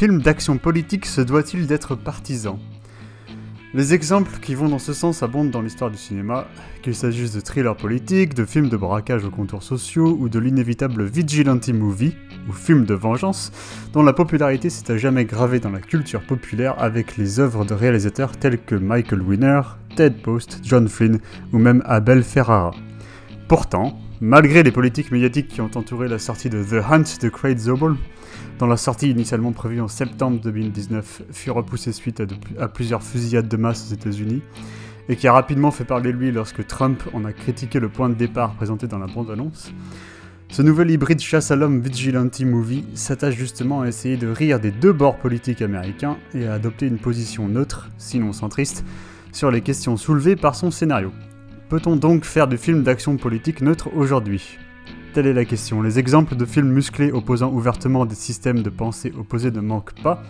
[0.00, 2.58] Film d'action politique se doit-il d'être partisan
[3.74, 6.46] Les exemples qui vont dans ce sens abondent dans l'histoire du cinéma,
[6.82, 11.04] qu'il s'agisse de thrillers politiques, de films de braquage aux contours sociaux ou de l'inévitable
[11.04, 12.16] vigilante movie,
[12.48, 13.52] ou film de vengeance,
[13.92, 17.74] dont la popularité s'est à jamais gravée dans la culture populaire avec les œuvres de
[17.74, 19.60] réalisateurs tels que Michael Winner,
[19.96, 21.20] Ted Post, John Flynn
[21.52, 22.70] ou même Abel Ferrara.
[23.48, 27.58] Pourtant, malgré les politiques médiatiques qui ont entouré la sortie de The Hunt de Craig
[27.58, 27.96] Zobel,
[28.60, 32.22] dont la sortie initialement prévue en septembre 2019 fut repoussée suite
[32.58, 34.42] à, plusieurs fusillades de masse aux États-Unis,
[35.08, 38.10] et qui a rapidement fait parler de lui lorsque Trump en a critiqué le point
[38.10, 39.72] de départ présenté dans la bande-annonce.
[40.50, 44.72] Ce nouvel hybride chasse à l'homme vigilante movie s'attache justement à essayer de rire des
[44.72, 48.84] deux bords politiques américains et à adopter une position neutre, sinon centriste,
[49.32, 51.12] sur les questions soulevées par son scénario.
[51.70, 54.58] Peut-on donc faire du film d'action politique neutre aujourd'hui?
[55.12, 55.82] Telle est la question.
[55.82, 60.22] Les exemples de films musclés opposant ouvertement des systèmes de pensée opposés ne manquent pas.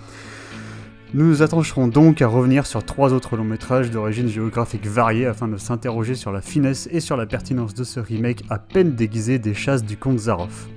[1.12, 5.48] Nous nous attencherons donc à revenir sur trois autres longs métrages d'origine géographique variée afin
[5.48, 9.38] de s'interroger sur la finesse et sur la pertinence de ce remake à peine déguisé
[9.38, 10.68] des chasses du comte Zaroff.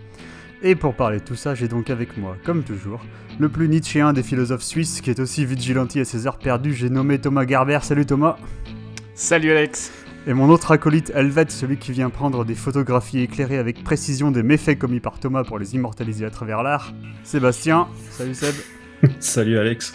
[0.63, 3.05] Et pour parler de tout ça, j'ai donc avec moi, comme toujours,
[3.39, 6.89] le plus nietzschéen des philosophes suisses qui est aussi vigilanti à ses heures perdues, j'ai
[6.89, 7.79] nommé Thomas Garber.
[7.83, 8.35] Salut Thomas
[9.15, 13.83] Salut Alex et mon autre acolyte Helvet, celui qui vient prendre des photographies éclairées avec
[13.83, 16.93] précision des méfaits commis par Thomas pour les immortaliser à travers l'art,
[17.23, 17.87] Sébastien.
[18.09, 18.55] Salut Seb.
[19.19, 19.93] Salut Alex.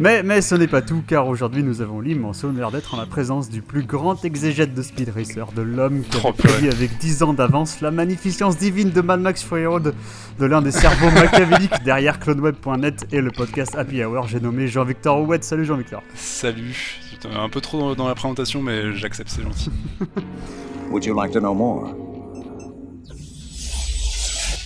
[0.00, 3.06] Mais, mais ce n'est pas tout, car aujourd'hui nous avons l'immense honneur d'être en la
[3.06, 7.22] présence du plus grand exégète de Speed Racer, de l'homme qui a prédit avec 10
[7.22, 9.94] ans d'avance la magnificence divine de Mad Max Fury Road,
[10.40, 15.20] de l'un des cerveaux machiavéliques derrière cloneweb.net et le podcast Happy Hour, j'ai nommé Jean-Victor
[15.28, 15.44] Ouette.
[15.44, 16.02] Salut Jean-Victor.
[16.16, 19.70] Salut, un peu trop dans, la présentation, mais j'accepte, c'est gentil.
[20.90, 21.94] Would you like to know more?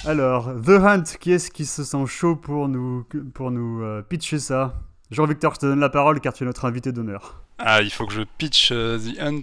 [0.04, 3.04] Alors, The Hunt, qui est-ce qui se sent chaud pour nous,
[3.34, 4.74] pour nous euh, pitcher ça?
[5.10, 7.42] Jean-Victor, je te donne la parole car tu es notre invité d'honneur.
[7.58, 9.42] Ah, il faut que je pitch euh, The Hunt.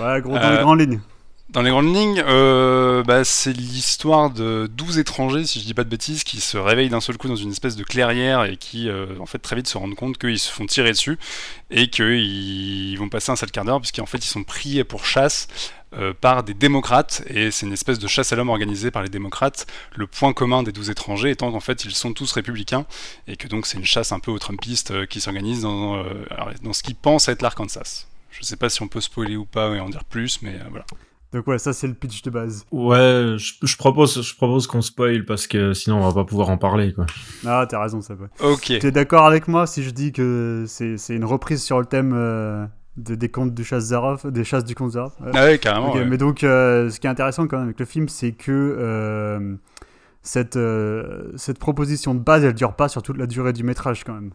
[0.00, 1.00] Ouais, gros, dans les euh, grandes lignes.
[1.50, 5.82] Dans les grandes lignes, euh, bah, c'est l'histoire de 12 étrangers, si je dis pas
[5.82, 8.90] de bêtises, qui se réveillent d'un seul coup dans une espèce de clairière et qui,
[8.90, 11.18] euh, en fait, très vite se rendent compte qu'ils se font tirer dessus
[11.70, 15.48] et qu'ils vont passer un sale quart d'heure puisqu'en fait, ils sont pris pour chasse
[15.94, 19.08] euh, par des démocrates et c'est une espèce de chasse à l'homme organisée par les
[19.08, 19.66] démocrates.
[19.96, 22.84] Le point commun des 12 étrangers étant qu'en fait, ils sont tous républicains
[23.26, 26.04] et que donc c'est une chasse un peu aux Trumpistes qui s'organise dans,
[26.74, 28.06] ce qu'ils pensent être l'Arkansas.
[28.30, 30.84] Je sais pas si on peut spoiler ou pas et en dire plus, mais voilà.
[31.32, 32.64] Donc ouais, ça c'est le pitch de base.
[32.72, 36.56] Ouais, je, propose, je propose qu'on spoil parce que sinon on va pas pouvoir en
[36.56, 37.04] parler quoi.
[37.46, 38.26] Ah, t'as raison, ça va.
[38.40, 38.70] Ok.
[38.70, 42.64] es d'accord avec moi si je dis que c'est une reprise sur le thème euh,
[42.96, 45.94] des contes du chasse Zaroff, des chasses du comte Zaroff Ah ouais, carrément.
[45.94, 49.54] Mais donc, euh, ce qui est intéressant quand même avec le film, c'est que euh,
[50.22, 50.58] cette,
[51.36, 54.30] cette proposition de base, elle dure pas sur toute la durée du métrage quand même.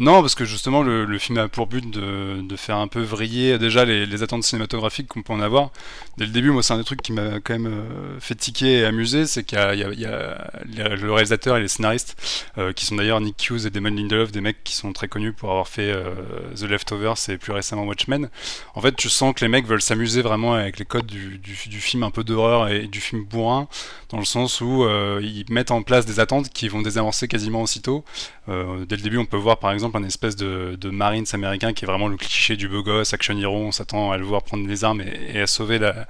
[0.00, 3.84] Non, parce que justement, le, film a pour but de, faire un peu vriller déjà
[3.84, 5.70] les, attentes cinématographiques qu'on peut en avoir.
[6.18, 8.80] Dès le début, moi, c'est un des trucs qui m'a quand même euh, fait tiquer
[8.80, 12.16] et amuser, c'est qu'il y, a le réalisateur et les scénaristes,
[12.58, 15.32] euh, qui sont d'ailleurs Nick Hughes et Damon Lindelof, des mecs qui sont très connus
[15.32, 16.12] pour avoir fait euh,
[16.56, 18.30] The Leftovers et plus récemment Watchmen.
[18.74, 22.02] En fait, tu sens que les mecs veulent s'amuser vraiment avec les codes du film
[22.02, 23.68] un peu d'horreur et du film bourrin,
[24.10, 24.88] dans le sens où
[25.20, 28.04] ils mettent en place des attentes qui vont désamorcer quasiment aussitôt.
[28.48, 31.84] dès le début, on peut voir par exemple un espèce de, de Marines américain qui
[31.84, 34.66] est vraiment le cliché du beau gosse, action hero, on s'attend à le voir prendre
[34.66, 36.06] des armes et, à sauver la,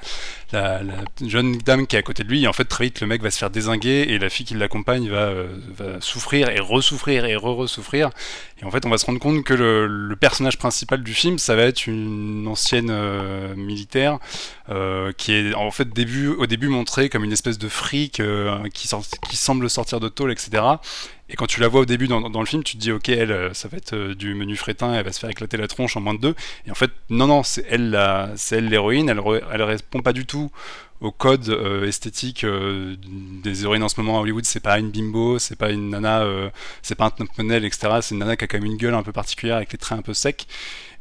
[1.25, 2.45] jeune dame qui est à côté de lui.
[2.45, 4.55] Et en fait, très vite, le mec va se faire désinguer et la fille qui
[4.55, 5.49] l'accompagne va, euh,
[6.01, 8.11] souffrir et ressouffrir et re-ressouffrir.
[8.61, 11.57] Et en fait, on va se rendre compte que le, personnage principal du film, ça
[11.57, 14.19] va être une ancienne euh, militaire
[14.71, 15.89] euh, qui est en fait
[16.39, 18.23] au début montrée comme une espèce de fric
[18.73, 20.63] qui semble sortir de tôle, etc.
[21.31, 23.33] Et quand tu la vois au début dans, le film, tu te dis, ok, elle,
[23.33, 25.97] euh, ça va être euh, du menu frétin, elle va se faire éclater la tronche
[25.97, 26.35] en moins de deux.
[26.67, 27.99] Et en fait, non, non, c'est elle,
[28.37, 29.09] c'est elle l'héroïne.
[29.09, 29.21] Elle,
[29.53, 30.51] elle répond pas du tout
[31.01, 34.45] au code euh, esthétique des héroïnes en ce moment à Hollywood.
[34.45, 36.27] C'est pas une bimbo, c'est pas une nana,
[36.83, 37.99] c'est pas un top etc.
[38.03, 39.99] C'est une nana qui a quand même une gueule un peu particulière avec les traits
[39.99, 40.47] un peu secs.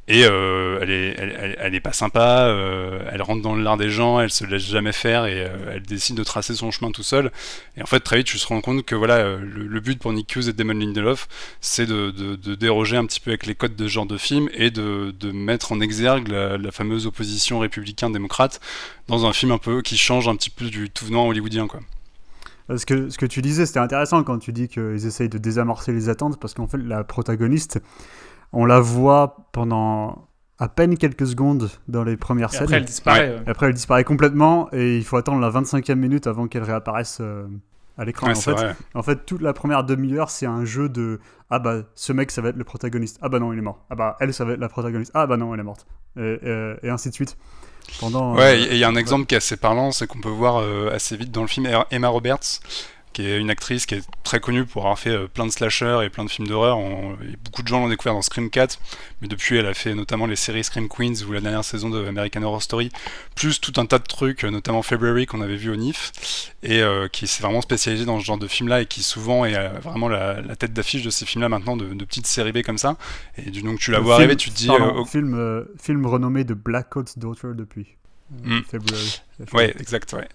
[0.10, 4.20] Et euh, elle, est, elle, est pas sympa, euh, elle rentre dans l'art des gens,
[4.20, 7.32] elle se laisse jamais faire et euh, elle décide de tracer son chemin tout seul.
[7.78, 10.12] Et en fait, très vite, tu te rends compte que voilà, le, le but pour
[10.12, 11.30] Nick Hughes et Damon Lindelof,
[11.62, 12.12] c'est de,
[12.56, 15.72] déroger un petit peu avec les codes de ce genre de film et de, mettre
[15.72, 18.60] en exergue la, fameuse opposition républicain-démocrate
[19.08, 21.80] dans un film un peu qui change un petit peu du tout venant hollywoodien, quoi.
[22.76, 25.92] Ce que, ce que tu disais, c'était intéressant quand tu dis qu'ils essayent de désamorcer
[25.92, 27.80] les attentes, parce qu'en fait, la protagoniste,
[28.54, 30.28] on la voit pendant
[30.60, 32.64] à peine quelques secondes dans les premières Et scènes.
[32.64, 33.30] après, elle disparaît.
[33.36, 33.42] ouais.
[33.48, 37.46] Après, elle disparaît complètement, et il faut attendre la 25e minute avant qu'elle réapparaisse euh,
[37.98, 38.28] à l'écran.
[38.28, 38.76] Ouais, en, fait, vrai.
[38.94, 41.20] en fait, toute la première demi-heure, c'est un jeu de
[41.50, 43.20] Ah bah, ce mec, ça va être le protagoniste.
[43.22, 43.84] Ah bah non, il est mort.
[43.90, 45.12] Ah bah, elle, ça va être la protagoniste.
[45.16, 45.86] Ah bah non, elle est morte.
[46.18, 46.40] Et,
[46.84, 47.36] et ainsi de suite.
[48.00, 50.22] Pendant, Ouais, euh, et il y a un exemple qui est assez parlant, c'est qu'on
[50.22, 52.40] peut voir euh, assez vite dans le film Emma Roberts,
[53.14, 56.00] qui est une actrice qui est très connue pour avoir fait euh, plein de slashers
[56.04, 56.78] et plein de films d'horreur.
[57.44, 58.80] Beaucoup de gens l'ont découvert dans Scream 4,
[59.22, 62.06] mais depuis elle a fait notamment les séries Scream Queens ou la dernière saison de
[62.06, 62.92] American Horror Story,
[63.36, 66.12] plus tout un tas de trucs, euh, notamment February qu'on avait vu au NIF,
[66.64, 69.56] et euh, qui s'est vraiment spécialisé dans ce genre de film-là et qui souvent est
[69.56, 72.62] euh, vraiment la, la tête d'affiche de ces films-là maintenant, de, de petites séries B
[72.62, 72.98] comme ça.
[73.38, 74.68] Et donc tu la le vois film- arriver, tu te dis...
[74.68, 77.88] pardon, euh, film, film renommé de Black Coat's Daughter depuis.
[78.44, 78.62] Mm.
[78.70, 79.22] February.
[79.54, 80.28] Ouais, exact, ouais.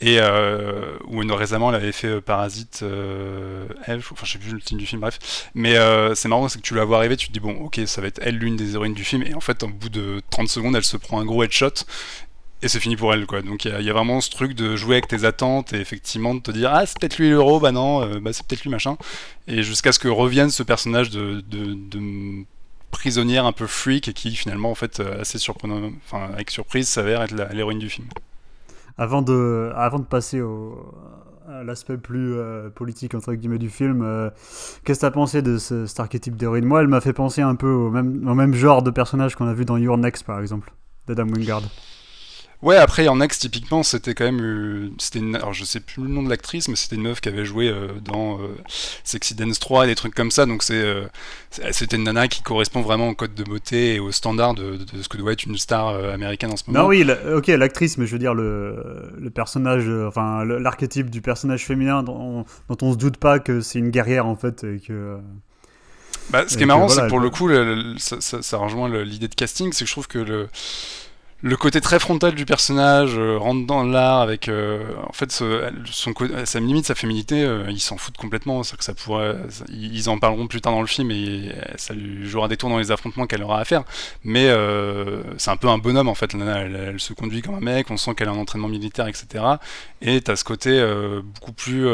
[0.00, 4.38] Et euh, où une- récemment, elle avait fait euh, Parasite, euh, elle, enfin je sais
[4.38, 5.48] plus le titre du film, bref.
[5.54, 7.80] Mais euh, c'est marrant, c'est que tu la vois arriver, tu te dis bon, ok,
[7.86, 10.20] ça va être elle l'une des héroïnes du film, et en fait, au bout de
[10.30, 11.84] 30 secondes, elle se prend un gros headshot.
[12.60, 13.40] Et c'est fini pour elle, quoi.
[13.40, 15.72] Donc il y, a- il y a vraiment ce truc de jouer avec tes attentes
[15.72, 18.44] et effectivement de te dire ah c'est peut-être lui l'héros, bah non, euh, bah c'est
[18.44, 18.96] peut-être lui machin.
[19.46, 22.44] Et jusqu'à ce que revienne ce personnage de, de, de
[22.90, 26.88] prisonnière un peu freak et qui finalement en fait euh, assez surprenant, enfin avec surprise
[26.88, 28.08] s'avère être l'héroïne du film.
[28.96, 30.42] Avant de, avant de passer
[31.48, 34.30] à l'aspect plus euh, politique entre guillemets du film, euh,
[34.84, 36.64] qu'est-ce que t'as pensé de ce, cet archétype d'héroïne?
[36.64, 39.46] Moi, elle m'a fait penser un peu au même, au même genre de personnage qu'on
[39.46, 40.72] a vu dans Your Next, par exemple,
[41.06, 41.62] d'Adam Wingard.
[42.60, 46.02] Ouais, après en ex typiquement, c'était quand même euh, c'était une alors je sais plus
[46.02, 48.48] le nom de l'actrice mais c'était une meuf qui avait joué euh, dans euh,
[49.04, 51.04] Sexy Dance 3 et des trucs comme ça donc c'est euh,
[51.50, 54.72] c'est- c'était une nana qui correspond vraiment au code de beauté et aux standards de,
[54.76, 56.82] de- de ce que doit être une star euh, américaine en ce moment.
[56.82, 61.10] Non, oui, la- ok, l'actrice, mais je veux dire le, le personnage, euh, enfin l'archétype
[61.10, 64.64] du personnage féminin dont, dont on se doute pas que c'est une guerrière en fait
[64.64, 65.16] et que.
[66.30, 68.42] Bah, ce qui est marrant, voilà, c'est que pour le coup, le- le- ça, ça-
[68.42, 70.48] ça rejoint l'idée de casting, c'est que je trouve que le,
[71.40, 76.12] le côté très frontal du personnage euh, rentre dans l'art avec, euh, en fait, son,
[76.44, 78.62] sa limite, sa féminité, euh, ils s'en foutent complètement.
[78.62, 79.36] Que ça pourrait,
[79.68, 82.78] ils en parleront plus tard dans le film et ça lui jouera des tours dans
[82.78, 83.84] les affrontements qu'elle aura à faire.
[84.24, 84.48] Mais
[85.38, 86.34] c'est un peu un bonhomme en fait.
[86.34, 89.44] Elle, elle se conduit comme un mec, on sent qu'elle a un entraînement militaire, etc.
[90.02, 90.84] Et t'as ce côté
[91.22, 91.88] beaucoup plus,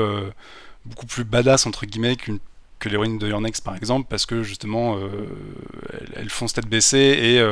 [0.85, 2.39] beaucoup plus badass entre guillemets qu'une
[2.81, 6.99] que l'héroïne de Your Next par exemple parce que justement elles, elles foncent tête baissée
[6.99, 7.43] et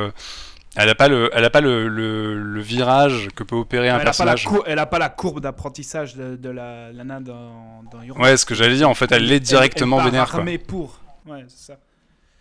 [0.75, 3.95] elle a pas le elle a pas le, le, le virage que peut opérer un
[3.99, 7.19] Elle a, pas la personnage elle a pas la courbe d'apprentissage de, de la Lana
[7.19, 10.31] dans, dans Your ouais ce que j'allais dire en fait elle l'est directement elle, vénère
[10.31, 10.99] quoi pour.
[11.25, 11.77] Ouais, c'est ça.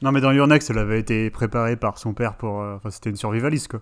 [0.01, 2.61] Non, mais dans Your Next, elle avait été préparée par son père pour.
[2.61, 3.81] euh, Enfin, c'était une survivaliste quoi.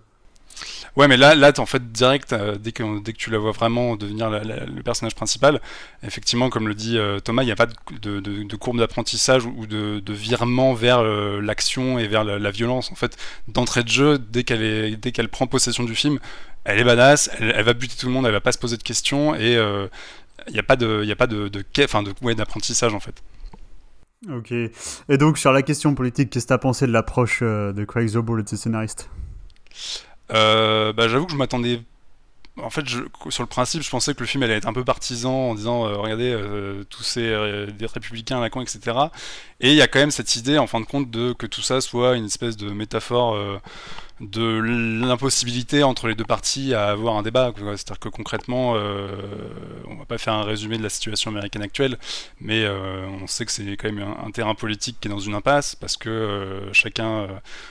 [0.97, 3.53] Ouais, mais là, là, en fait direct euh, dès que dès que tu la vois
[3.53, 5.61] vraiment devenir le personnage principal.
[6.03, 9.47] Effectivement, comme le dit euh, Thomas, il n'y a pas de, de, de- courbe d'apprentissage
[9.47, 12.91] ou de, virement vers euh, l'action et vers la, violence.
[12.91, 13.17] En fait,
[13.49, 16.19] d'entrée de jeu, dès qu'elle qu'elle prend possession du film,
[16.65, 18.83] elle est badass, elle, va buter tout le monde, elle va pas se poser de
[18.83, 23.23] questions et il n'y a pas de y de enfin de ouais, d'apprentissage en fait.
[24.31, 24.53] Ok.
[24.53, 28.41] Et donc, sur la question politique, qu'est-ce que t'as pensé de l'approche de Craig Zobel
[28.41, 29.09] et de ses scénaristes?
[30.33, 31.83] Euh, bah, j'avoue que je m'attendais.
[32.57, 35.33] En fait, sur le principe, je pensais que le film allait être un peu partisan
[35.33, 38.81] en disant euh, regardez, euh, tous ces républicains à etc.
[39.61, 41.63] Et il y a quand même cette idée, en fin de compte, de que tout
[41.63, 43.39] ça soit une espèce de métaphore
[44.21, 44.61] de
[45.03, 47.53] l'impossibilité entre les deux parties à avoir un débat.
[47.57, 49.09] C'est-à-dire que concrètement, euh,
[49.89, 51.99] on va pas faire un résumé de la situation américaine actuelle,
[52.39, 55.35] mais euh, on sait que c'est quand même un, terrain politique qui est dans une
[55.35, 57.29] impasse parce que euh, chacun euh,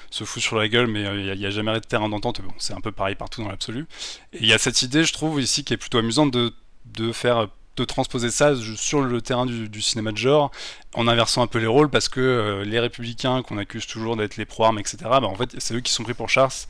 [0.09, 2.41] se fout sur la gueule, mais il n'y a, jamais de terrain d'entente.
[2.57, 3.85] C'est un peu pareil partout dans l'absolu.
[4.33, 6.51] Et il y a cette idée, je trouve, ici, qui est plutôt amusante de,
[6.85, 7.47] de faire
[7.79, 10.51] de transposer ça sur le terrain du, cinéma de genre
[10.95, 14.38] en inversant un peu les rôles parce que euh, les républicains qu'on accuse toujours d'être
[14.38, 16.67] les pro-armes etc bah en fait c'est eux qui sont pris pour chasse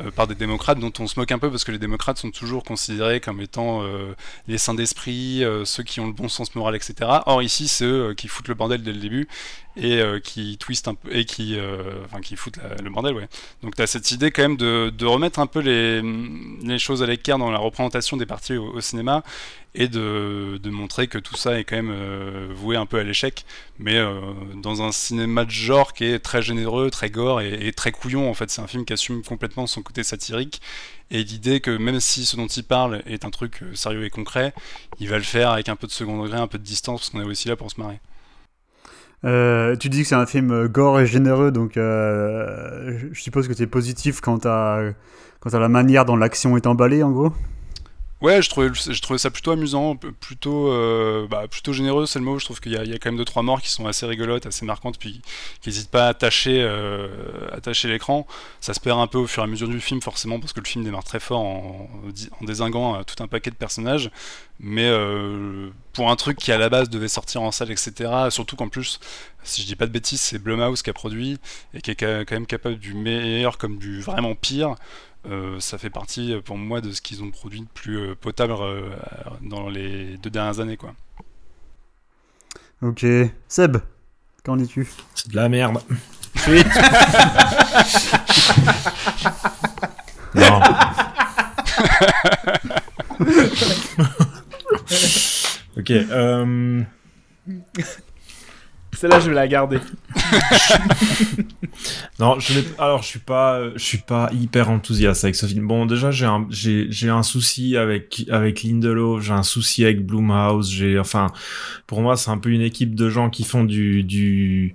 [0.00, 2.30] euh, par des démocrates dont on se moque un peu parce que les démocrates sont
[2.30, 4.14] toujours considérés comme étant euh,
[4.48, 6.94] les saints d'esprit, ceux qui ont le bon sens moral, etc.
[7.26, 9.28] Or ici, c'est eux qui foutent le bordel dès le début
[9.76, 11.56] et qui twistent un peu et qui,
[12.04, 13.28] enfin, qui foutent le bordel, ouais.
[13.62, 17.38] Donc tu as cette idée quand même de, remettre un peu les, choses à l'écart
[17.38, 19.22] dans la représentation des partis au, cinéma
[19.74, 23.44] et de, montrer que tout ça est quand même voué un peu à l'échec,
[23.78, 23.98] mais
[24.56, 28.28] dans un cinéma de genre qui est très généreux, très gore et, et très couillon
[28.28, 28.50] en fait.
[28.50, 30.60] C'est un film qui assume complètement son côté satirique
[31.10, 34.10] et l'idée que même si ce dont il parle est un truc euh, sérieux et
[34.10, 34.54] concret,
[35.00, 37.10] il va le faire avec un peu de second degré, un peu de distance, parce
[37.10, 38.00] qu'on est aussi là pour se marrer.
[39.24, 43.62] Euh, tu dis que c'est un film euh, gore et généreux, donc je suppose que
[43.62, 44.80] es positif quant à,
[45.40, 47.32] quant à la manière dont l'action est emballée, en gros?
[48.20, 48.68] Ouais, je trouvais,
[49.00, 52.38] trouvais ça plutôt amusant, plutôt, euh, bah, plutôt généreux, c'est le mot.
[52.38, 54.66] Je trouve qu'il y, a quand même deux trois morts qui sont assez rigolotes, assez
[54.66, 55.22] marquantes, puis
[55.62, 57.08] qui n'hésitent pas à attacher, euh,
[57.50, 58.26] attacher l'écran.
[58.60, 60.60] Ça se perd un peu au fur et à mesure du film, forcément, parce que
[60.60, 61.88] le film démarre très fort en,
[62.40, 64.10] en désinguant euh, tout un paquet de personnages.
[64.62, 64.92] Mais
[65.94, 68.28] pour un truc qui à la base devait sortir en salle, etc.
[68.28, 69.00] Surtout qu'en plus,
[69.42, 71.38] si je dis pas de bêtises, c'est Blumhouse qui a produit
[71.72, 74.74] et qui est quand même capable du meilleur comme du vraiment pire.
[75.26, 78.54] Euh, ça fait partie pour moi de ce qu'ils ont produit de plus euh, potable
[78.58, 78.88] euh,
[79.42, 80.94] dans les deux dernières années quoi.
[82.80, 83.04] Ok.
[83.46, 83.76] Seb,
[84.42, 84.88] qu'en dis-tu?
[85.14, 85.82] C'est de la merde.
[90.34, 90.60] non.
[95.76, 95.90] ok.
[95.90, 96.82] Euh...
[99.00, 99.78] Celle-là, je vais la garder.
[102.18, 102.36] non,
[102.78, 105.66] alors je suis pas, je suis pas hyper enthousiaste avec ce film.
[105.66, 110.04] Bon, déjà j'ai un, j'ai, j'ai un souci avec avec Lindelof, j'ai un souci avec
[110.04, 111.28] Blumhouse, j'ai, enfin,
[111.86, 114.74] pour moi c'est un peu une équipe de gens qui font du du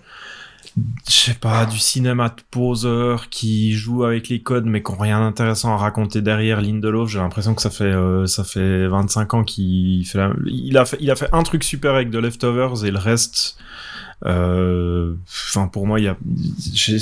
[1.08, 4.98] je sais pas, du cinéma de poseur qui joue avec les codes mais qui ont
[4.98, 7.12] rien d'intéressant à raconter derrière Lindelof.
[7.12, 10.98] J'ai l'impression que ça fait euh, ça fait 25 ans qu'il fait il a fait
[11.00, 13.60] il a fait un truc super avec The Leftovers et le reste
[14.24, 16.18] enfin pour moi il y a
[16.74, 16.98] j'ai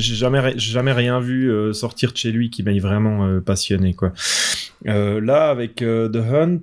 [0.00, 4.12] jamais jamais rien vu euh, sortir de chez lui qui m'ait vraiment passionné quoi.
[4.84, 6.62] là avec The Hunt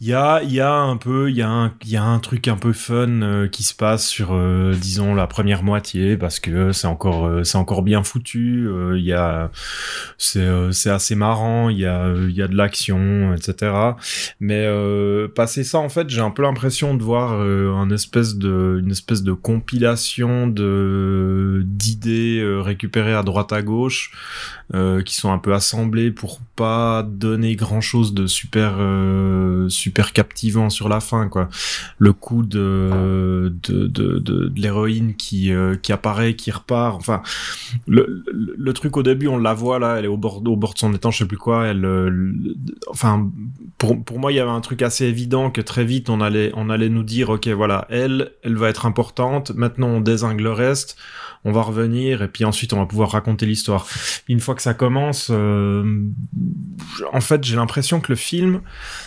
[0.00, 2.48] il y a, y a un peu, il y a un, y a un truc
[2.48, 6.70] un peu fun euh, qui se passe sur, euh, disons, la première moitié parce que
[6.72, 8.68] c'est encore, euh, c'est encore bien foutu.
[8.94, 9.50] Il y a,
[10.18, 11.70] c'est, c'est assez marrant.
[11.70, 13.72] Il y a, il y a de l'action, etc.
[14.40, 14.68] Mais
[15.34, 20.46] passer ça, en fait, j'ai un peu l'impression de voir une espèce de compilation
[21.66, 24.12] d'idées récupérées à droite à gauche
[25.04, 28.78] qui sont un peu assemblées pour pas donner grand chose de super,
[29.68, 31.48] super super captivant sur la fin quoi.
[31.98, 36.96] Le coup de de, de, de, l'héroïne qui euh, qui apparaît qui repart.
[36.96, 37.22] Enfin
[37.86, 40.74] le, le, truc au début on la voit là elle est au bord au bord
[40.74, 41.66] de son étang je sais plus quoi.
[41.66, 42.32] Elle euh,
[42.88, 43.30] enfin
[43.78, 46.50] pour pour moi il y avait un truc assez évident que très vite on allait
[46.56, 49.52] on allait nous dire ok voilà elle elle va être importante.
[49.54, 50.96] Maintenant on désingue le reste
[51.46, 53.86] on va revenir et puis ensuite on va pouvoir raconter l'histoire.
[54.28, 56.02] Une fois que ça commence, euh,
[57.12, 58.62] en fait j'ai l'impression que le film,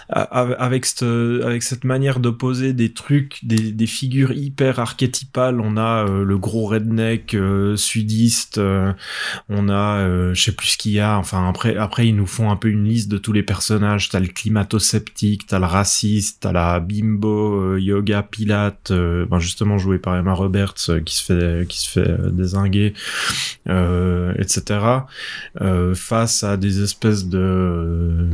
[0.07, 6.23] avec cette, avec cette manière d'opposer des trucs, des, figures hyper archétypales, on a euh,
[6.23, 11.49] le gros redneck euh, sudiste, on a je sais plus ce qu'il y a, enfin
[11.49, 14.27] après après ils nous font un peu une liste de tous les personnages, t'as le
[14.27, 21.03] climato-sceptique, t'as le raciste, t'as la bimbo yoga pilate, ben justement joué par Emma Roberts
[21.03, 22.93] qui se fait qui se fait désingués,
[23.67, 24.79] euh, etc.
[25.61, 28.29] Euh, face à des espèces de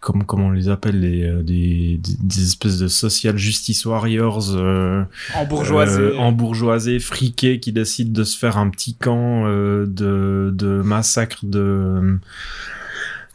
[0.00, 5.04] comment comment on les appelle les euh, des, des, espèces de social justice warriors euh,
[5.34, 10.82] en bourgeoisie en bourgeoisie friqués qui décident de se faire un petit camp de de
[10.82, 12.18] massacre de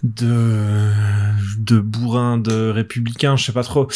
[0.03, 0.89] de
[1.57, 3.87] de bourrin de républicain je sais pas trop.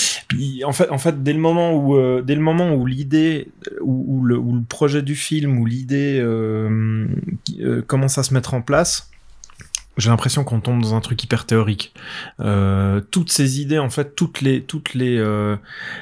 [0.65, 3.49] En fait en fait dès le moment où euh, dès le moment où l'idée
[3.81, 7.07] où, le, le projet du film où l'idée euh,
[7.59, 9.09] euh, commence à se mettre en place
[9.97, 11.93] j'ai l'impression qu'on tombe dans un truc hyper théorique.
[12.39, 15.55] Euh, toutes ces idées, en fait, toutes les, toutes les, euh,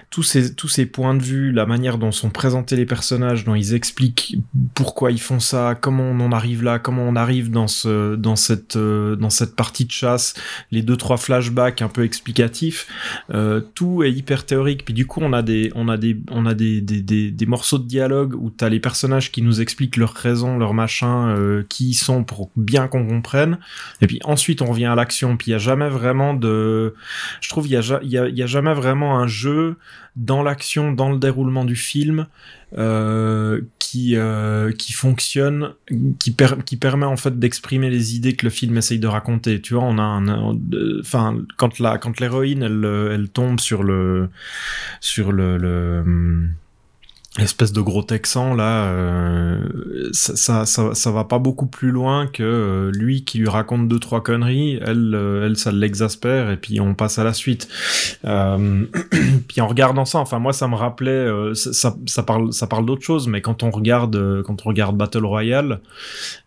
[0.10, 3.56] tous ces, tous ces points de vue, la manière dont sont présentés les personnages, dont
[3.56, 4.38] ils expliquent
[4.74, 8.36] pourquoi ils font ça, comment on en arrive là, comment on arrive dans ce, dans
[8.36, 10.34] cette, euh, dans cette partie de chasse,
[10.72, 12.88] les deux trois flashbacks un peu explicatifs,
[13.34, 14.86] euh, tout est hyper théorique.
[14.86, 17.78] Puis du coup, on a des, on a des, on a des, des, des, morceaux
[17.78, 21.90] de dialogue où t'as les personnages qui nous expliquent leurs raisons, leurs machins, euh, qui
[21.90, 23.58] ils sont pour bien qu'on comprenne.
[24.01, 25.38] Et puis ensuite, on revient à l'action.
[25.38, 26.96] Puis il y a jamais vraiment de,
[27.42, 29.77] je trouve, il y a, y a, jamais vraiment un jeu
[30.15, 32.27] dans l'action, dans le déroulement du film,
[32.77, 35.74] euh, qui euh, qui fonctionne,
[36.20, 39.62] qui, per qui permet en fait d'exprimer les idées que le film essaye de raconter.
[39.62, 40.58] Tu vois, on a un,
[41.00, 44.30] enfin quand la quand l'héroïne elle elle tombe sur le
[45.00, 46.50] sur le, le
[47.38, 49.60] espèce de gros texan là euh,
[50.13, 54.00] ça, ça, ça, va pas beaucoup plus loin que euh, lui qui lui raconte deux
[54.00, 57.68] trois conneries elle euh, elle ça l'exaspère et puis on passe à la suite.
[58.24, 58.86] Euh,
[59.50, 63.04] puis en regardant ça enfin moi ça me rappelait ça, ça parle ça parle d'autre
[63.04, 65.82] chose mais quand on regarde quand on regarde Battle Royale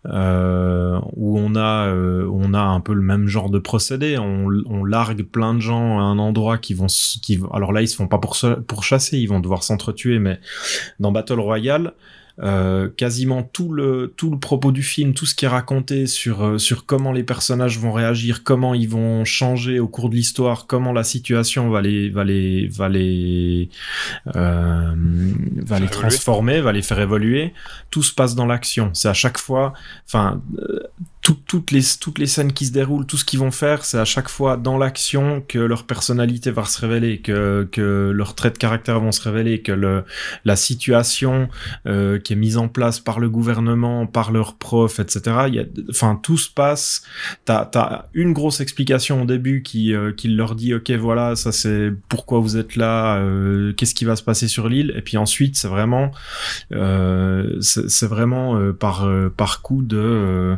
[0.05, 5.23] où on a on a un peu le même genre de procédé on, on largue
[5.23, 8.17] plein de gens à un endroit qui vont qui alors là ils se font pas
[8.17, 8.35] pour
[8.67, 10.39] pour chasser ils vont devoir s'entretuer mais
[10.99, 11.93] dans Battle Royale,
[12.41, 16.45] euh, quasiment tout le tout le propos du film, tout ce qui est raconté sur
[16.45, 20.65] euh, sur comment les personnages vont réagir, comment ils vont changer au cours de l'histoire,
[20.65, 23.69] comment la situation va les va les va les
[24.37, 24.93] euh,
[25.65, 27.53] va les transformer, va les faire évoluer.
[27.89, 28.91] Tout se passe dans l'action.
[28.93, 29.73] C'est à chaque fois,
[30.07, 30.41] enfin
[31.21, 34.05] toutes, les, toutes les scènes qui se déroulent, tout ce qu'ils vont faire, c'est à
[34.05, 38.57] chaque fois dans l'action que leur personnalité va se révéler, que, que leurs traits de
[38.57, 40.03] caractère vont se révéler, que le,
[40.45, 41.49] la situation
[41.85, 45.45] euh, qui est mise en place par le gouvernement, par leurs profs, etc.
[45.47, 47.03] Il y a, enfin, tout se passe.
[47.45, 51.51] T'as as une grosse explication au début qui, euh, qui leur dit, ok, voilà, ça
[51.51, 55.17] c'est pourquoi vous êtes là, euh, qu'est-ce qui va se passer sur l'île, et puis
[55.17, 56.11] ensuite c'est vraiment,
[56.71, 60.57] euh, c'est vraiment euh, par par coup de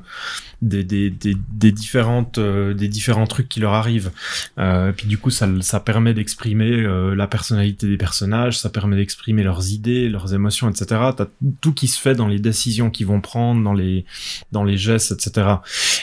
[0.62, 4.12] des, des, des, des différentes euh, des différents trucs qui leur arrivent.
[4.60, 8.96] Euh, puis du coup ça, ça permet d'exprimer euh, la personnalité des personnages ça permet
[8.96, 11.28] d'exprimer leurs idées leurs émotions etc t'as
[11.62, 14.06] tout qui se fait dans les décisions qu'ils vont prendre dans les
[14.52, 15.56] dans les gestes etc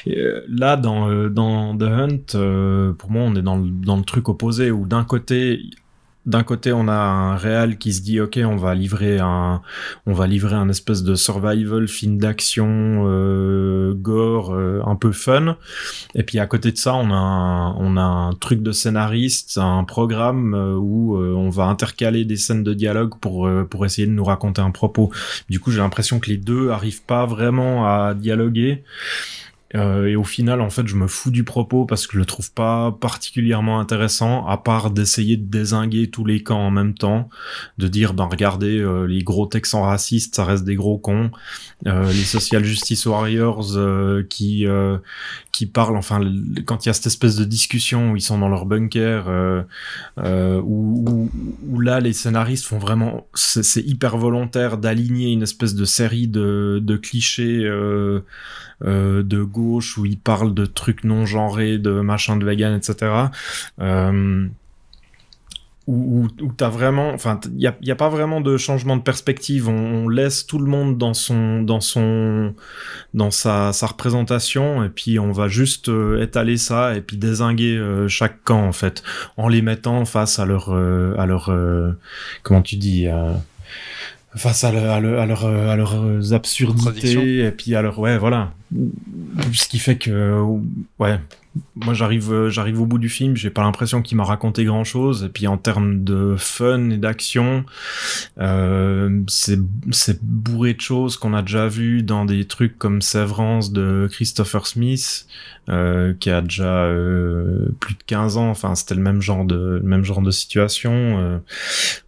[0.06, 4.04] Et, euh, là dans dans The Hunt pour moi on est dans le, dans le
[4.04, 5.60] truc opposé où d'un côté
[6.28, 9.62] d'un côté, on a un réal qui se dit ok, on va livrer un,
[10.04, 12.68] on va livrer un espèce de survival film d'action
[13.06, 15.56] euh, gore euh, un peu fun.
[16.14, 19.56] Et puis à côté de ça, on a un, on a un truc de scénariste,
[19.56, 24.12] un programme euh, où on va intercaler des scènes de dialogue pour pour essayer de
[24.12, 25.11] nous raconter un propos.
[25.49, 28.85] Du coup, j'ai l'impression que les deux arrivent pas vraiment à dialoguer.
[29.75, 32.25] Euh, et au final, en fait, je me fous du propos parce que je le
[32.25, 37.28] trouve pas particulièrement intéressant, à part d'essayer de désinguer tous les camps en même temps,
[37.76, 41.30] de dire, ben regardez, euh, les gros Texans racistes, ça reste des gros cons,
[41.87, 43.76] euh, les social justice warriors
[44.28, 44.66] qui
[45.52, 46.20] qui parlent, enfin,
[46.66, 49.26] quand il y a cette espèce de discussion où ils sont dans leur bunker,
[50.16, 51.30] où,
[51.80, 56.97] là les scénaristes font vraiment, c'est hyper volontaire d'aligner une espèce de série de, de
[56.97, 57.69] clichés.
[58.80, 63.12] De gauche où il parle de trucs non genrés, de machin de vegan, etc.
[63.80, 64.47] Euh,
[65.86, 69.68] où, où, t'as vraiment, enfin, il y a, a, pas vraiment de changement de perspective.
[69.68, 72.54] On, laisse tout le monde dans son, dans son,
[73.14, 78.06] dans sa, représentation, et puis on va juste euh, étaler ça et puis désinguer euh,
[78.06, 79.02] chaque camp en fait,
[79.38, 81.50] en les mettant face à leur, à leur,
[82.42, 83.08] comment tu dis
[84.36, 88.19] face à, le, à, le, à, leur, à leurs absurdités et puis à leur ouais
[88.19, 88.52] voilà.
[89.52, 90.43] Ce qui fait que
[90.99, 91.19] ouais.
[91.75, 94.84] Moi j'arrive euh, j'arrive au bout du film j'ai pas l'impression qu'il m'a raconté grand
[94.84, 97.64] chose et puis en termes de fun et d'action
[98.38, 99.58] euh, c'est
[99.91, 104.67] c'est bourré de choses qu'on a déjà vu dans des trucs comme Severance de Christopher
[104.67, 105.26] Smith
[105.69, 108.49] euh, qui a déjà euh, plus de 15 ans.
[108.50, 111.39] Enfin c'était le même genre de même genre de situation euh,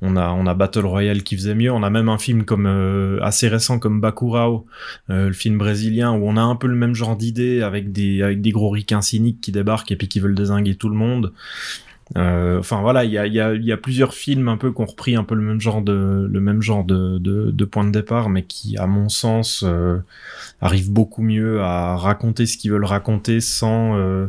[0.00, 1.70] on a on a Battle Royale qui faisait mieux.
[1.70, 4.66] On a même un film comme euh, assez récent comme Bakurao
[5.08, 8.40] le film brésilien où on a un peu le même genre d'idée avec des avec
[8.40, 11.32] des gros ricains cyniques qui débarquent et puis qui veulent désinguer tout le monde.
[12.16, 15.34] Euh, enfin voilà, il y a, plusieurs films un peu qui ont repris un peu
[15.34, 18.86] le même genre de le même genre de, de, point de départ, mais qui, à
[18.86, 19.98] mon sens, euh,
[20.60, 24.26] arrivent beaucoup mieux à raconter ce qu'ils veulent raconter sans euh,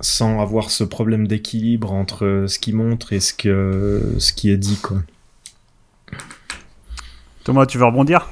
[0.00, 4.58] sans avoir ce problème d'équilibre entre ce qu'ils montrent et ce que ce qui est
[4.58, 4.98] dit quoi.
[7.44, 8.28] Thomas, tu veux rebondir?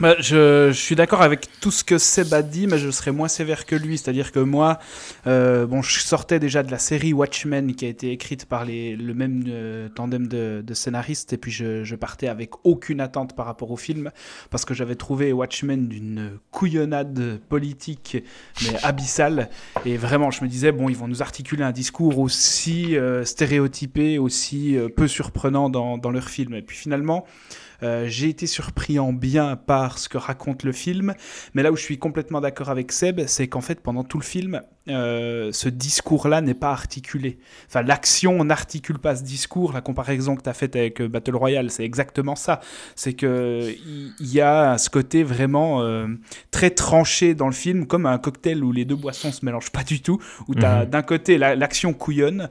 [0.00, 3.12] Bah, je, je, suis d'accord avec tout ce que Seb a dit, mais je serais
[3.12, 3.98] moins sévère que lui.
[3.98, 4.78] C'est-à-dire que moi,
[5.26, 8.96] euh, bon, je sortais déjà de la série Watchmen qui a été écrite par les,
[8.96, 13.36] le même euh, tandem de, de, scénaristes, et puis je, je, partais avec aucune attente
[13.36, 14.10] par rapport au film,
[14.50, 18.16] parce que j'avais trouvé Watchmen d'une couillonnade politique,
[18.62, 19.50] mais abyssale.
[19.84, 24.18] Et vraiment, je me disais, bon, ils vont nous articuler un discours aussi euh, stéréotypé,
[24.18, 26.54] aussi euh, peu surprenant dans, dans leur film.
[26.54, 27.26] Et puis finalement,
[27.82, 31.14] Euh, j'ai été surpris en bien par ce que raconte le film,
[31.54, 34.24] mais là où je suis complètement d'accord avec Seb, c'est qu'en fait pendant tout le
[34.24, 37.38] film, euh, ce discours-là n'est pas articulé.
[37.68, 39.72] Enfin, l'action n'articule pas ce discours.
[39.72, 42.60] La comparaison que tu as faite avec euh, Battle Royale, c'est exactement ça.
[42.96, 46.06] C'est que il y a ce côté vraiment euh,
[46.50, 49.84] très tranché dans le film, comme un cocktail où les deux boissons se mélangent pas
[49.84, 50.90] du tout, où tu as mhm.
[50.90, 52.48] d'un côté l'action couillonne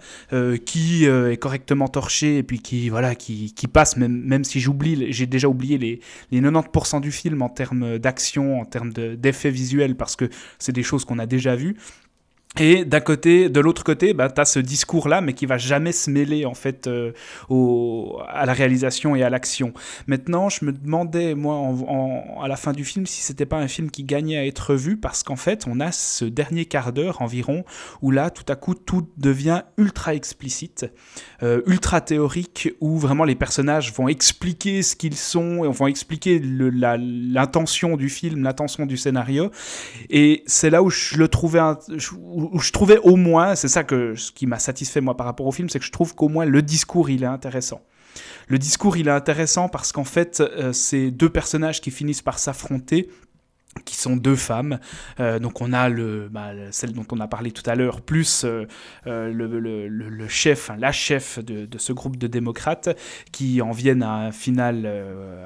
[0.65, 5.11] qui est correctement torchée et puis qui voilà qui, qui passe même même si j'oublie
[5.19, 5.99] j'ai déjà oublié les,
[6.31, 10.83] les 90% du film en termes d'action, en termes d'effets visuels parce que c'est des
[10.83, 11.75] choses qu'on a déjà vues.
[12.57, 15.91] Et d'un côté, de l'autre côté, bah, tu as ce discours-là, mais qui va jamais
[15.91, 17.11] se mêler en fait euh,
[17.47, 19.71] au, à la réalisation et à l'action.
[20.07, 21.71] Maintenant, je me demandais, moi,
[22.41, 24.97] à la fin du film, si c'était pas un film qui gagnait à être vu,
[24.97, 27.65] parce qu'en fait, on a ce dernier quart d'heure environ,
[28.01, 30.87] où là, tout à coup, tout devient ultra explicite,
[31.43, 36.41] euh, ultra théorique, où vraiment les personnages vont expliquer ce qu'ils sont, et vont expliquer
[36.41, 39.51] l'intention du film, l'intention du scénario.
[40.09, 41.59] Et c'est là où je le trouvais...
[42.59, 45.51] je trouvais au moins, c'est ça que ce qui m'a satisfait moi par rapport au
[45.51, 47.81] film, c'est que je trouve qu'au moins le discours il est intéressant.
[48.47, 52.39] Le discours il est intéressant parce qu'en fait, euh, c'est deux personnages qui finissent par
[52.39, 53.09] s'affronter
[53.85, 54.79] qui sont deux femmes.
[55.19, 58.43] Euh, donc on a le, bah, celle dont on a parlé tout à l'heure, plus
[58.43, 58.65] euh,
[59.07, 59.47] euh, le,
[59.87, 62.89] le, chef, la chef de, de, ce groupe de démocrates
[63.31, 64.89] qui en viennent à un final,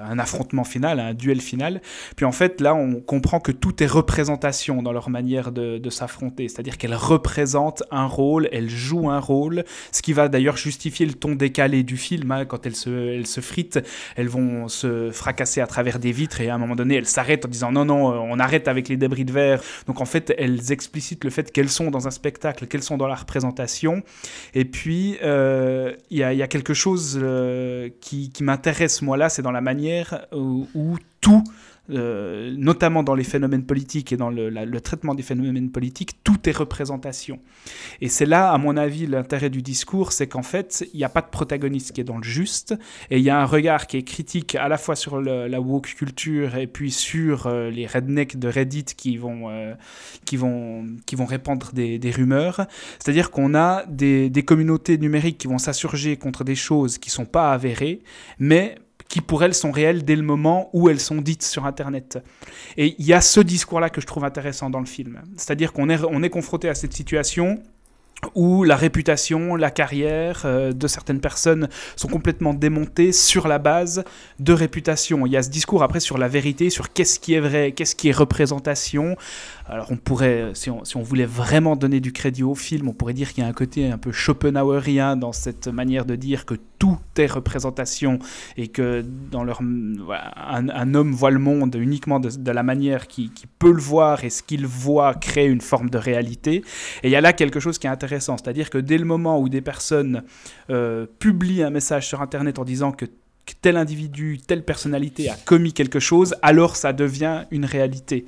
[0.04, 1.82] un affrontement final, un duel final.
[2.16, 5.90] Puis en fait là on comprend que tout est représentation dans leur manière de, de
[5.90, 11.06] s'affronter, c'est-à-dire qu'elles représentent un rôle, elles jouent un rôle, ce qui va d'ailleurs justifier
[11.06, 12.32] le ton décalé du film.
[12.32, 12.46] Hein.
[12.46, 13.80] quand elles se, elles se fritent,
[14.16, 17.46] elles vont se fracasser à travers des vitres et à un moment donné elles s'arrêtent
[17.46, 19.62] en disant non non on arrête avec les débris de verre.
[19.88, 23.08] Donc en fait, elles explicitent le fait qu'elles sont dans un spectacle, qu'elles sont dans
[23.08, 24.04] la représentation.
[24.54, 29.52] Et puis, euh, il y, a quelque chose euh, qui, m'intéresse, moi, là, c'est dans
[29.52, 31.44] la manière où tout
[31.90, 36.56] euh, notamment dans les phénomènes politiques et dans le, traitement des phénomènes politiques, tout est
[36.56, 37.40] représentation.
[38.00, 41.10] Et c'est là, à mon avis, l'intérêt du discours, c'est qu'en fait, il n'y a
[41.10, 42.74] pas de protagoniste qui est dans le juste,
[43.10, 45.94] et il y a un regard qui est critique à la fois sur la woke
[45.94, 49.74] culture et puis sur euh, les rednecks de Reddit qui vont, euh,
[50.24, 52.66] qui vont, qui vont répandre des, rumeurs.
[52.98, 57.26] C'est-à-dire qu'on a des, des communautés numériques qui vont s'insurger contre des choses qui sont
[57.26, 58.04] pas avérées,
[58.40, 58.78] mais
[59.14, 62.18] qui pour elles sont réelles dès le moment où elles sont dites sur Internet.
[62.78, 65.22] Et il y a ce discours-là que je trouve intéressant dans le film.
[65.38, 67.62] C'est-à-dire qu'on est, on est confronté à cette situation
[68.36, 74.04] où la réputation, la carrière euh, de certaines personnes sont complètement démontées sur la base
[74.40, 75.26] de réputation.
[75.26, 77.96] Il y a ce discours après sur la vérité, sur qu'est-ce qui est vrai, qu'est-ce
[77.96, 79.16] qui est représentation.
[79.66, 83.32] Alors on pourrait, si on, voulait vraiment donner du crédit au film, on pourrait dire
[83.34, 87.00] qu'il y a un côté un peu Schopenhauerien dans cette manière de dire que tout
[87.18, 88.20] est représentation
[88.58, 93.72] et que dans leur, un, homme voit le monde uniquement de, la manière qu'il peut
[93.72, 96.56] le voir et ce qu'il voit crée une forme de réalité.
[97.04, 99.40] Et il y a là quelque chose qui est intéressant, c'est-à-dire que dès le moment
[99.40, 100.24] où des personnes
[100.70, 103.06] euh, publient un message sur Internet en disant que
[103.62, 108.26] tel individu, telle personnalité a commis quelque chose, alors ça devient une réalité.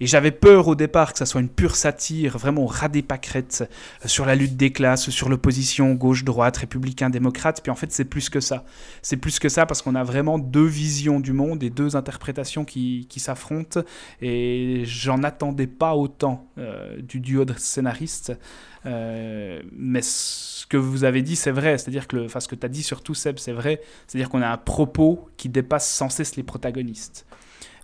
[0.00, 2.66] Et j'avais peur au départ que ça soit une pure satire, vraiment
[3.06, 3.68] pâquerettes,
[4.04, 7.62] euh, sur la lutte des classes, sur l'opposition gauche-droite, républicain-démocrate.
[7.62, 8.64] Puis en fait, c'est plus que ça.
[9.02, 12.64] C'est plus que ça parce qu'on a vraiment deux visions du monde et deux interprétations
[12.64, 13.80] qui, qui s'affrontent.
[14.22, 18.32] Et j'en attendais pas autant euh, du duo de scénaristes.
[18.86, 21.76] Euh, mais ce que vous avez dit, c'est vrai.
[21.76, 23.82] C'est-à-dire que, enfin, ce que tu as dit surtout, Seb, c'est vrai.
[24.06, 27.26] C'est-à-dire qu'on a un propos qui dépasse sans cesse les protagonistes.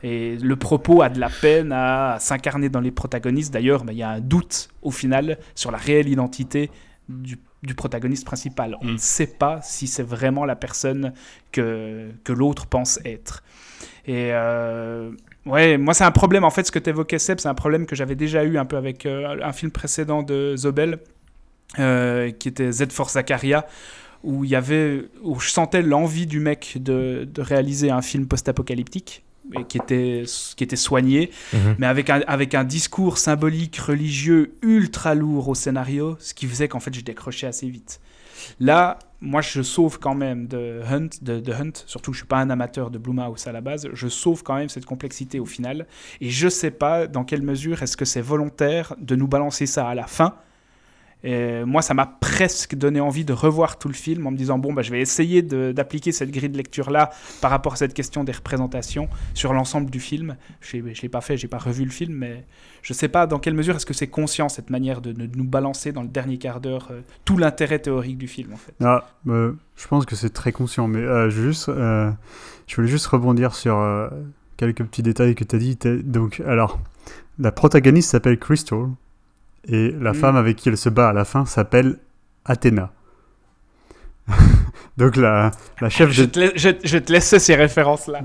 [0.02, 3.52] Et le propos a de la peine à, s'incarner dans les protagonistes.
[3.52, 6.70] D'ailleurs, ben, il y a un doute au final sur la réelle identité
[7.08, 7.38] du,
[7.76, 8.76] protagoniste principal.
[8.80, 8.98] On ne mm.
[8.98, 11.12] sait pas si c'est vraiment la personne
[11.50, 13.42] que, que l'autre pense être.
[14.06, 15.10] Et euh,
[15.46, 16.44] ouais, moi c'est un problème.
[16.44, 18.64] En fait, ce que tu évoquais, Seb, c'est un problème que j'avais déjà eu un
[18.64, 21.00] peu avec euh, un film précédent de Zobel,
[21.80, 23.66] euh, qui était Z for Zakaria
[24.22, 28.26] où il y avait où je sentais l'envie du mec de, de réaliser un film
[28.26, 29.25] post-apocalyptique
[29.68, 30.24] qui était,
[30.56, 31.76] qui était soigné, mhm.
[31.78, 36.68] mais avec un, avec un discours symbolique, religieux, ultra lourd au scénario, ce qui faisait
[36.68, 38.00] qu'en fait je décrochais assez vite.
[38.60, 42.38] Là, moi je sauve quand même de Hunt, de, Hunt, surtout que je suis pas
[42.38, 45.86] un amateur de Blumhouse à la base, je sauve quand même cette complexité au final,
[46.20, 49.88] et je sais pas dans quelle mesure est-ce que c'est volontaire de nous balancer ça
[49.88, 50.34] à la fin,
[51.24, 54.58] Et moi, ça m'a presque donné envie de revoir tout le film en me disant
[54.58, 58.22] bon, bah, je vais essayer d'appliquer cette grille de lecture-là par rapport à cette question
[58.22, 60.36] des représentations sur l'ensemble du film.
[60.60, 62.44] Je ne l'ai pas fait, j'ai pas revu le film, mais
[62.82, 65.44] je ne sais pas dans quelle mesure est-ce que c'est conscient cette manière de, nous
[65.44, 68.74] balancer dans le dernier quart d'heure euh, tout l'intérêt théorique du film en fait.
[68.84, 73.54] Ah, euh, je pense que c'est très conscient, mais euh, juste, je voulais juste rebondir
[73.54, 73.82] sur
[74.56, 75.76] quelques petits détails que tu as dit.
[76.04, 76.80] Donc, alors,
[77.38, 78.86] la protagoniste s'appelle Crystal.
[79.68, 80.14] Et la mm.
[80.14, 81.98] femme avec qui elle se bat à la fin s'appelle
[82.44, 82.92] Athéna.
[84.96, 88.20] donc la, la chef je, te je, je, te laisse ces références-là.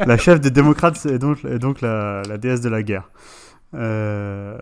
[0.06, 3.10] la chef des démocrates est donc, est donc la, la, déesse de la guerre.
[3.74, 4.58] Euh,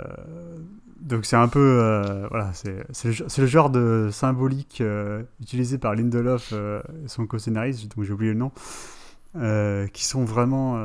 [1.01, 1.81] donc c'est un peu...
[1.83, 7.97] Euh, voilà, c'est le, le, genre de symbolique euh, utilisé par Lindelof et son co-scénariste,
[7.97, 8.53] dont j'ai oublié le nom,
[9.93, 10.79] qui sont vraiment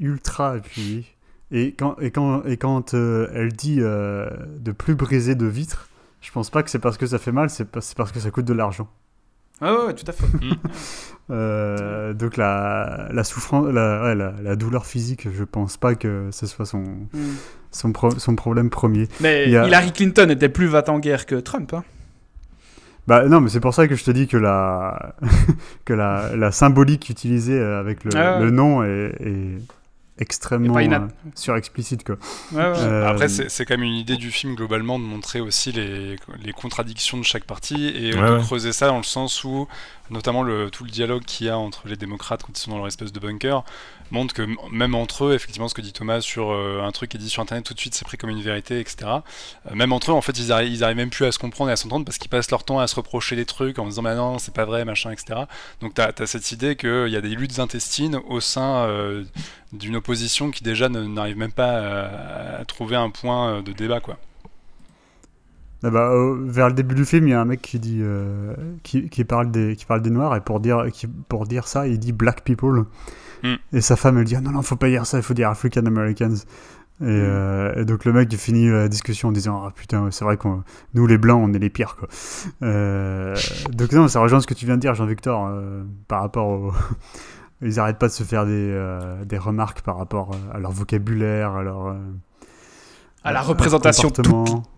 [0.00, 1.06] ultra appuyés.
[1.50, 5.88] Et quand, et quand, et quand euh, elle dit euh, de plus briser de vitres,
[6.20, 8.44] je pense pas que c'est parce que ça fait mal, c'est parce que ça coûte
[8.44, 8.88] de l'argent.
[9.60, 10.26] Ah ouais, tout à fait.
[11.30, 11.34] Mm.
[11.34, 16.30] euh, donc la, la souffrance, la, ouais, la, la, douleur physique, je pense pas que
[16.32, 17.18] ce soit son, mm.
[17.70, 19.08] son, pro, son, problème premier.
[19.20, 21.74] Mais Hillary Clinton était plus va en guerre que Trump.
[21.74, 21.84] Hein.
[23.06, 25.16] Bah non, mais c'est pour ça que je te dis que la,
[25.84, 29.58] que la, la symbolique utilisée avec le, ah le nom est, est
[30.18, 32.16] extrêmement euh, surexplicite quoi.
[32.54, 36.52] Euh, Après c'est quand même une idée du film globalement de montrer aussi les, les
[36.52, 39.68] contradictions de chaque parti et de creuser ça dans le sens où
[40.10, 42.78] notamment le, tout le dialogue qu'il y a entre les démocrates quand ils sont dans
[42.78, 43.64] leur espèce de bunker
[44.10, 47.16] montre que même entre eux, effectivement, ce que dit Thomas sur euh, un truc qui
[47.16, 48.96] est dit sur Internet tout de suite, c'est pris comme une vérité, etc.
[49.06, 51.72] Euh, même entre eux, en fait, ils arrivent, ils même plus à se comprendre et
[51.72, 54.14] à s'entendre parce qu'ils passent leur temps à se reprocher des trucs en disant, mais
[54.14, 55.40] non, c'est pas vrai, machin, etc.
[55.80, 59.24] Donc, tu as, cette idée qu'il y a des luttes intestines au sein euh,
[59.72, 64.18] d'une opposition qui déjà n'arrive même pas à, trouver un point de débat, quoi.
[65.84, 66.12] Ah bah,
[66.44, 68.02] vers le début du film, il y a un mec qui dit,
[68.82, 71.86] qui, qui, parle des, qui parle des noirs et pour dire, qui, pour dire ça,
[71.86, 72.84] il dit black people.
[73.42, 73.54] Mm.
[73.72, 75.48] Et sa femme, elle dit ah, non, non, faut pas dire ça, il faut dire
[75.48, 76.34] African Americans.
[77.00, 77.06] Et, mm.
[77.06, 80.36] euh, et, donc le mec il finit la discussion en disant ah putain c'est vrai
[80.36, 80.48] que
[80.94, 82.08] nous les blancs on est les pires quoi.
[82.62, 83.36] Euh,
[83.70, 86.72] donc non ça rejoint ce que tu viens de dire Jean-Victor euh, par rapport au
[87.62, 88.76] ils arrêtent pas de se faire des,
[89.26, 91.96] des remarques par rapport à leur vocabulaire à leur
[93.28, 94.10] à la représentation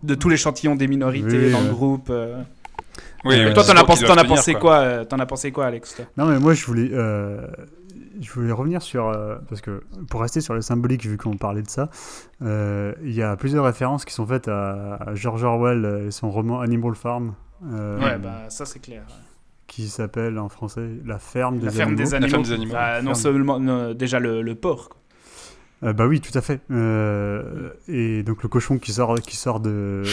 [0.03, 2.11] de tout l'échantillon des minorités dans le groupe.
[3.23, 6.39] Oui, toi, t'en as, pensé, as pensé quoi, T'en as pensé quoi, Alex Non, mais
[6.39, 6.89] moi, je voulais,
[8.21, 9.07] je voulais revenir sur.
[9.07, 11.89] Euh, parce que pour rester sur le symbolique, vu qu'on parlait de ça,
[12.41, 16.61] euh, il y a plusieurs références qui sont faites à, George Orwell et son roman
[16.61, 17.33] Animal Farm.
[17.71, 19.03] Euh, ouais, bah ça c'est clair.
[19.67, 22.03] Qui s'appelle en français La ferme des La ferme animaux.
[22.03, 22.25] Des animaux.
[22.25, 22.73] La ferme des animaux.
[22.73, 23.93] Bah, non seulement.
[23.93, 24.89] déjà le, le porc.
[24.89, 25.00] Quoi.
[25.81, 26.61] Bah oui, tout à fait.
[27.87, 30.03] et donc le cochon qui sort, qui sort de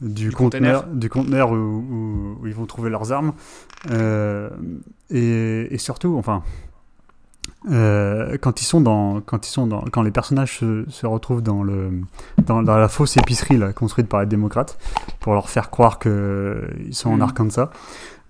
[0.00, 3.32] du, conteneur, du conteneur où, où, ils vont trouver leurs armes.
[3.90, 6.42] et, et, surtout, enfin,
[7.70, 11.42] euh, quand ils sont dans, quand ils sont dans, quand les personnages se, se retrouvent
[11.42, 11.90] dans le,
[12.46, 14.78] dans, dans, la fausse épicerie là, construite par les démocrates
[15.20, 17.22] pour leur faire croire que ils sont en mm.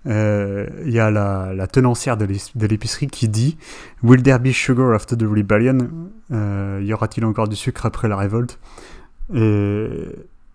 [0.07, 2.25] Euh, il y a la, la tenancière de
[2.65, 3.57] l'épicerie qui dit
[4.01, 5.89] Will there be sugar after the rebellion?
[6.31, 8.59] Euh, Y aura-t-il encore du sucre après la révolte?
[9.33, 10.09] Et,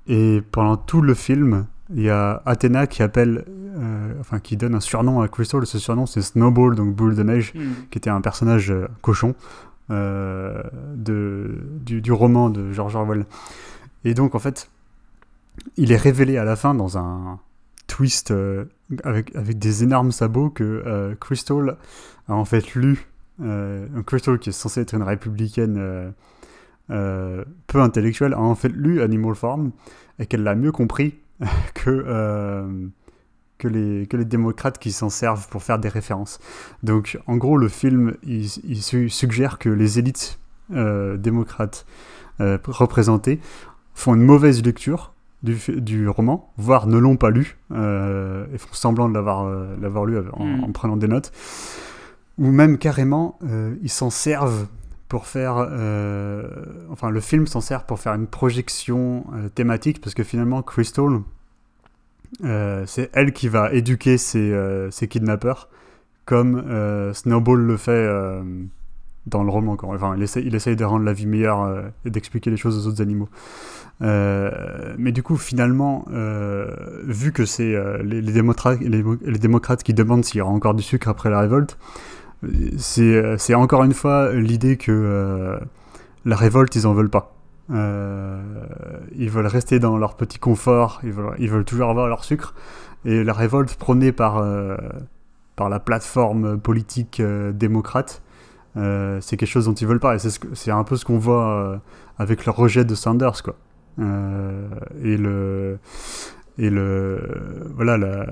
[0.08, 4.74] et pendant tout le film, il y a Athéna qui appelle, euh, enfin qui donne
[4.74, 5.64] un surnom à Crystal.
[5.64, 7.88] Ce surnom c'est Snowball, donc boule de neige, hmm.
[7.90, 9.34] qui était un personnage cochon
[9.88, 10.64] de,
[10.96, 13.24] du, du, roman de George Orwell.
[14.04, 14.68] Et donc en fait,
[15.76, 17.38] il est révélé à la fin dans un
[17.86, 18.32] twist
[19.04, 21.76] avec, des énormes sabots que Crystal
[22.28, 23.08] a en fait lu.
[24.06, 26.12] Crystal qui est censé être une républicaine
[26.88, 29.72] peu intellectuelle a en fait lu Animal Farm
[30.18, 31.14] et qu'elle l'a mieux compris
[31.74, 32.86] que, euh,
[33.58, 36.38] que, les, que les démocrates qui s'en servent pour faire des références.
[36.82, 40.38] Donc en gros, le film, il, suggère que les élites
[40.72, 41.86] euh, démocrates
[42.40, 43.40] euh, représentées
[43.94, 45.12] font une mauvaise lecture
[45.46, 50.44] du, du roman, voire ne l'ont pas lu, et font semblant de l'avoir lu en,
[50.44, 50.64] hmm.
[50.64, 51.32] en, prenant des notes,
[52.38, 53.38] ou même carrément,
[53.82, 54.66] ils s'en servent
[55.08, 55.56] pour faire.
[55.58, 56.48] Euh,
[56.90, 61.20] enfin, le film s'en sert pour faire une projection euh, thématique parce que finalement, Crystal,
[62.44, 64.54] euh, c'est elle qui va éduquer ses,
[64.90, 65.68] ses kidnappeurs,
[66.24, 68.42] comme Snowball le fait
[69.26, 69.76] dans le roman.
[69.82, 73.28] Enfin, il essaye, de rendre la vie meilleure et d'expliquer les choses aux autres animaux.
[74.00, 76.04] mais du coup, finalement,
[77.04, 81.40] vu que c'est les, démocrates, qui demandent s'il y aura encore du sucre après la
[81.40, 81.78] révolte,
[82.78, 85.58] c'est encore une fois l'idée que euh,
[86.24, 87.34] la révolte, ils en veulent pas.
[87.70, 92.54] ils veulent rester dans leur petit confort, ils veulent, toujours avoir leur sucre.
[93.04, 97.22] Et la révolte prônée par la plateforme politique
[97.54, 98.22] démocrate,
[99.20, 100.18] c'est quelque chose dont ils veulent pas.
[100.18, 101.80] C'est un peu ce qu'on voit
[102.18, 103.56] avec le rejet de Sanders, quoi.
[103.98, 105.78] et le
[106.58, 107.20] et le
[107.74, 108.26] voilà la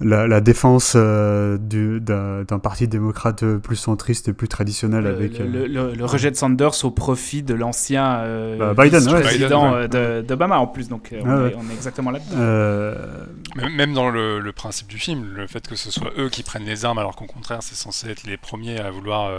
[0.00, 6.30] la, défense euh, d'un parti démocrate plus centriste et plus traditionnel avec le, le, rejet
[6.30, 10.88] de Sanders au profit de l'ancien euh, bah, Biden, président euh, d'Obama en plus.
[10.88, 13.68] Donc on, est, exactement là-dedans.
[13.76, 16.84] Même dans le, principe du film, le fait que ce soit eux qui prennent les
[16.84, 19.30] armes alors qu'au contraire c'est censé être les premiers à vouloir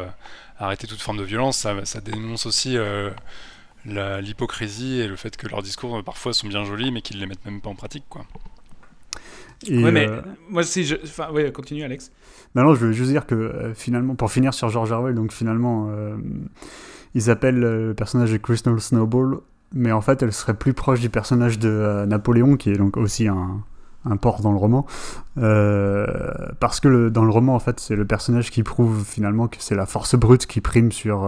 [0.60, 2.78] arrêter toute forme de violence, ça, ça dénonce aussi
[3.86, 7.46] l'hypocrisie et le fait que leurs discours parfois sont bien jolis mais qu'ils les mettent
[7.46, 8.26] même pas en pratique quoi
[9.70, 10.96] ouais, mais euh, moi si je.
[11.04, 12.12] Enfin, ouais, continue, Alex.
[12.56, 15.32] Non, non, je veux juste dire que euh, finalement, pour finir sur George Orwell, donc
[15.32, 16.16] finalement, euh,
[17.16, 19.40] ils appellent le personnage de Crystal Snowball,
[19.74, 23.28] mais en fait, elle serait plus proche du personnage de Napoléon, qui est donc aussi
[23.28, 23.64] un,
[24.06, 24.86] un porc dans le roman,
[25.36, 29.58] parce que le, dans le roman, en fait, c'est le personnage qui prouve finalement que
[29.60, 31.24] c'est la force brute qui prime sur,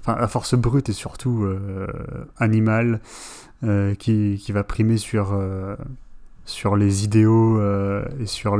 [0.00, 1.46] enfin, la force brute et surtout
[2.38, 3.00] animale
[3.98, 5.34] qui, qui va primer sur
[6.46, 8.56] sur les idéaux euh, et sur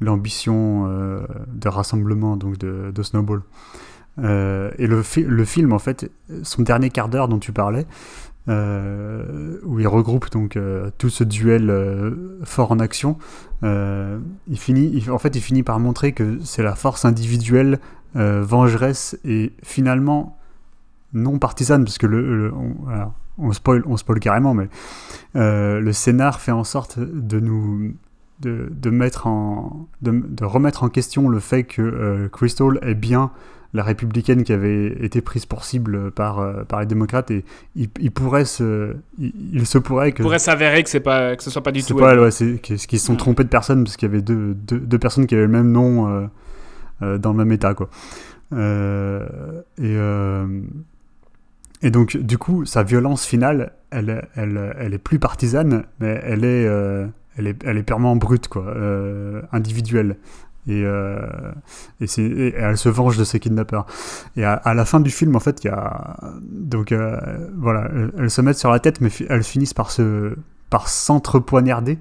[0.00, 3.42] l'ambition euh, de rassemblement donc de, Snowball.
[4.18, 6.10] Euh, et le, le, film, en fait,
[6.42, 7.86] son dernier quart d'heure dont tu parlais,
[8.46, 10.58] où il regroupe donc
[10.98, 11.72] tout ce duel
[12.44, 13.16] fort en action,
[13.62, 17.78] il finit, en fait, il finit par montrer que c'est la force individuelle
[18.14, 20.36] vengeresse et finalement
[21.14, 22.52] non partisane, parce que le,
[23.38, 24.68] on spoil, on spoil carrément, mais
[25.36, 27.94] euh, le scénar fait en sorte de nous
[28.40, 32.94] de, de mettre en de, de, remettre en question le fait que euh, Crystal est
[32.94, 33.30] bien
[33.72, 37.88] la républicaine qui avait été prise pour cible par, euh, par les démocrates et il,
[38.10, 41.72] pourrait se il, se pourrait que pourrait s'avérer que c'est pas que ce soit pas
[41.72, 44.22] du tout pas, ouais, c'est qu'ils se sont trompés de personne parce qu'il y avait
[44.22, 46.28] deux, deux, deux, personnes qui avaient le même nom
[47.00, 47.88] dans le même état quoi.
[48.52, 49.96] Et
[51.82, 56.44] et donc, du coup, sa violence finale, elle, elle, elle est plus partisane, mais elle
[56.44, 60.16] est, euh, elle est, elle est purement brute, quoi, euh, individuelle.
[60.68, 61.26] Et, euh,
[62.00, 63.86] et, et, elle se venge de ses kidnappeurs.
[64.36, 66.16] Et à, la fin du film, en fait, il y a.
[66.40, 66.94] Donc,
[67.56, 70.36] voilà, elles, se mettent sur la tête, mais elles finissent par se
[70.70, 71.98] par s'entre-poignarder.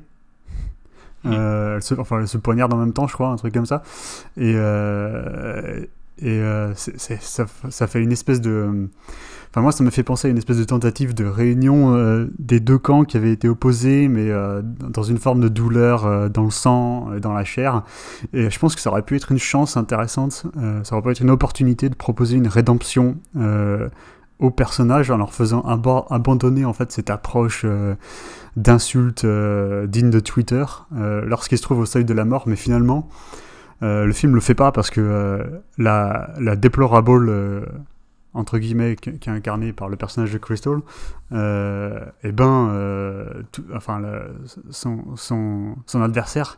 [1.23, 1.33] Mmh.
[1.33, 3.81] elles se, enfin, elles se poignardent en même temps, je crois, un truc comme ça.
[4.37, 4.53] Et,
[6.19, 6.41] et
[6.75, 8.87] ça, ça, fait une espèce de
[9.51, 12.61] Enfin, moi, ça me fait penser à une espèce de tentative de réunion euh, des
[12.61, 16.45] deux camps qui avaient été opposés, mais euh, dans une forme de douleur euh, dans
[16.45, 17.83] le sang, dans la chair.
[18.31, 20.45] Et je pense que ça aurait pu être une chance intéressante,
[20.83, 23.17] ça aurait pu être une opportunité de proposer une rédemption
[24.39, 27.65] aux personnages en leur faisant abandonner en fait cette approche
[28.55, 32.43] d'insulte digne de Twitter lorsqu'ils se trouvent au seuil de la mort.
[32.47, 33.09] Mais finalement,
[33.81, 35.43] le film le fait pas parce que
[35.77, 37.65] la déplorable
[38.33, 40.79] entre guillemets, qui, est incarné par le personnage de Crystal,
[41.31, 43.43] euh, et eh ben, euh,
[43.75, 44.01] enfin,
[44.69, 46.57] son, son, son, adversaire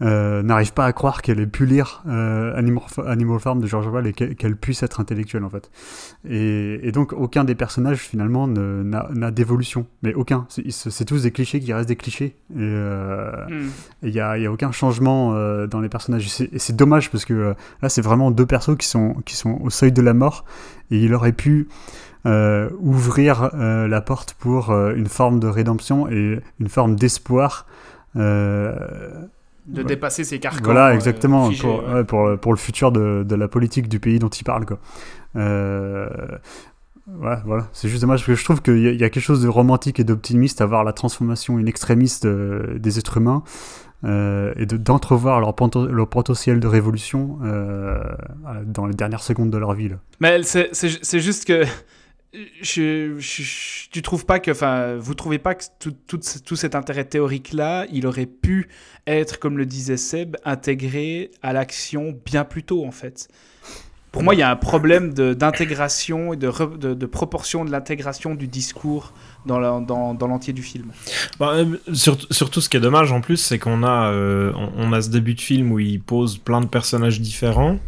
[0.00, 4.06] euh, n'arrive pas à croire qu'elle ait pu lire euh, Animal, Farm de George Orwell
[4.06, 5.70] et qu'elle puisse être intellectuelle en fait.
[6.28, 10.46] Et, donc aucun des personnages finalement n'a d'évolution, mais aucun.
[10.48, 12.36] C'est tous des clichés qui restent des clichés.
[12.54, 13.70] Et hmm.
[14.02, 15.32] il n'y a, a, aucun changement
[15.66, 16.42] dans les personnages.
[16.52, 19.70] Et c'est dommage parce que là c'est vraiment deux persos qui sont, qui sont au
[19.70, 20.44] seuil de la mort
[20.90, 21.68] et il aurait pu
[22.24, 27.66] ouvrir la porte pour une forme de rédemption et une forme d'espoir.
[28.16, 29.26] Euh,
[29.68, 30.64] de dépasser ces carcans.
[30.64, 34.28] Voilà, euh, exactement, pour, pour, pour, le futur de, de, la politique du pays dont
[34.28, 34.66] il parle.
[34.66, 34.78] Quoi.
[35.36, 36.08] Euh,
[37.16, 39.48] voilà, c'est juste dommage parce que je trouve qu'il y, y, a quelque chose de
[39.48, 43.42] romantique et d'optimiste à voir la transformation in extrémiste euh, des êtres humains
[44.04, 45.54] euh, et d'entrevoir leur,
[45.90, 47.98] leur, potentiel de révolution euh,
[48.64, 49.88] dans les dernières secondes de leur vie.
[49.88, 49.96] Là.
[50.20, 51.64] Mais c'est juste que
[52.60, 57.86] je, tu trouves pas que, enfin, vous trouvez pas que tout, tout, cet intérêt théorique-là,
[57.92, 58.68] il aurait pu
[59.06, 63.28] être, comme le disait Seb, intégré à l'action bien plus tôt, en fait?
[64.12, 68.48] Pour moi, il y a un problème d'intégration et de, de, proportion de l'intégration du
[68.48, 69.12] discours
[69.44, 69.58] dans
[70.26, 70.92] l'entier du film.
[71.38, 75.02] Bah, euh, surtout, ce qui est dommage en plus, c'est qu'on a, euh, on, a
[75.02, 77.78] ce début de film où il pose plein de personnages différents.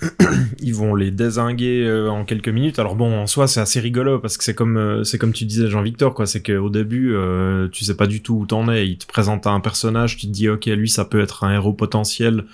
[0.60, 2.78] ils vont les désinguer euh, en quelques minutes.
[2.78, 5.44] Alors bon, en soi, c'est assez rigolo parce que c'est comme euh, c'est comme tu
[5.44, 8.86] disais Jean-Victor quoi, c'est qu'au début, euh, tu sais pas du tout où t'en es.
[8.86, 11.72] Il te présente un personnage, tu te dis ok, lui ça peut être un héros
[11.72, 12.44] potentiel.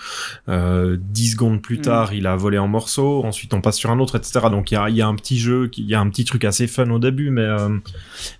[0.48, 1.82] Dix secondes plus mm.
[1.82, 3.24] tard, il a volé en morceaux.
[3.24, 4.46] Ensuite, on passe sur un autre, etc.
[4.50, 6.44] Donc il y a, y a un petit jeu, il y a un petit truc
[6.44, 7.46] assez fun au début, mais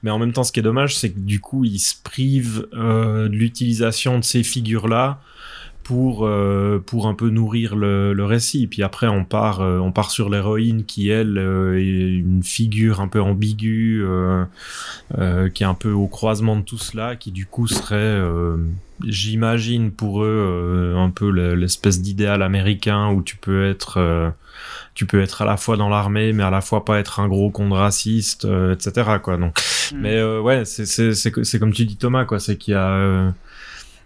[0.03, 2.66] mais en même temps, ce qui est dommage, c'est que du coup, il se prive
[2.73, 5.21] de l'utilisation de ces figures là
[5.87, 8.66] pour euh, pour un peu nourrir le, le, récit.
[8.66, 13.01] Puis après, on part euh, on part sur l'héroïne qui elle euh, est une figure
[13.01, 14.05] un peu ambiguë,
[15.55, 18.20] qui est un peu au croisement de tout cela, qui du coup serait,
[19.07, 24.33] j'imagine pour eux, un peu l'espèce d'idéal américain où tu peux être
[24.95, 27.28] tu peux être à la fois dans l'armée, mais à la fois pas être un
[27.28, 29.18] gros con raciste, etc.
[29.22, 29.37] Quoi.
[29.37, 29.61] Donc,
[29.93, 29.99] mm.
[30.01, 32.41] mais ouais, c'est c'est c'est comme tu dis Thomas, quoi.
[32.41, 33.32] C'est qu'il y a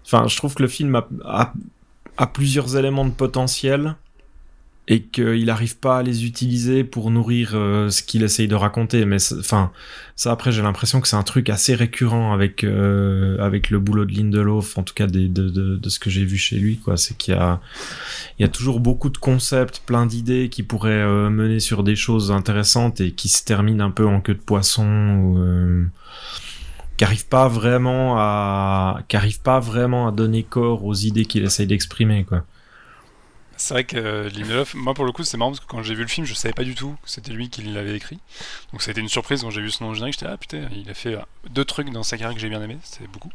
[0.04, 0.94] Enfin, je trouve que le film
[1.24, 1.52] a,
[2.16, 3.94] a, plusieurs éléments de potentiel
[4.88, 9.04] et qu'il n'arrive pas à les utiliser pour nourrir euh, ce qu'il essaye de raconter.
[9.04, 9.70] Mais enfin,
[10.16, 14.04] ça après, j'ai l'impression que c'est un truc assez récurrent avec euh, avec le boulot
[14.04, 16.80] de Lindelof, en tout cas de, de, de, ce que j'ai vu chez lui.
[16.96, 17.60] C'est qu'il y a
[18.38, 21.94] il y a toujours beaucoup de concepts, plein d'idées qui pourraient euh, mener sur des
[21.94, 24.86] choses intéressantes et qui se terminent un peu en queue de poisson.
[24.86, 25.90] Ou,
[27.00, 31.66] qui arrive pas vraiment à qui pas vraiment à donner corps aux idées qu'il essaye
[31.66, 32.44] d'exprimer quoi.
[33.60, 35.94] C'est vrai que euh, Lindelof, moi pour le coup, c'est marrant parce que quand j'ai
[35.94, 38.18] vu le film, je savais pas du tout que c'était lui qui l'avait écrit.
[38.72, 40.14] Donc ça a été une surprise quand j'ai vu son nom générique.
[40.14, 42.62] J'étais ah putain, il a fait euh, deux trucs dans sa carrière que j'ai bien
[42.62, 43.30] aimé, c'est beaucoup.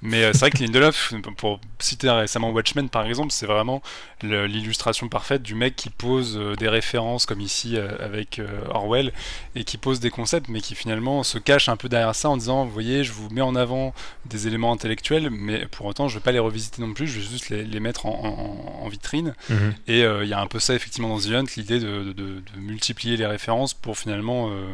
[0.00, 3.82] Mais euh, c'est vrai que Lindelof, pour citer récemment Watchmen par exemple, c'est vraiment
[4.22, 9.12] l'illustration parfaite du mec qui pose des références comme ici avec Orwell
[9.54, 12.38] et qui pose des concepts, mais qui finalement se cache un peu derrière ça en
[12.38, 13.92] disant, vous voyez, je vous mets en avant
[14.24, 17.26] des éléments intellectuels, mais pour autant, je vais pas les revisiter non plus, je vais
[17.26, 19.34] juste les, mettre en, vitrine.
[19.50, 19.65] Mhm.
[19.86, 22.14] Et euh, il y a un peu ça effectivement dans The Hunt, l'idée de,
[22.58, 24.66] multiplier les références pour finalement euh,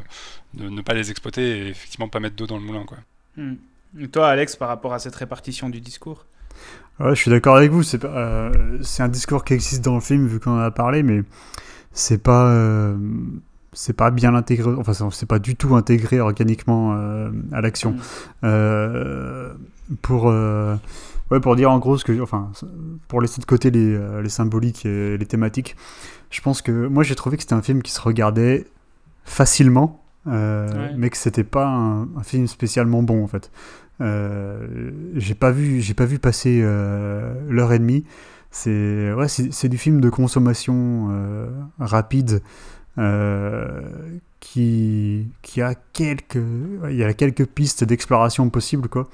[0.55, 2.85] ne pas les exploiter et effectivement pas mettre d'eau dans le moulin.
[2.85, 2.99] Quoi.
[3.37, 3.57] Hmm.
[4.11, 6.27] toi, Alex, par rapport à cette répartition du discours?
[7.01, 7.83] Ouais, je suis d'accord avec vous.
[7.83, 11.23] C'est euh, un discours qui existe dans le film vu qu'on en a parlé, mais
[11.93, 12.95] c'est pas
[13.75, 14.71] c'est pas bien intégré.
[14.77, 16.93] Enfin, c'est pas du tout intégré organiquement
[17.53, 17.97] à l'action.
[18.43, 19.57] Hmm.
[20.01, 20.33] Pour
[21.33, 22.53] Ouais, pour dire en gros ce que, enfin,
[23.09, 25.77] pour laisser de côté les, euh, les symboliques et les thématiques,
[26.31, 28.67] je pense que moi j'ai trouvé que c'était un film qui se regardait
[29.25, 33.51] facilement, euh, mais que c'était pas un, film spécialement bon en fait.
[34.03, 38.05] Euh, j'ai pas vu, j'ai pas vu passer l'heure et demie.
[38.51, 41.09] C'est ouais, c'est du film de consommation
[41.79, 42.43] rapide
[44.39, 46.45] qui qui a quelques,
[46.91, 49.09] il y a quelques pistes d'exploration possibles quoi.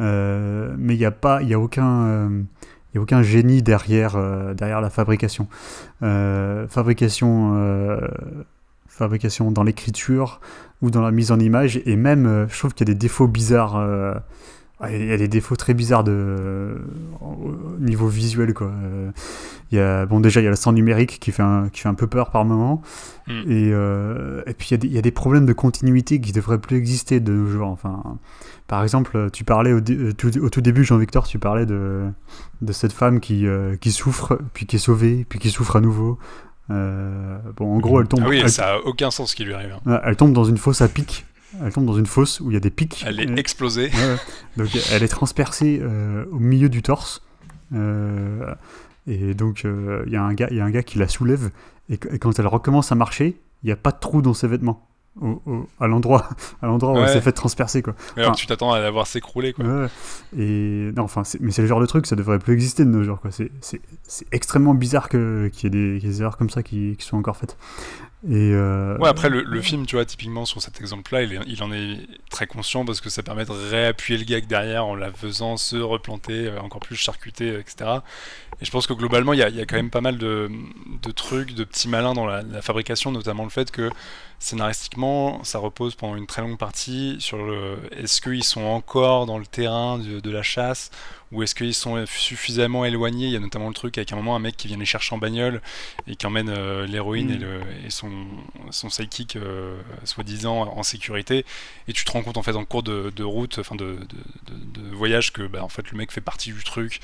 [0.00, 2.42] Euh, mais il n'y a pas, il a aucun, euh,
[2.94, 5.48] il a aucun génie derrière, euh, derrière la fabrication.
[6.00, 8.00] fabrication,
[8.88, 10.40] fabrication dans l'écriture
[10.82, 13.28] ou dans la mise en image, et même, je trouve qu'il y a des défauts
[13.28, 14.22] bizarres
[14.88, 16.80] il y a des défauts très bizarres de
[17.20, 18.72] au niveau visuel quoi.
[19.70, 21.80] Il y a bon déjà il y a le sang numérique qui fait un qui
[21.80, 22.82] fait un peu peur par moment
[23.26, 23.50] mm.
[23.50, 23.68] et,
[24.46, 26.58] et puis il y, a des, il y, a des problèmes de continuité qui devraient
[26.58, 27.68] plus exister de nos jours.
[27.68, 28.18] Enfin
[28.70, 32.08] par exemple, tu parlais au, euh, au tout début, Jean-Victor, tu parlais de,
[32.62, 35.80] de cette femme qui, euh, qui souffre, puis qui est sauvée, puis qui souffre à
[35.80, 36.20] nouveau.
[36.70, 38.20] Euh, bon, en gros, elle tombe.
[38.22, 39.76] Ah oui, ça a aucun sens ce qui lui arrive.
[39.86, 40.00] Hein.
[40.04, 41.26] Elle tombe dans une fosse à pic.
[41.62, 43.04] Elle tombe dans une fosse où il y a des pics.
[43.06, 43.90] Elle est explosée.
[44.56, 45.82] donc, elle est transpercée
[46.30, 47.22] au milieu du torse.
[47.72, 51.50] et donc, il y, a un gars, y a un gars qui la soulève.
[51.88, 54.46] Et, et quand elle recommence à marcher, il n'y a pas de trou dans ses
[54.46, 54.86] vêtements
[55.80, 56.28] à l'endroit
[56.62, 57.94] à l'endroit où elle s'est fait transpercer quoi.
[58.16, 59.88] alors tu t'attends à la voir s'écrouler quoi.
[60.38, 63.02] Et non enfin mais c'est le genre de truc ça devrait plus exister de nos
[63.02, 63.30] jours quoi.
[63.32, 63.50] C'est
[64.30, 67.56] extrêmement bizarre que qu'il y, ait des erreurs comme ça qui, qui soient encore faites.
[68.28, 71.98] Euh, Ouais, après, le, film, tu vois, typiquement sur cet exemple-là, il, il, en est
[72.28, 75.76] très conscient parce que ça permet de réappuyer le gag derrière en la faisant se
[75.76, 77.90] replanter, euh, encore plus charcuter, etc.
[78.60, 80.50] Et je pense que globalement, il y y a, quand même pas mal de,
[81.02, 83.90] de, trucs, de petits malins dans la, fabrication, notamment le fait que
[84.40, 89.38] scénaristiquement, ça repose pendant une très longue partie sur le est-ce qu'ils sont encore dans
[89.38, 90.90] le terrain de, de la chasse
[91.30, 93.26] ou est-ce qu'ils sont suffisamment éloignés?
[93.26, 95.14] Il y a notamment le truc avec un moment un mec qui vient les chercher
[95.14, 95.60] en bagnole
[96.08, 97.40] et qui emmène euh, l'héroïne et, mm.
[97.40, 98.10] le, et son,
[98.70, 101.44] son sidekick euh, soi-disant en sécurité.
[101.86, 103.98] Et tu te rends compte en fait en cours de, de route, enfin de,
[104.48, 107.00] de, de voyage que bah, en fait le mec fait partie du truc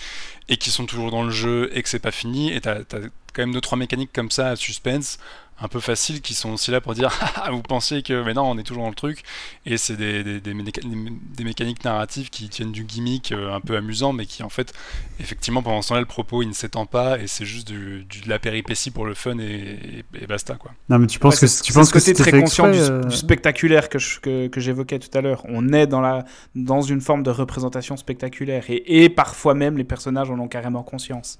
[0.48, 2.50] et qui sont toujours dans le jeu et que c'est pas fini.
[2.50, 5.18] Et t'as as quand même deux trois mécaniques comme ça à suspense
[5.58, 8.44] un peu faciles qui sont aussi là pour dire ah, vous pensiez que mais non
[8.44, 9.22] on est toujours dans le truc
[9.64, 13.76] et c'est des, des, des, des, mécaniques narratives qui tiennent du gimmick euh, un peu
[13.76, 14.74] amusant mais qui en fait
[15.18, 18.20] effectivement pendant ce temps-là le propos il ne s'étend pas et c'est juste du, du,
[18.20, 20.72] de la péripétie pour le fun et, et, basta quoi.
[20.88, 23.06] Non mais tu penses ouais, que tu penses ce côté que très conscient exprès, du,
[23.06, 23.08] euh...
[23.08, 25.42] du, spectaculaire que je, que, que j'évoquais tout à l'heure.
[25.48, 29.84] On est dans la dans une forme de représentation spectaculaire et, et parfois même les
[29.84, 31.38] personnages en ont carrément conscience.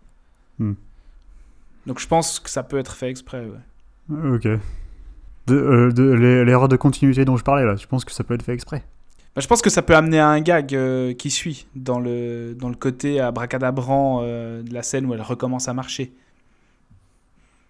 [0.59, 0.75] Hmm.
[1.87, 3.41] Donc je pense que ça peut être fait exprès.
[3.41, 3.59] Ouais.
[4.11, 4.45] Ok.
[4.45, 4.59] De,
[5.55, 6.03] euh, de,
[6.43, 8.83] l'erreur de continuité dont je parlais là, je pense que ça peut être fait exprès.
[9.35, 12.55] Bah, je pense que ça peut amener à un gag euh, qui suit dans le,
[12.59, 16.13] dans le côté abracadabrant euh, de la scène où elle recommence à marcher.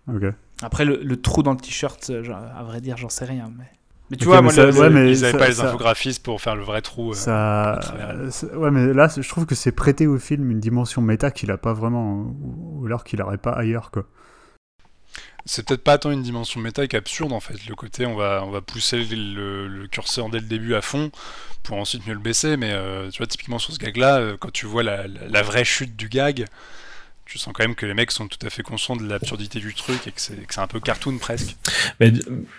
[0.08, 0.22] Ok.
[0.62, 2.10] Après, le, le trou dans le t-shirt,
[2.56, 3.50] à vrai dire, j'en sais rien.
[3.58, 3.64] Mais,
[4.10, 6.22] mais tu vois, mais moi, ça- le- ouais, mais Ils n'avaient pas les ça- infographistes
[6.22, 7.10] pour faire le vrai trou.
[7.10, 7.80] euh, Ça,
[8.56, 11.58] ouais, mais là, je trouve que c'est prêté au film une dimension méta qu'il a
[11.58, 14.04] pas vraiment, ou, ou alors qu'il n'aurait pas ailleurs, quoi.
[15.46, 17.66] C'est peut-être pas tant une dimension méta qu'absurde en fait.
[17.68, 21.10] Le côté on va, on va pousser le, curseur dès le début à fond
[21.62, 22.56] pour ensuite mieux le baisser.
[22.56, 25.64] Mais euh, tu vois, typiquement sur ce gag là, quand tu vois la, la vraie
[25.64, 26.46] chute du gag,
[27.26, 29.74] tu sens quand même que les mecs sont tout à fait conscients de l'absurdité du
[29.74, 31.56] truc et que c'est que c'est un peu cartoon presque.
[31.98, 32.12] Mais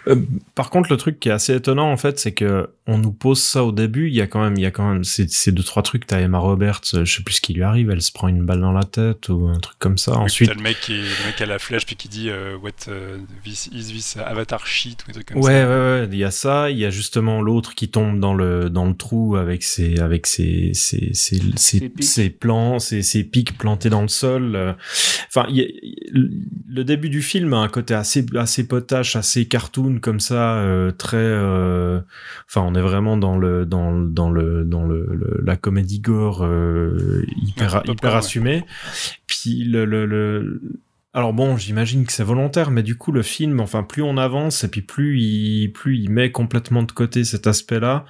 [0.07, 0.22] euh,
[0.55, 3.41] par contre, le truc qui est assez étonnant en fait, c'est que on nous pose
[3.41, 4.07] ça au début.
[4.09, 6.05] Il y a quand même, il y a quand même ces, ces deux trois trucs.
[6.05, 7.89] T'as Emma Roberts, euh, je sais plus ce qui lui arrive.
[7.89, 10.11] Elle se prend une balle dans la tête ou un truc comme ça.
[10.13, 12.57] Oui, Ensuite, t'as le mec qui le mec à la flèche puis qui dit euh,
[12.57, 15.70] what uh, this is this avatar shit ou des trucs comme ouais, ça.
[15.70, 16.70] ouais, ouais, il y a ça.
[16.70, 20.28] Il y a justement l'autre qui tombe dans le dans le trou avec ses avec
[20.28, 24.57] ses ses ses, ses, Ses plants, ses, ses pics plantés dans le sol.
[24.58, 24.74] Euh.
[25.28, 25.66] Enfin, y
[26.70, 30.91] le début du film a un côté assez assez potache, assez cartoon comme ça, euh,
[30.91, 31.18] très.
[31.18, 31.99] euh,
[32.49, 35.99] Enfin, on est vraiment dans le dans le- dans le dans le, le- la comédie
[35.99, 38.18] gore euh, hyper ouais.
[38.18, 38.64] assumée.
[39.28, 40.62] Puis le le, le
[41.18, 44.63] alors bon, j'imagine que c'est volontaire, mais du coup le film, enfin plus on avance
[44.63, 48.05] et puis plus il plus il met complètement de côté cet aspect-là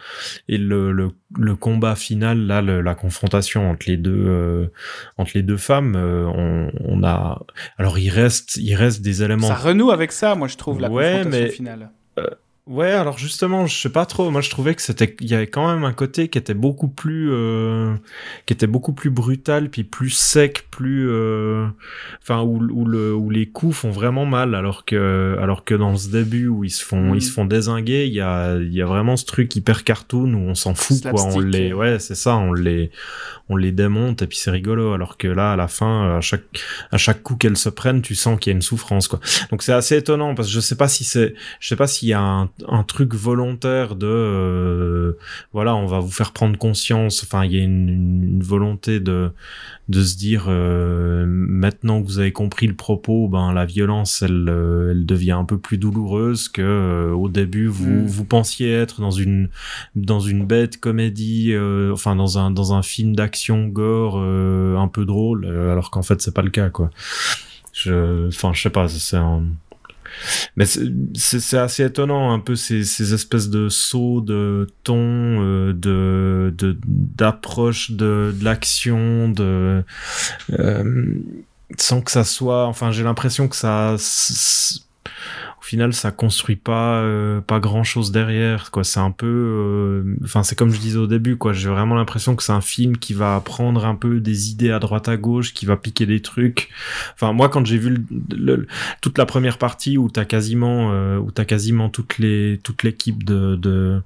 [0.50, 4.68] et le, le, le combat final là, le- la confrontation entre les deux euh,
[5.18, 7.46] entre les deux femmes, euh, on, on a
[7.78, 10.92] alors il reste il reste des éléments Ça renoue avec ça, moi, je trouve, la
[10.92, 11.90] Ouais, confrontation mais- finale.
[12.68, 14.30] Ouais, alors justement, je sais pas trop.
[14.30, 16.90] Moi, je trouvais que c'était, il y avait quand même un côté qui était beaucoup
[16.90, 17.96] plus, euh,
[18.46, 21.66] qui était beaucoup plus brutal, puis plus sec, plus, euh,
[22.22, 25.96] enfin, où, où le, où les coups font vraiment mal, alors que, alors que dans
[25.96, 27.16] ce début où ils se font, Mm.
[27.16, 30.34] ils se font désinguer, il y a, il y a vraiment ce truc hyper cartoon
[30.34, 31.24] où on s'en fout, quoi.
[31.24, 32.92] On les, ouais, c'est ça, on les,
[33.50, 34.92] on les démonte et puis c'est rigolo.
[34.94, 36.44] Alors que là, à la fin, à chaque,
[36.92, 39.20] à chaque coup qu'elles se prennent, tu sens qu'il y a une souffrance, quoi.
[39.52, 42.10] Donc c'est assez étonnant parce que je sais pas si c'est, je sais pas s'il
[42.10, 45.18] y a un, un truc volontaire de euh,
[45.54, 49.32] voilà on va vous faire prendre conscience enfin il y a une, une volonté de
[49.90, 54.48] de se dire euh, maintenant que vous avez compris le propos ben la violence elle
[54.50, 58.06] euh, elle devient un peu plus douloureuse que euh, au début vous Mm.
[58.06, 59.50] vous pensiez être dans une
[59.96, 64.88] dans une bête comédie euh, enfin dans un dans un film d'action gore euh, un
[64.88, 66.90] peu drôle euh, alors qu'en fait c'est pas le cas quoi
[67.74, 69.44] je enfin je sais pas c'est un
[70.56, 76.54] mais c'est- assez étonnant un peu ces, ces espèces de sauts de ton, euh, de
[76.86, 79.84] d'approche de, de l'action, de
[80.54, 81.14] euh,
[81.78, 82.66] sans que ça soit.
[82.68, 83.96] Enfin, j'ai l'impression que ça,
[85.68, 88.72] final, ça construit pas euh, pas grand chose derrière.
[88.72, 89.26] Quoi, c'est un peu.
[89.28, 91.36] euh, Enfin, c'est comme je disais au début.
[91.38, 94.72] Quoi, j'ai vraiment l'impression que c'est un film qui va prendre un peu des idées
[94.72, 96.70] à droite à gauche, qui va piquer des trucs.
[97.14, 98.02] Enfin, moi, quand j'ai vu le,
[98.56, 98.68] le-
[99.02, 101.90] toute la première partie où t'as quasiment euh, où t'as quasiment
[102.20, 104.02] les toute l'équipe de de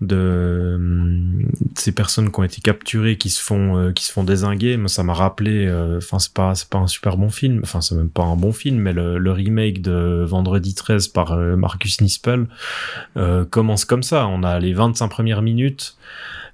[0.00, 4.24] de, hum, ces personnes qui ont été capturées qui se font euh, qui se font
[4.24, 4.76] désinguer.
[4.76, 7.60] Moi ça m'a rappelé euh, enfin c'est pas c'est pas un super bon film.
[7.62, 11.56] Enfin c'est même pas un bon film mais le, remake de Vendredi 13 par euh,
[11.56, 12.46] Marcus Nispel
[13.16, 14.26] euh, commence comme ça.
[14.26, 15.96] On a les 25 premières minutes.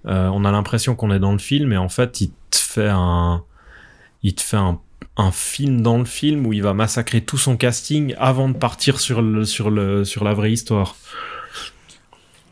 [0.05, 3.45] On a l'impression qu'on est dans le film et en fait il te fait un
[4.25, 8.15] il te fait un film dans le film où il va massacrer tout son casting
[8.19, 10.97] avant de partir sur le sur le sur la vraie histoire.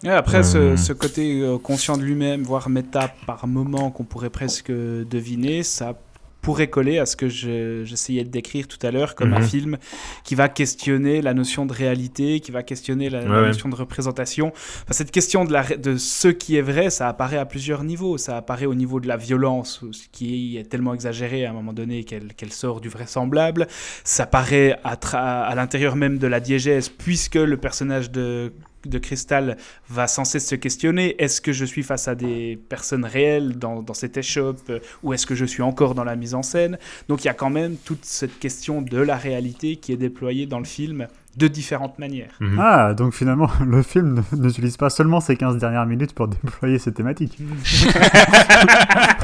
[0.03, 0.77] Et après, Euh.
[0.77, 5.63] ce, ce côté euh, conscient de lui-même, voire méta par moment qu'on pourrait presque deviner,
[5.63, 5.95] ça
[6.41, 9.47] pourrait coller à ce que je- j'essayais de décrire tout à l'heure comme un Mhm.
[9.47, 9.77] film
[10.25, 13.47] qui va questionner la notion de réalité, qui va questionner la, la Ouais, ouais.
[13.49, 14.47] notion de représentation.
[14.55, 17.85] Enfin, cette question de, la, ré- de ce qui est vrai, ça apparaît à plusieurs
[17.85, 18.17] niveaux.
[18.17, 21.75] Ça apparaît au niveau de la violence, ce qui est tellement exagéré à un moment
[21.75, 23.67] donné qu'elle sort du vraisemblable.
[24.03, 28.51] Ça paraît à, tra- à l'intérieur même de la diégèse, puisque le personnage de
[28.85, 29.57] de cristal
[29.89, 31.21] va sans cesse se questionner.
[31.23, 34.73] Est-ce que je suis face à des personnes réelles dans, dans cette échoppe
[35.03, 36.79] ou est-ce que je suis encore dans la mise en scène?
[37.09, 40.47] Donc il y a quand même toute cette question de la réalité qui est déployée
[40.47, 42.31] dans le film de différentes manières.
[42.41, 42.59] Mhm.
[42.61, 46.79] Ah, donc finalement, le film ne- n'utilise pas seulement ces 15 dernières minutes pour déployer
[46.79, 47.39] ces thématiques.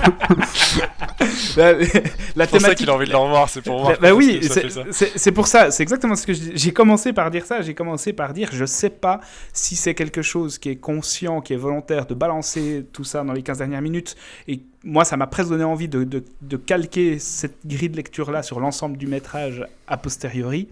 [1.56, 3.92] La, la C'est pour ça qu'il a envie de le revoir, c'est pour voir.
[3.92, 4.82] Bah, bah oui, c'est ça.
[4.90, 6.52] c'est- c'est pour ça, c'est exactement ce que je dis.
[6.54, 9.20] j'ai commencé par dire ça, j'ai commencé par dire je sais pas
[9.52, 13.32] si c'est quelque chose qui est conscient, qui est volontaire de balancer tout ça dans
[13.32, 14.16] les 15 dernières minutes
[14.48, 18.30] et moi ça m'a presque donné envie de, de- de calquer cette grille de lecture
[18.30, 20.68] là sur l'ensemble du métrage a posteriori.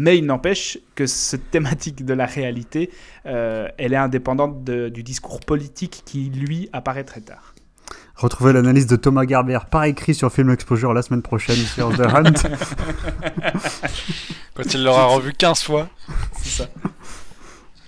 [0.00, 2.90] Mais il n'empêche que cette thématique de la réalité,
[3.26, 7.52] euh, elle est indépendante de- du discours politique qui, lui, apparaît très tard.
[8.14, 12.00] Retrouvez l'analyse de Thomas Gerber par écrit sur Film Exposure la semaine prochaine sur The
[12.00, 12.32] Hunt.
[14.54, 15.88] Quand il l'aura revu 15 fois.
[16.40, 16.68] C'est ça.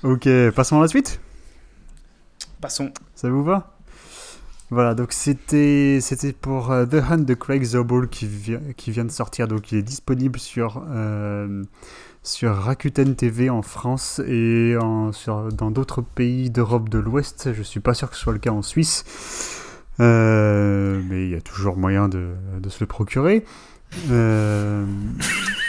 [0.03, 1.21] ok, passons à la suite.
[2.61, 2.91] Passons.
[3.15, 3.77] Ça vous va?
[4.71, 9.05] Voilà, donc c'était c'était pour euh, The Hunt de Craig Zobel qui, vient qui vient
[9.05, 9.49] de sortir.
[9.49, 11.65] Donc il est disponible sur, euh,
[12.23, 17.53] sur Rakuten TV en France et en, sur, dans d'autres pays d'Europe de l'Ouest.
[17.53, 19.05] Je suis pas sûr que ce soit le cas en Suisse.
[19.99, 22.29] Euh, mais il y a toujours moyen de,
[22.61, 23.45] de se le procurer.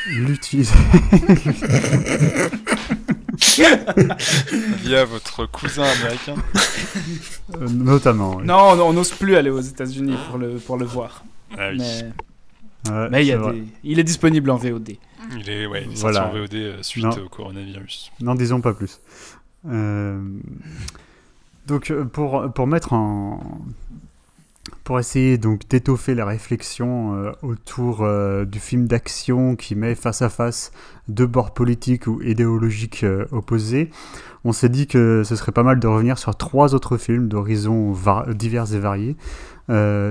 [0.09, 0.75] L'utiliser.
[4.83, 6.35] Via votre cousin américain.
[7.55, 8.37] Euh, notamment.
[8.37, 8.45] oui.
[8.45, 11.23] Non, on n'ose plus aller aux États-Unis pour le, pour le voir.
[11.57, 11.77] Ah oui.
[11.79, 12.11] Mais,
[12.89, 13.53] Ouais, mais il, y a c'est vrai.
[13.53, 14.93] des- il est disponible en VOD.
[15.37, 16.21] Il est, ouais, il est Voilà.
[16.23, 17.11] sorti en VOD euh, suite Non.
[17.11, 18.11] au coronavirus.
[18.21, 18.99] N'en disons pas plus.
[19.69, 20.19] Euh,
[21.67, 23.39] donc pour, pour mettre en...
[24.83, 30.21] Pour essayer donc d'étoffer la réflexion euh, autour euh, du film d'action qui met face
[30.21, 30.71] à face
[31.07, 33.89] deux bords politiques ou idéologiques euh, opposés,
[34.43, 37.95] on s'est dit que ce serait pas mal de revenir sur trois autres films d'horizons
[38.29, 39.15] divers et variés,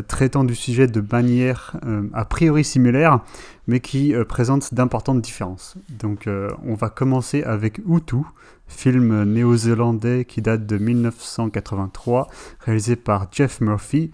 [0.06, 1.76] traitant du sujet de manière
[2.12, 3.18] a priori similaire,
[3.66, 5.74] mais qui présentent d'importantes différences.
[5.98, 6.28] Donc
[6.64, 8.22] on va commencer avec Hutu,
[8.70, 12.28] film néo-zélandais qui date de 1983,
[12.60, 14.10] réalisé par Jeff Murphy.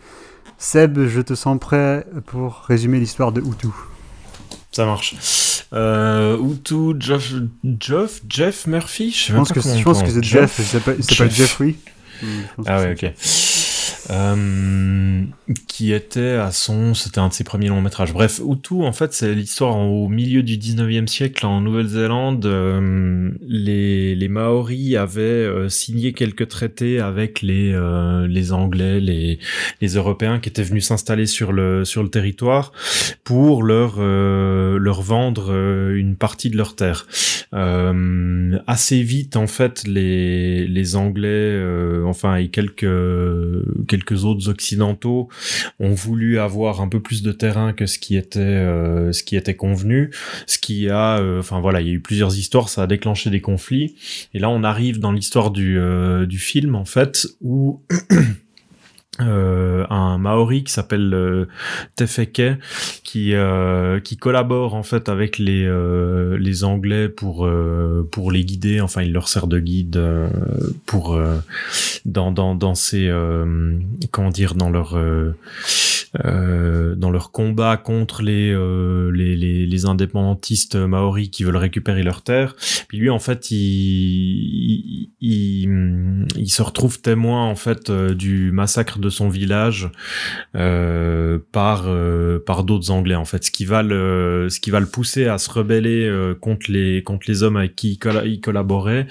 [0.59, 3.69] Seb, je te sens prêt pour résumer l'histoire de Hutu.
[4.73, 5.15] Ça marche.
[5.73, 7.33] Euh, Hutu, Jeff,
[7.81, 10.99] Jeff, Jeff Murphy Je sais Je pense pas que, je pense que c'est Jeff, s'appelle
[11.09, 11.35] Jeff.
[11.35, 11.75] Jeffrey.
[12.23, 13.15] Hmm, je pense Ah ouais, c'est- ok.
[14.11, 15.25] Euh,
[15.67, 18.13] qui était à son, c'était un de ses premiers longs métrages.
[18.13, 22.47] Bref, Hutu, en fait, c'est l'histoire au milieu du 19e siècle en Nouvelle-Zélande.
[22.47, 27.77] euh, les, les Maoris avaient euh, signé quelques traités avec les,
[28.29, 29.39] les Anglais, les,
[29.81, 32.73] les Européens qui étaient venus s'installer sur le, sur le territoire
[33.25, 35.53] pour leur, leur vendre
[35.95, 37.07] une partie de leurs terres.
[37.53, 41.61] Assez vite, en fait, les, les Anglais,
[42.05, 42.87] enfin, et quelques,
[43.89, 45.29] quelques autres occidentaux
[45.81, 49.37] ont voulu avoir un peu plus de terrain que ce qui était, euh, ce qui
[49.37, 50.11] était convenu,
[50.47, 53.31] ce qui a, euh, enfin voilà, il y a eu plusieurs histoires, ça a déclenché
[53.31, 53.97] des conflits,
[54.35, 57.83] et là on arrive dans l'histoire du, euh, du film en fait où
[59.21, 61.47] euh, un Maori qui s'appelle euh,
[61.97, 62.43] Tefeke
[63.03, 68.45] qui euh, qui collabore en fait avec les euh, les Anglais pour euh, pour les
[68.45, 68.81] guider.
[68.81, 70.03] Enfin il leur sert de guide
[70.85, 71.19] pour
[72.05, 73.11] dans dans dans ces
[74.11, 74.99] comment dire dans leur
[76.25, 82.03] euh, dans leur combat contre les, euh, les, les, les indépendantistes maoris qui veulent récupérer
[82.03, 82.55] leurs terres.
[82.89, 88.99] Puis lui, en fait, il, il, il, se retrouve témoin en fait euh, du massacre
[88.99, 89.91] de son village
[90.55, 93.17] euh, par euh, par d'autres Anglais.
[93.17, 96.71] En fait, ce qui va le ce qui va le pousser à se rebeller contre
[96.71, 99.07] les contre les hommes avec qui il, colla- il collaborait.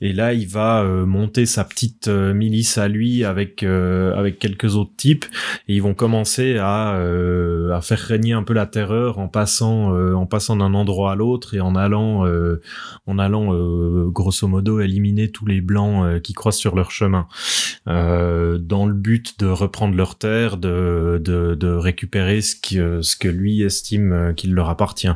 [0.00, 5.24] Et là, il va monter sa petite milice à lui avec avec quelques autres types
[5.68, 9.94] et ils vont commencer à, euh, à faire régner un peu la terreur en passant
[9.94, 10.14] euh,
[10.56, 12.60] d'un endroit à l'autre et en allant euh,
[14.10, 17.26] grosso modo éliminer tous les blancs qui croisent sur leur chemin.
[17.86, 24.68] Dans le but de reprendre leur terre de, récupérer ce que lui estime qu'il leur
[24.68, 25.08] appartient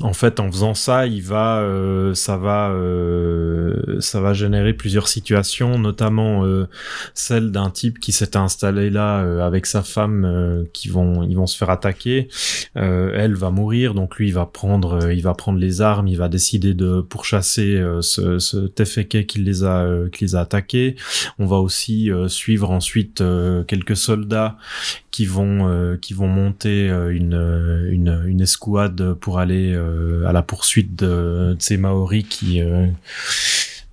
[0.00, 5.08] en fait, en faisant ça, il va, euh, ça va, euh, ça va générer plusieurs
[5.08, 6.66] situations, notamment euh,
[7.14, 11.36] celle d'un type qui s'était installé là euh, avec sa femme, euh, qui vont, ils
[11.36, 12.28] vont se faire attaquer.
[12.76, 16.18] Euh, elle va mourir, donc lui, il va prendre, il va prendre les armes, il
[16.18, 18.66] va décider de pourchasser ce, ce
[19.00, 20.96] qui les a, qui les a attaqués.
[21.38, 23.22] On va aussi suivre ensuite
[23.66, 24.56] quelques soldats
[25.10, 31.56] qui vont, qui vont monter une, une, une escouade pour aller à la poursuite de,
[31.58, 32.62] ces Maoris qui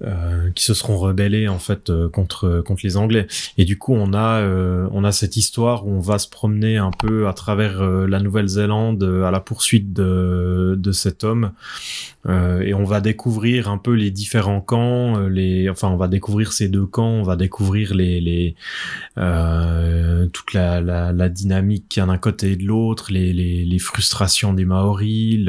[0.04, 3.26] euh, qui se seront rebellés en fait euh, contre contre les Anglais.
[3.58, 6.76] Et du coup, on a euh, on a cette histoire où on va se promener
[6.76, 11.52] un peu à travers la Nouvelle-Zélande à la poursuite de de cet homme
[12.30, 16.70] et on va découvrir un peu les différents camps, les enfin on va découvrir ces
[16.70, 18.56] deux camps, on va découvrir les les
[19.16, 23.66] toute la, la, la dynamique qu'il y a d'un côté et de l'autre, les, les
[23.66, 25.40] les frustrations des Maoris,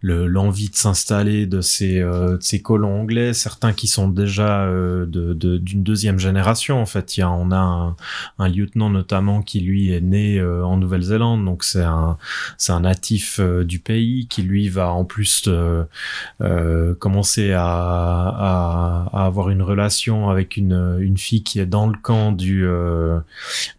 [0.00, 5.06] le l'envie de s'installer de ces de ces colons anglais, certains qui sont déjà euh,
[5.06, 7.16] de, d'une deuxième génération en fait.
[7.16, 7.96] Il y a, on a
[8.38, 12.18] un, lieutenant notamment qui lui est né euh, en Nouvelle-Zélande, donc c'est un
[12.56, 15.48] c'est un natif euh, du pays qui lui va en plus
[16.98, 21.96] commencer à, à, à, avoir une relation avec une, une fille qui est dans le
[22.00, 22.66] camp du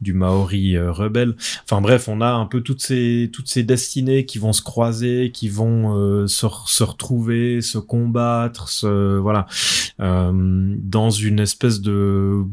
[0.01, 1.35] du Maori rebelle.
[1.63, 5.31] Enfin bref, on a un peu toutes ces toutes ces destinées qui vont se croiser,
[5.33, 9.47] qui vont se, se retrouver, se combattre, se voilà.
[9.99, 12.45] Euh, dans une espèce de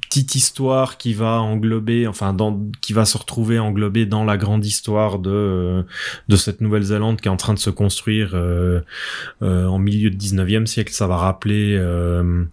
[0.00, 2.36] petite histoire qui va englober, enfin,
[2.80, 5.84] qui va se retrouver englobée dans la grande histoire de
[6.28, 8.80] de cette Nouvelle-Zélande qui est en train de se construire euh,
[9.42, 10.92] euh, en milieu du 19e siècle.
[10.92, 12.44] Ça va rappeler euh,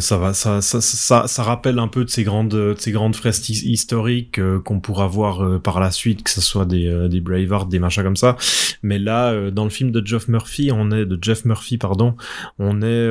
[0.00, 3.16] ça va, ça, ça, ça, ça, rappelle un peu de ces grandes, de ces grandes
[3.16, 7.20] fresques historiques euh, qu'on pourra voir euh, par la suite, que ce soit des, des
[7.20, 8.36] Braveheart, des machins comme ça.
[8.82, 12.16] Mais là, dans le film de Jeff Murphy, on est de Jeff Murphy, pardon,
[12.58, 13.10] on est,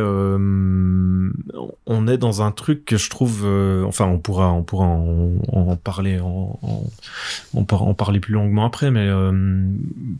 [1.86, 3.45] on est dans un truc que je trouve,
[3.86, 8.91] enfin, on pourra, on pourra en, parler, en, en, en parler plus longuement après.
[8.91, 9.09] Mais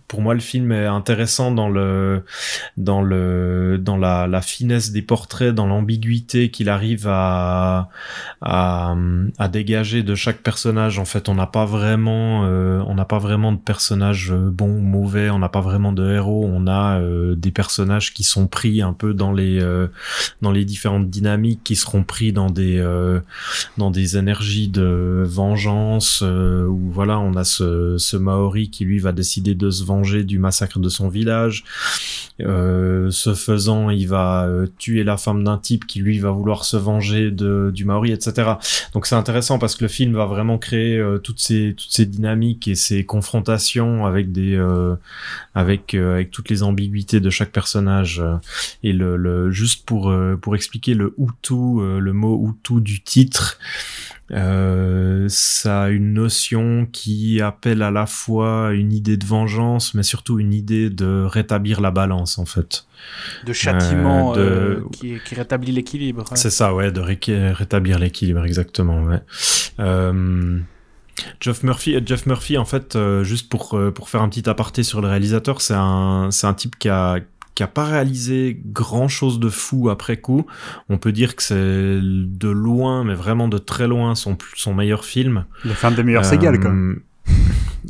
[0.08, 2.24] pour moi, le film est intéressant dans le,
[2.78, 7.90] dans le, dans la, la finesse des portraits, dans l'ambiance ambiguïté qu'il arrive à,
[8.42, 8.96] à,
[9.52, 11.00] dégager de chaque personnage.
[11.00, 14.78] En fait, on n'a pas vraiment, euh, on n'a pas vraiment de personnages euh, bons
[14.78, 15.30] ou mauvais.
[15.32, 16.48] On n'a pas vraiment de héros.
[16.48, 19.60] On a euh, des personnages qui sont pris un peu dans les
[20.42, 22.80] dans les différentes dynamiques, qui seront pris dans des
[23.78, 26.22] dans des énergies de vengeance.
[26.22, 30.38] où voilà, on a ce, ce Maori qui lui va décider de se venger du
[30.40, 31.64] massacre de son village.
[32.40, 37.32] ce faisant, il va tuer la femme d'un type qui lui va vouloir se venger
[37.32, 38.54] de, du Maori, etc.
[38.94, 42.06] Donc c'est intéressant parce que le film va vraiment créer euh, toutes ces toutes ces
[42.06, 44.96] dynamiques et ces confrontations avec des euh,
[45.56, 48.24] avec euh, avec toutes les ambiguïtés de chaque personnage
[48.84, 53.58] et le, le juste pour pour expliquer le Hutu, le mot Hutu du titre.
[54.32, 60.04] Euh, ça a une notion qui appelle à la fois une idée de vengeance, mais
[60.04, 62.86] surtout une idée de rétablir la balance, en fait.
[63.46, 64.84] De châtiment euh, de...
[64.92, 66.26] qui, qui, rétablit l'équilibre.
[66.36, 69.04] C'est ça, ouais, de rétablir l'équilibre, exactement.
[69.04, 69.22] Ouais.
[69.80, 70.60] Euh...
[71.42, 75.10] Jeff Murphy, Jeff Murphy, en fait, juste pour pour faire un petit aparté sur le
[75.10, 77.20] réalisateur, c'est un c'est un type qui a
[77.56, 80.46] qui a pas réalisé grand chose de fou après coup.
[80.90, 85.06] On peut dire que c'est de loin, mais vraiment de très loin, son, son meilleur
[85.06, 85.46] film.
[85.66, 87.02] Les femmes des meilleurs euh, quand même.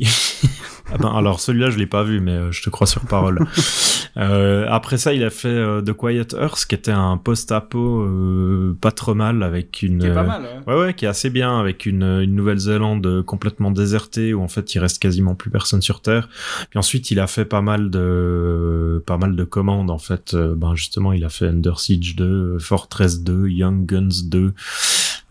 [0.92, 3.38] Ah ben, alors celui-là je l'ai pas vu mais euh, je te crois sur parole.
[4.16, 8.76] euh, après ça il a fait euh, The Quiet Earth qui était un post-apo euh,
[8.80, 10.74] pas trop mal avec une qui est pas mal, ouais.
[10.74, 10.94] ouais.
[10.94, 15.00] qui est assez bien avec une, une Nouvelle-Zélande complètement désertée où en fait il reste
[15.00, 16.28] quasiment plus personne sur terre.
[16.70, 20.74] Puis ensuite il a fait pas mal de pas mal de commandes en fait ben
[20.74, 24.52] justement il a fait Under Siege 2, Fortress 2, Young Guns 2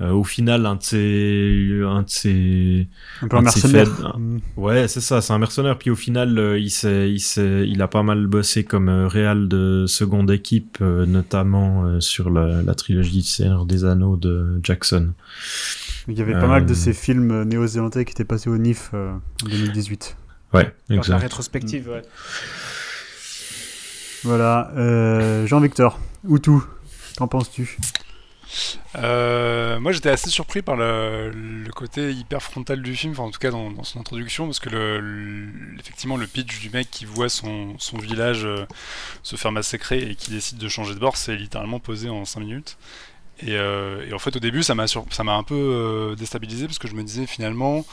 [0.01, 2.87] euh, au final, un de ses, un de ses,
[3.21, 4.17] un peu un mercenaire.
[4.55, 5.77] ouais, c'est ça, c'est un mercenaire.
[5.77, 9.07] Puis au final, euh, il s'est, il s'est, il a pas mal bossé comme euh,
[9.07, 15.11] réal de seconde équipe, notamment sur la, la trilogie Seigneur des Anneaux de Jackson.
[16.07, 19.19] Il y avait pas mal de ces films néo-zélandais qui étaient passés au NIF en
[19.49, 20.15] 2018.
[20.53, 21.09] Ouais, exact.
[21.09, 22.01] La rétrospective, ouais.
[24.23, 24.71] Voilà,
[25.45, 26.63] Jean-Victor, où tout?
[27.17, 27.77] Qu'en penses-tu?
[28.95, 31.31] Euh, moi j'étais assez surpris par le,
[31.75, 36.17] côté hyper frontal du film, en tout cas dans, son introduction, parce que le, effectivement
[36.17, 38.65] le pitch du mec qui voit son, village euh,
[39.23, 42.39] se faire massacrer et qui décide de changer de bord, c'est littéralement posé en 5
[42.39, 42.77] minutes.
[43.47, 44.85] Euh, et, en fait au début ça m'a
[45.33, 47.85] un peu déstabilisé parce que je me disais finalement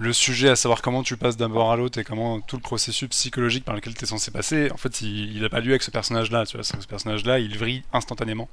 [0.00, 2.62] le sujet à savoir comment tu passes d'un bord à l'autre et comment tout le
[2.62, 5.82] processus psychologique par lequel tu es censé passer, en fait, il n'a pas lieu avec
[5.82, 6.46] ce personnage-là.
[6.46, 8.48] Tu vois, ce personnage-là, il vrille instantanément.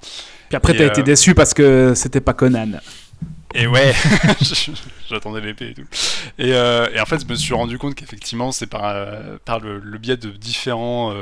[0.50, 2.80] Puis après, tu as été euh, déçu parce que c'était pas Conan.
[3.56, 3.94] Et ouais,
[5.10, 5.88] j'attendais l'épée et tout.
[6.42, 8.94] Euh, et, en fait, je me suis rendu compte qu'effectivement, c'est par,
[9.46, 11.14] par le, biais de différents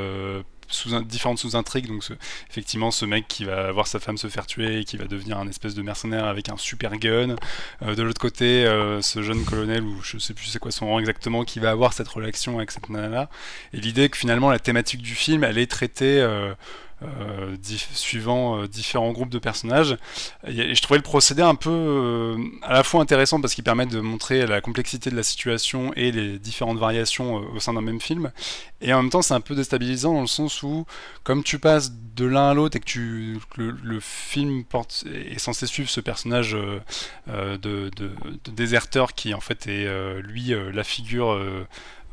[0.68, 1.88] sous différentes sous-intrigues.
[1.88, 2.04] Donc,
[2.50, 5.38] effectivement, ce mec qui va voir sa femme se faire tuer et qui va devenir
[5.38, 7.36] un espèce de mercenaire avec un super gun.
[7.82, 8.66] de l'autre côté,
[9.02, 11.94] ce jeune colonel, ou je sais plus c'est quoi son rang exactement, qui va avoir
[11.94, 13.30] cette relation avec cette nana.
[13.74, 16.54] Et l'idée que finalement la thématique du film, elle est traitée euh,
[17.94, 19.98] suivant euh, différents groupes de personnages.
[20.48, 23.86] Et, je trouvais le procédé un peu euh, à la fois intéressant parce qu'il permet
[23.86, 28.02] de montrer la complexité de la situation et les différentes variations au sein d'un même
[28.02, 28.32] film.
[28.82, 30.86] Et en même temps, c'est un peu déstabilisant dans le sens où,
[31.24, 35.68] comme tu passes de l'un à l'autre et que, tu, le, film porte, est censé
[35.68, 36.56] suivre ce personnage
[37.28, 37.92] de,
[38.52, 41.38] déserteur qui en fait est lui la figure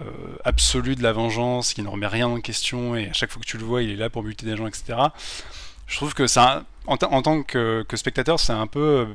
[0.06, 3.40] euh, absolu de la vengeance, qui ne remet rien en question, et à chaque fois
[3.40, 4.98] que tu le vois, il est là pour buter des gens, etc.
[5.86, 9.08] Je trouve que ça, en, tant que, que spectateur, c'est un peu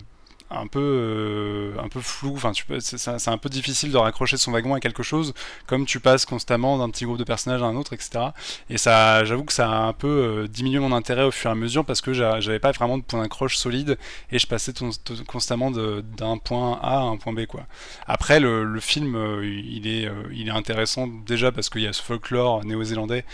[0.49, 2.33] un peu euh, un peu flou.
[2.35, 5.33] Enfin tu c'est un peu difficile de raccrocher son wagon à quelque chose
[5.65, 8.27] comme tu passes constamment d'un petit groupe de personnages à un autre etc
[8.69, 11.53] et ça j'avoue que ça a un peu euh, diminué mon intérêt au fur et
[11.53, 13.97] à mesure parce que j'avais pas vraiment de point d'accroche solide
[14.31, 14.73] et je passais
[15.27, 17.65] constamment d'un point A à un point B quoi.
[18.05, 21.93] Après le, le film euh, il est il est intéressant déjà parce qu'il y a
[21.93, 23.25] ce folklore néo-zélandais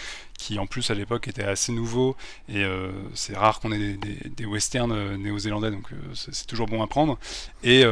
[0.44, 2.18] qui en plus à l'époque était assez nouveau.
[2.50, 3.98] Et euh, c'est rare qu'on ait
[4.38, 7.18] des, westerns euh, néo-zélandais donc euh, c'est toujours bon à prendre.
[7.64, 7.84] Et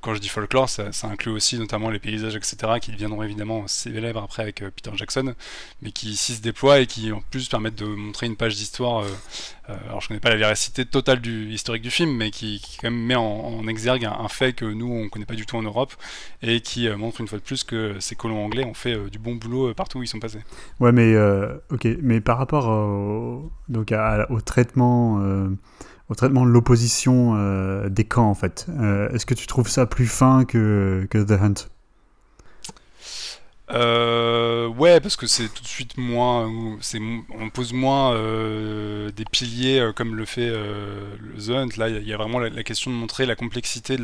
[0.00, 4.22] quand je dis folklore ça, inclut aussi notamment les paysages etc qui deviendront évidemment célèbres
[4.22, 5.34] après avec Peter Jackson
[5.80, 9.04] mais qui ici se déploient et qui en plus permettent de montrer une page d'histoire
[9.68, 13.00] alors je connais pas la véracité totale du historique du film mais qui, quand même
[13.00, 15.92] met en, exergue un, fait que nous on connaît pas du tout en Europe
[16.42, 19.36] et qui montre une fois de plus que ces colons anglais ont fait du bon
[19.36, 20.40] boulot partout où ils sont passés.
[20.80, 21.16] Ouais mais
[21.70, 23.92] ok mais par rapport au, donc
[24.28, 25.48] au traitement, euh,
[26.08, 29.86] au traitement de l'opposition euh, des camps, en fait, euh, est-ce que tu trouves ça
[29.86, 31.54] plus fin que, que The Hunt?
[33.70, 40.24] Ouais, parce que c'est tout de suite moins, on pose moins des piliers comme le
[40.24, 40.52] fait
[41.38, 41.68] The Hunt.
[41.76, 43.96] Là, il y, a vraiment la, question de montrer la complexité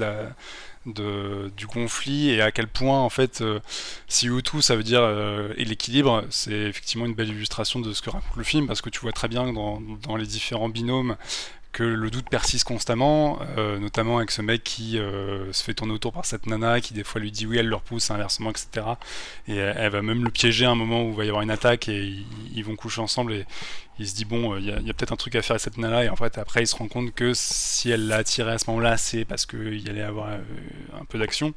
[0.87, 3.61] du conflit et à quel point en fait euh,
[4.07, 8.01] si tout ça veut dire euh, et l'équilibre c'est effectivement une belle illustration de ce
[8.03, 11.17] que raconte le film parce que tu vois très bien dans, dans les différents binômes
[11.73, 15.93] que le doute persiste constamment, euh, notamment avec ce mec qui euh, se fait tourner
[15.93, 18.87] autour par cette nana, qui des fois lui dit oui, elle leur pousse, inversement, etc.
[19.47, 21.51] Et elle, va même le piéger à un moment où il va y avoir une
[21.51, 22.15] attaque et
[22.55, 23.47] ils, vont coucher ensemble et
[23.99, 26.05] il se dit bon, il y a, peut-être un truc à faire avec cette nana
[26.05, 28.69] et en fait après il se rend compte que si elle l'a attiré à ce
[28.71, 30.39] moment-là, c'est parce qu'il allait avoir euh,
[31.01, 31.53] un peu d'action.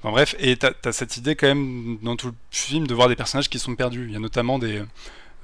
[0.00, 3.08] Enfin bref, et t'as as cette idée quand même dans tout le film de voir
[3.08, 4.04] des personnages qui sont perdus.
[4.06, 4.82] Il y a notamment des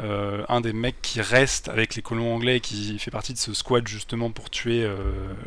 [0.03, 3.39] euh, un des mecs qui reste avec les colons anglais et qui fait partie de
[3.39, 4.97] ce squad justement pour tuer euh,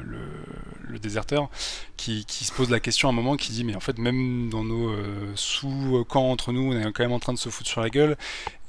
[0.03, 1.49] le, déserteur,
[1.97, 4.63] qui, se pose la question à un moment, qui dit mais en fait même dans
[4.63, 7.81] nos euh, sous-camps entre nous, on est quand même en train de se foutre sur
[7.81, 8.15] la gueule,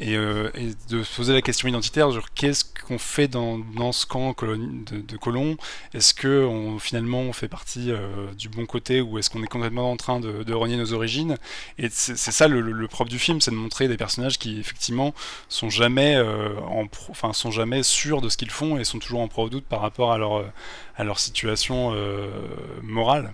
[0.00, 5.16] et, de se poser la question identitaire sur qu'est-ce qu'on fait dans, ce camp de,
[5.16, 5.56] colons,
[5.94, 7.92] est-ce que on, finalement on fait partie
[8.36, 11.36] du bon côté ou est-ce qu'on est complètement en train de, renier nos origines,
[11.78, 15.14] et c'est ça le, le propre du film, c'est de montrer des personnages qui effectivement
[15.48, 19.20] sont jamais, euh, en enfin, sont jamais sûrs de ce qu'ils font et sont toujours
[19.20, 20.44] en pro doute par rapport à leur,
[20.96, 22.28] à leur situation euh,
[22.82, 23.32] morale.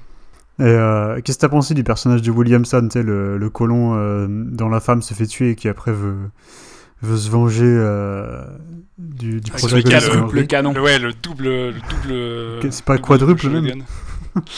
[0.58, 4.80] Et euh, qu'est-ce que t'as pensé du personnage de Williamson, le, le colon dont la
[4.80, 6.30] femme se fait tuer et qui après veut,
[7.00, 7.64] veut se venger
[8.98, 10.72] du, du protagoniste le, canon.
[10.74, 11.44] Ouais, le double.
[11.44, 13.82] Le double c'est pas quadruple même?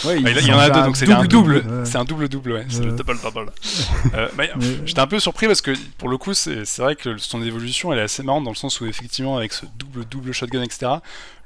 [0.04, 1.64] Ouais, il, y en a deux, donc c'est un double.
[1.84, 2.66] C'est un double double, ouais.
[2.68, 3.52] C'est le double double.
[4.14, 4.44] euh, bah,
[4.84, 7.98] J'étais un peu surpris parce que pour le coup, c'est vrai que son évolution, elle
[7.98, 10.92] est assez marrante dans le sens où effectivement, avec ce double double shotgun, etc.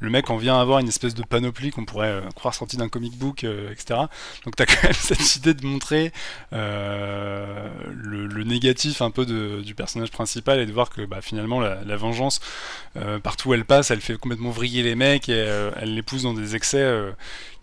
[0.00, 2.88] Le mec en vient avoir une espèce de panoplie qu'on pourrait euh, croire sortie d'un
[2.88, 4.00] comic book, euh, etc.
[4.44, 6.12] Donc t'as quand même cette idée de montrer
[6.52, 11.20] euh, le, le, négatif un peu de, du personnage principal et de voir que bah,
[11.20, 12.40] finalement la, la vengeance,
[12.96, 16.22] euh, partout où elle passe, elle fait complètement vriller les mecs et elle les pousse
[16.22, 16.84] dans des excès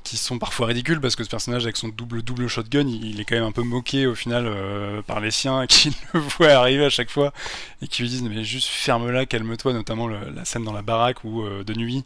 [0.05, 3.25] qui sont parfois ridicules parce que ce personnage avec son double double shotgun il, est
[3.25, 6.85] quand même un peu moqué au final euh, par les siens qui le voient arriver
[6.85, 7.33] à chaque fois
[7.81, 11.41] et qui lui disent mais juste ferme-la calme-toi notamment la scène dans la baraque ou
[11.41, 12.05] euh, de nuit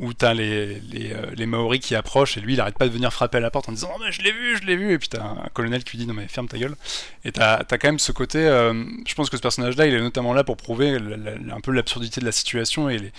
[0.00, 2.92] où t'as les, les, euh, les, Maoris qui approchent et lui il arrête pas de
[2.92, 4.92] venir frapper à la porte en disant oh, mais je l'ai vu je l'ai vu
[4.92, 6.76] et puis t'as un, un, colonel qui lui dit non mais ferme ta gueule.
[7.24, 10.00] Et t'as as quand même ce côté je pense que ce personnage là il est
[10.00, 13.12] notamment là pour prouver un peu l'absurdité de la situation et les,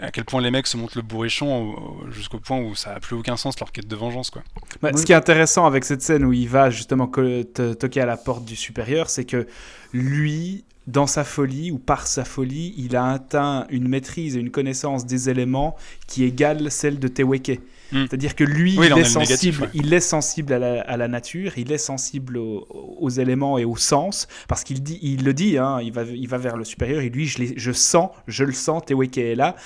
[0.00, 1.76] à quel point les mecs se montrent le bourrichon
[2.10, 4.42] jusqu'au point où ça n'a plus aucun sens leur quête de vengeance quoi.
[4.82, 8.16] Bah, ce qui est intéressant avec cette scène où il va justement toquer à la
[8.16, 9.46] porte du supérieur, c'est que
[9.92, 14.50] lui, dans sa folie ou par sa folie, il a atteint une maîtrise et une
[14.50, 15.76] connaissance des éléments
[16.06, 17.60] qui égale celle de Teweke.
[17.92, 18.04] Hmm.
[18.08, 19.68] C'est-à-dire que lui, Oui, il, est négatif, sensible, ouais.
[19.74, 23.64] il est sensible à la, à la nature, il est sensible aux, aux éléments et
[23.64, 26.64] aux sens, parce qu'il dit, il le dit, hein, il, va, il va vers le
[26.64, 29.56] supérieur, et lui, je, je sens, je le sens, Teweke est là.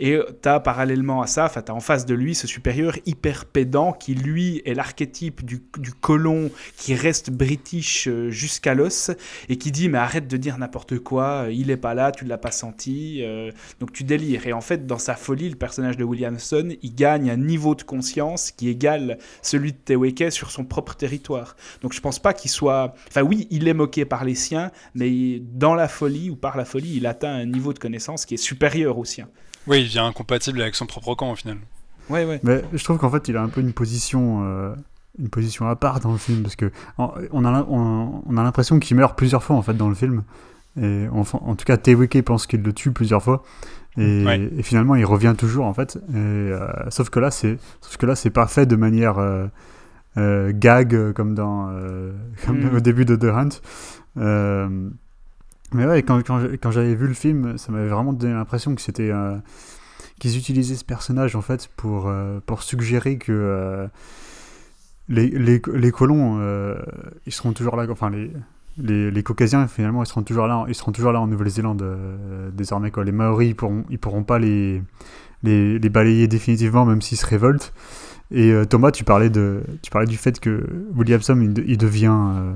[0.00, 3.44] Et tu as parallèlement à ça, tu as en face de lui ce supérieur hyper
[3.44, 9.10] pédant qui, lui, est l'archétype du, du colon qui reste british euh, jusqu'à l'os
[9.48, 12.24] et qui dit mais arrête de dire n'importe quoi, euh, il est pas là, tu
[12.24, 14.46] l'as pas senti, euh, donc tu délires.
[14.46, 17.82] Et en fait, dans sa folie, le personnage de Williamson, il gagne un niveau de
[17.82, 21.56] conscience qui égale celui de Teweke sur son propre territoire.
[21.82, 22.94] Donc je pense pas qu'il soit...
[23.08, 26.64] Enfin oui, il est moqué par les siens, mais dans la folie ou par la
[26.64, 29.28] folie, il atteint un niveau de connaissance qui est supérieur au sien.
[29.66, 31.58] Oui, il devient incompatible avec son propre camp au final.
[32.10, 32.40] Ouais, ouais.
[32.42, 34.74] Mais je trouve qu'en fait, il a un peu une position, euh,
[35.18, 38.78] une position à part dans le film parce que on a, on, on a l'impression
[38.80, 40.24] qu'il meurt plusieurs fois en fait dans le film.
[40.80, 43.44] Et enfin, en tout cas, Teweke pense qu'il le tue plusieurs fois.
[43.98, 44.50] Et, Ouais.
[44.56, 45.96] et finalement, il revient toujours en fait.
[46.10, 49.46] Et, euh, sauf que là, c'est, sauf que là, c'est pas fait de manière euh,
[50.16, 52.12] euh, gag comme dans, euh,
[52.46, 52.76] comme Mm.
[52.76, 53.60] au début de The Hunt.
[55.74, 58.80] Mais ouais, quand, quand, quand j'avais vu le film, ça m'avait vraiment donné l'impression que
[58.82, 59.10] c'était
[60.20, 62.12] qu'ils utilisaient ce personnage en fait pour,
[62.46, 63.88] pour suggérer que
[65.08, 66.38] les, les, les colons
[67.26, 68.30] ils seront toujours là enfin les,
[68.78, 72.50] les, les caucasiens finalement ils seront toujours là ils seront toujours là en Nouvelle-Zélande euh,
[72.52, 74.82] désormais les Maoris ils pourront pourront pas les
[75.88, 77.72] balayer définitivement même s'ils se révoltent.
[78.30, 80.66] Et euh, Thomas tu parlais de tu parlais du fait que
[80.96, 82.52] Williamson il, il devient euh,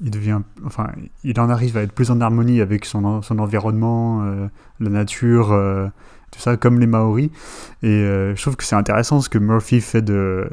[0.00, 0.88] il devient enfin
[1.22, 4.22] il en arrive à être plus en harmonie avec son, en- son environnement
[4.80, 5.52] la nature
[6.32, 7.30] tout ça comme les Maoris.
[7.82, 10.48] Et euh, je trouve que c'est intéressant ce que Murphy fait de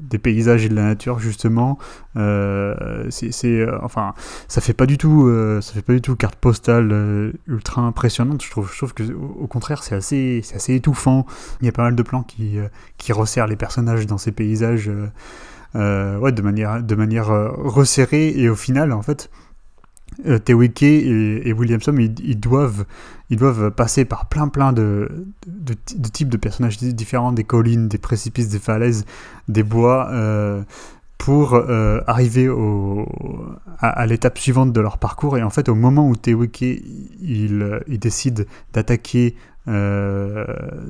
[0.00, 1.78] des paysages et de la nature justement.
[2.16, 4.14] Euh, c'est euh, enfin
[4.48, 5.30] ça fait pas du tout
[5.60, 8.70] ça fait pas du tout carte postale ultra impressionnante je trouve.
[8.72, 11.26] Je trouve que au, contraire c'est assez assez étouffant.
[11.60, 12.56] Il y a pas mal de plans qui
[12.96, 14.90] qui resserrent les personnages dans ces paysages
[15.74, 18.32] ouais de manière de manière resserrée.
[18.36, 19.30] Et au final en fait
[20.26, 22.84] euh, Teweke et, Williamson ils, doivent
[23.30, 25.08] ils doivent passer par plein plein de,
[26.12, 29.04] types de personnages di- différents des collines des précipices des falaises
[29.48, 30.62] des bois euh,
[31.18, 32.50] pour euh, arriver
[33.78, 35.38] à, l'étape suivante de leur parcours.
[35.38, 36.62] Et en fait au moment où Teweke
[37.22, 39.34] il décide d'attaquer
[39.66, 40.44] euh,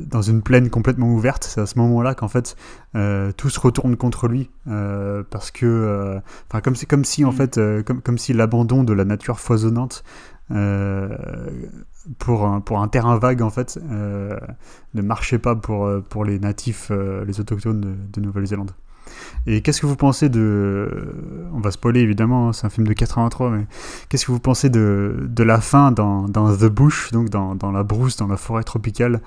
[0.04, 2.56] dans une plaine complètement ouverte c'est à ce moment là qu'en fait
[2.96, 7.30] euh, tout se retourne contre lui euh, parce que enfin comme c'est comme si en
[7.30, 7.36] Mm.
[7.36, 10.02] fait comme, comme si l'abandon de la nature foisonnante
[12.18, 16.90] pour un, pour un terrain vague en fait ne marchait pas pour, pour les natifs
[16.90, 18.72] les autochtones de, de Nouvelle-Zélande
[19.46, 21.14] et qu'est-ce que vous pensez de
[21.52, 23.66] on va spoiler évidemment hein, c'est un film de 83 mais
[24.08, 27.72] qu'est-ce que vous pensez de, de la fin dans, dans The Bush donc dans, dans
[27.72, 29.20] la brousse dans la forêt tropicale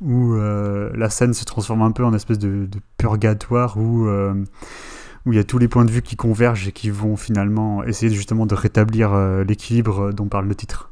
[0.00, 4.34] où euh, la scène se transforme un peu en espèce de, de purgatoire où euh,
[5.26, 7.82] où il y a tous les points de vue qui convergent et qui vont finalement
[7.84, 10.90] essayer justement de rétablir euh, l'équilibre dont parle le titre.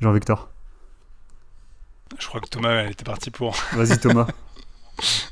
[0.00, 0.50] Jean-Victor?
[2.18, 3.56] Je crois que Thomas elle était parti pour.
[3.72, 4.26] Vas-y Thomas.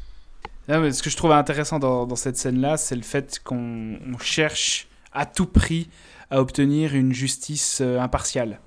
[0.71, 5.27] Ce que je trouve intéressant dans, cette scène-là, c'est le fait qu'on on cherche à
[5.27, 5.89] tout prix
[6.31, 8.61] à obtenir une justice euh, impartiale.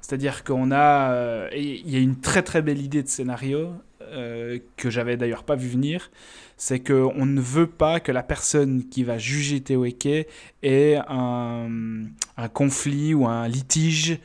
[0.00, 1.12] C'est-à-dire qu'on a...
[1.12, 3.72] euh, y a une très très belle idée de scénario
[4.12, 6.10] euh, que j'avais d'ailleurs pas vu venir.
[6.56, 10.26] C'est qu'on ne veut pas que la personne qui va juger Teweke
[10.62, 12.06] ait un,
[12.54, 14.18] conflit ou un litige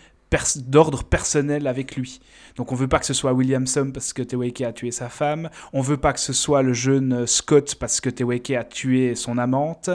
[0.58, 2.22] d'ordre personnel avec lui.
[2.56, 5.50] Donc on veut pas que ce soit Williamson parce que Teweke a tué sa femme.
[5.74, 9.16] On veut pas que ce soit le jeune euh, Scott parce que Teweke a tué
[9.16, 9.90] son amante.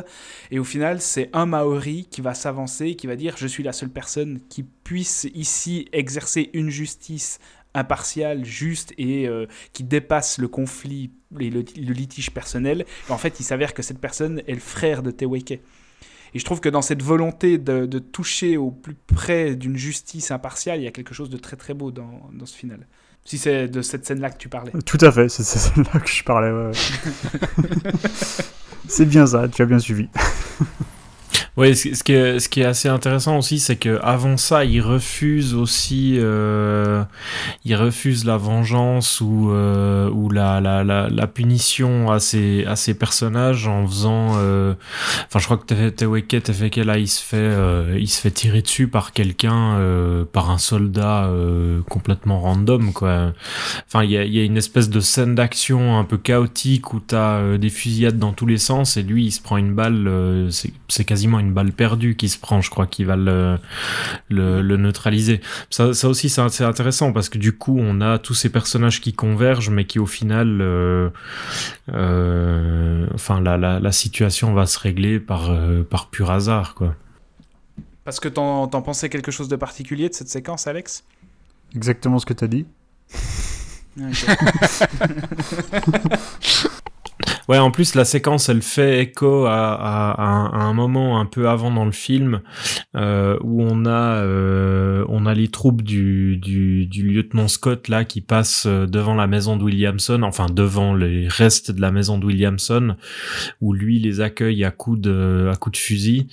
[0.50, 3.72] Et au final, c'est un Maori qui va s'avancer, qui va dire je suis la
[3.72, 7.38] seule personne qui puisse ici exercer une justice
[7.76, 12.86] impartiale, juste et euh, qui dépasse le conflit et le, litige personnel.
[13.08, 15.60] En fait, il s'avère que cette personne est le frère de Teweke.
[16.34, 20.30] Et je trouve que dans cette volonté de, de toucher au plus près d'une justice
[20.30, 22.86] impartiale, il y a quelque chose de très très beau dans, dans ce final.
[23.24, 24.72] Si c'est de cette scène-là que tu parlais.
[24.84, 26.52] Tout à fait, c'est c'est celle-là que je parlais.
[26.52, 26.70] ouais.
[28.88, 30.08] c'est bien ça, tu as bien suivi.
[31.56, 37.02] Oui, ce, qui est, assez intéressant aussi, c'est que avant ça, il refuse aussi, euh,
[37.64, 44.74] il refuse la vengeance ou euh, la, punition à ses personnages en faisant, euh,
[45.26, 47.54] enfin, je crois que Te- Teweke Tefeke là, il se fait
[47.98, 49.78] il se fait tirer dessus par quelqu'un,
[50.32, 51.30] par un soldat
[51.88, 53.32] complètement random quoi.
[53.86, 57.58] Enfin, il y a, une espèce de scène d'action un peu chaotique où t'as euh,
[57.58, 60.50] des fusillades dans tous les sens et lui, il se prend une balle,
[60.88, 63.58] c'est quasiment une une balle perdue qui se prend, je crois, qui va le,
[64.28, 65.40] le, le neutraliser.
[65.70, 69.12] Ça, ça aussi, c'est intéressant parce que du coup, on a tous ces personnages qui
[69.12, 71.10] convergent, mais qui au final, euh,
[71.92, 76.94] euh, enfin, la, la, la, situation va se régler par, euh, par pur hasard, quoi.
[78.04, 81.04] Parce que t'en pensais quelque chose de particulier de cette séquence, Alex?
[81.74, 82.66] Exactement ce que t'as dit.
[87.48, 91.48] Ouais, en plus la séquence, elle fait écho à, à, à, un moment un peu
[91.48, 92.40] avant dans le film
[92.96, 98.04] euh, où on a euh, on a les troupes du, du, du, lieutenant Scott là
[98.04, 102.18] qui passent euh, devant la maison de Williamson, enfin devant les restes de la maison
[102.18, 102.96] de Williamson,
[103.60, 106.28] où lui les accueille à coups de à coups de fusil.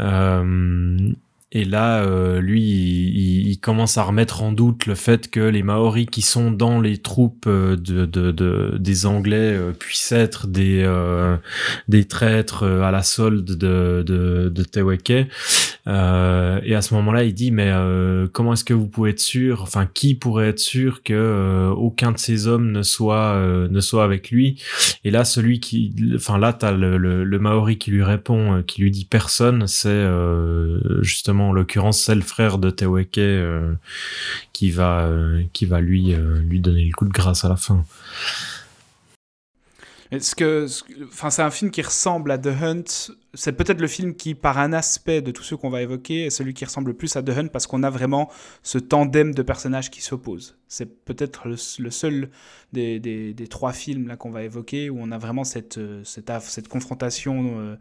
[0.00, 1.12] Euh,
[1.54, 6.06] et là, euh, lui, il, commence à remettre en doute le fait que les Maoris
[6.10, 10.82] qui sont dans les troupes euh, de, de, de des Anglais euh, puissent être des
[11.88, 14.62] des traîtres à la solde de de, de.
[15.86, 17.72] Euh, et à ce moment-là, il dit mais
[18.32, 22.18] comment est-ce que vous pouvez être sûr, enfin qui pourrait être sûr que aucun de
[22.18, 23.36] ces hommes ne soit
[23.68, 24.62] ne soit avec lui?
[25.04, 28.82] Et là, celui qui, enfin là, t'as le, le, le Maori qui lui répond, qui
[28.82, 30.06] lui dit personne, c'est
[31.02, 33.74] justement en l'occurrence c'est le frère de Teweke euh,
[34.52, 37.56] qui va euh, qui va lui euh, lui donner le coup de grâce à la
[37.56, 37.84] fin.
[40.10, 40.66] Est-ce que,
[41.08, 43.12] enfin, c'est un film qui ressemble à The Hunt.
[43.34, 46.30] C'est peut-être le film qui, par un aspect de tous ceux qu'on va évoquer, est
[46.30, 48.30] celui qui ressemble le plus à The Hunt parce qu'on a vraiment
[48.62, 50.58] ce tandem de personnages qui s'opposent.
[50.68, 52.30] C'est peut-être le, seul
[52.72, 56.30] des, des, des, trois films là qu'on va évoquer où on a vraiment cette, cette,
[56.40, 57.76] cette confrontation euh,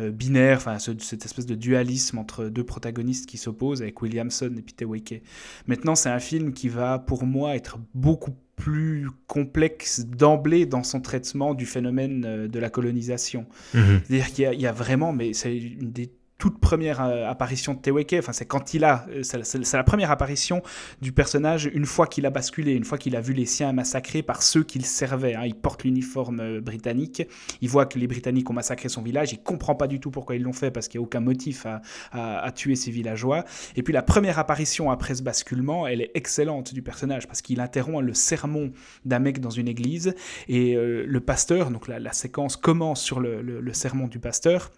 [0.00, 4.54] euh, binaire, enfin, ce, cette espèce de dualisme entre deux protagonistes qui s'opposent avec Williamson
[4.56, 5.22] et Peter Wake.
[5.66, 11.00] Maintenant, c'est un film qui va, pour moi, être beaucoup plus complexe d'emblée dans son
[11.00, 13.46] traitement du phénomène euh, de la colonisation.
[13.74, 13.78] Mmh.
[14.06, 17.78] C'est-à-dire qu'il y, y, a vraiment, mais c'est une des toute première euh, apparition de
[17.78, 18.16] Teweke.
[18.18, 20.62] Enfin, c'est quand il a, euh, c'est la première apparition
[21.00, 24.22] du personnage une fois qu'il a basculé, une fois qu'il a vu les siens massacrés
[24.22, 25.34] par ceux qu'il servait.
[25.34, 25.44] Hein.
[25.46, 27.22] Il porte l'uniforme euh, britannique,
[27.60, 30.34] il voit que les Britanniques ont massacré son village, il comprend pas du tout pourquoi
[30.36, 31.66] ils l'ont fait parce qu'il n'y a aucun motif
[32.12, 33.44] à, tuer ces villageois.
[33.76, 37.60] Et puis la première apparition après ce basculement, elle est excellente du personnage parce qu'il
[37.60, 38.72] interrompt le sermon
[39.04, 40.14] d'un mec dans une église
[40.48, 44.70] et le pasteur, donc la, séquence commence sur le sermon du pasteur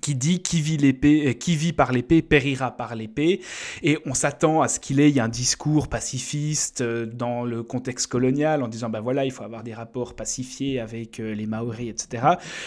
[0.00, 3.40] qui dit qui vit l'épée, euh, qui vit par l'épée périra par l'épée,
[3.82, 8.62] et on s'attend à ce qu'il ait un discours pacifiste euh, dans le contexte colonial
[8.62, 12.24] en disant ben voilà il faut avoir des rapports pacifiés avec euh, les Maoris etc.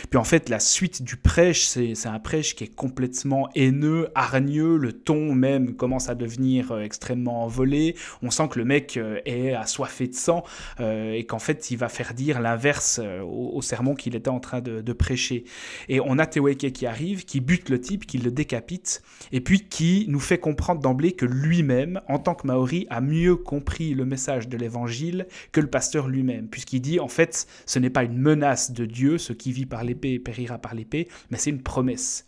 [0.09, 4.78] Puis en fait la suite du prêche c'est un prêche qui est complètement haineux, hargneux,
[4.78, 10.07] le ton même commence à devenir extrêmement envolé, on sent que le mec est assoiffé
[10.07, 10.43] de sang
[10.80, 14.61] et qu'en fait il va faire dire l'inverse au, au, sermon qu'il était en train
[14.61, 15.45] de, de prêcher.
[15.89, 19.01] Et on a Teweke qui arrive qui bute le type, qui le décapite,
[19.32, 23.36] et puis qui nous fait comprendre d'emblée que lui-même, en tant que Maori, a mieux
[23.36, 27.89] compris le message de l'évangile que le pasteur lui-même, puisqu'il dit en fait ce n'est
[27.89, 31.49] pas une menace de Dieu, ce qui vit par l'épée périra par l'épée, mais c'est
[31.49, 32.28] une promesse.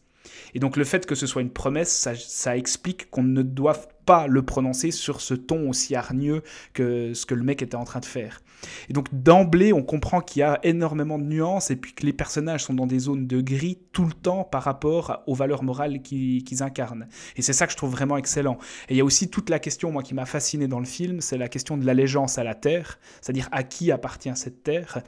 [0.53, 3.87] Et donc le fait que ce soit une promesse, ça, ça explique qu'on ne doive
[4.05, 6.41] pas le prononcer sur ce ton aussi hargneux
[6.73, 8.41] que ce que le mec était en train de faire.
[8.89, 12.13] Et donc d'emblée, on comprend qu'il y a énormément de nuances et puis que les
[12.13, 16.01] personnages sont dans des zones de gris tout le temps par rapport aux valeurs morales
[16.01, 17.07] qu'ils incarnent.
[17.35, 18.57] Et c'est ça que je trouve vraiment excellent.
[18.89, 21.21] Et il y a aussi toute la question, moi, qui m'a fasciné dans le film,
[21.21, 25.01] c'est la question de l'allégeance à la terre, c'est-à-dire à qui appartient cette terre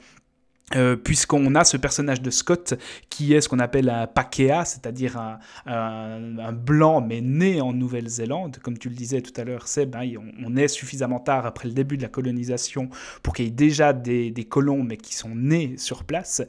[0.76, 2.74] euh, puisqu'on a ce personnage de Scott
[3.08, 5.20] qui est ce qu'on appelle un pakea, c'est-à-dire
[5.66, 8.58] un, blanc mais né en Nouvelle-Zélande.
[8.62, 10.08] Comme tu le disais tout à l'heure, Seb, hein,
[10.44, 12.88] on, est suffisamment tard après le début de la colonisation
[13.22, 16.42] pour qu'il y ait déjà des, des, colons mais qui sont nés sur place.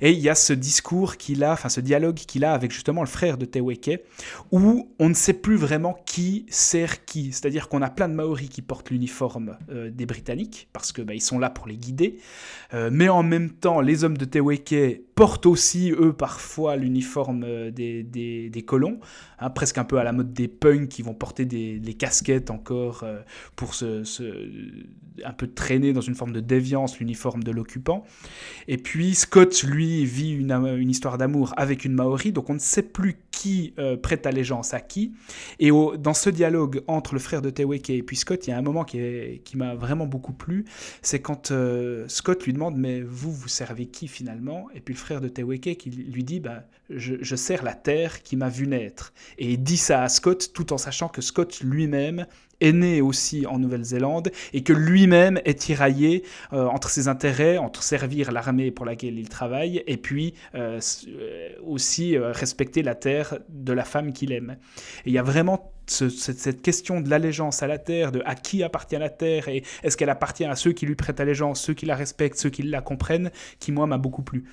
[0.00, 3.00] Et il y a ce discours qu'il a, enfin ce dialogue qu'il a avec justement
[3.00, 4.02] le frère de Teweke,
[4.50, 7.32] où on ne sait plus vraiment qui sert qui.
[7.32, 11.14] C'est-à-dire qu'on a plein de Maoris qui portent l'uniforme euh, des Britanniques parce que bah,
[11.14, 12.18] ils sont là pour les guider,
[12.74, 17.70] euh, mais en même temps les hommes de Teweke portent aussi, eux, parfois l'uniforme euh,
[17.70, 18.98] des, colons,
[19.38, 22.50] hein, presque un peu à la mode des punks qui vont porter des, les casquettes
[22.50, 23.20] encore euh,
[23.54, 24.24] pour se, se,
[25.24, 28.04] un peu traîner dans une forme de déviance l'uniforme de l'occupant.
[28.68, 32.58] Et puis Scott, lui, vit une, une histoire d'amour avec une Maori, donc on ne
[32.58, 35.12] sait plus qui euh, prête allégeance à qui.
[35.58, 38.52] Et au, dans ce dialogue entre le frère de Teweke et puis Scott, il y
[38.52, 40.64] a un moment qui, m'a vraiment beaucoup plu,
[41.00, 44.68] c'est quand euh, Scott lui demande mais vous, vous servez qui finalement?
[44.74, 48.22] Et puis le frère de Teweke qui lui dit bah, je, je sers la terre
[48.22, 49.12] qui m'a vu naître.
[49.38, 52.26] Et il dit ça à Scott tout en sachant que Scott lui-même
[52.62, 57.82] est né aussi en Nouvelle-Zélande et que lui-même est tiraillé euh, entre ses intérêts, entre
[57.82, 60.80] servir l'armée pour laquelle il travaille et puis euh,
[61.64, 64.56] aussi euh, respecter la terre de la femme qu'il aime.
[65.04, 68.22] Et il y a vraiment ce- cette, cette question de l'allégeance à la terre, de
[68.24, 71.60] à qui appartient la terre, et est-ce qu'elle appartient à ceux qui lui prêtent allégeance,
[71.60, 74.44] ceux qui la respectent, ceux qui la comprennent, qui moi m'a beaucoup plu.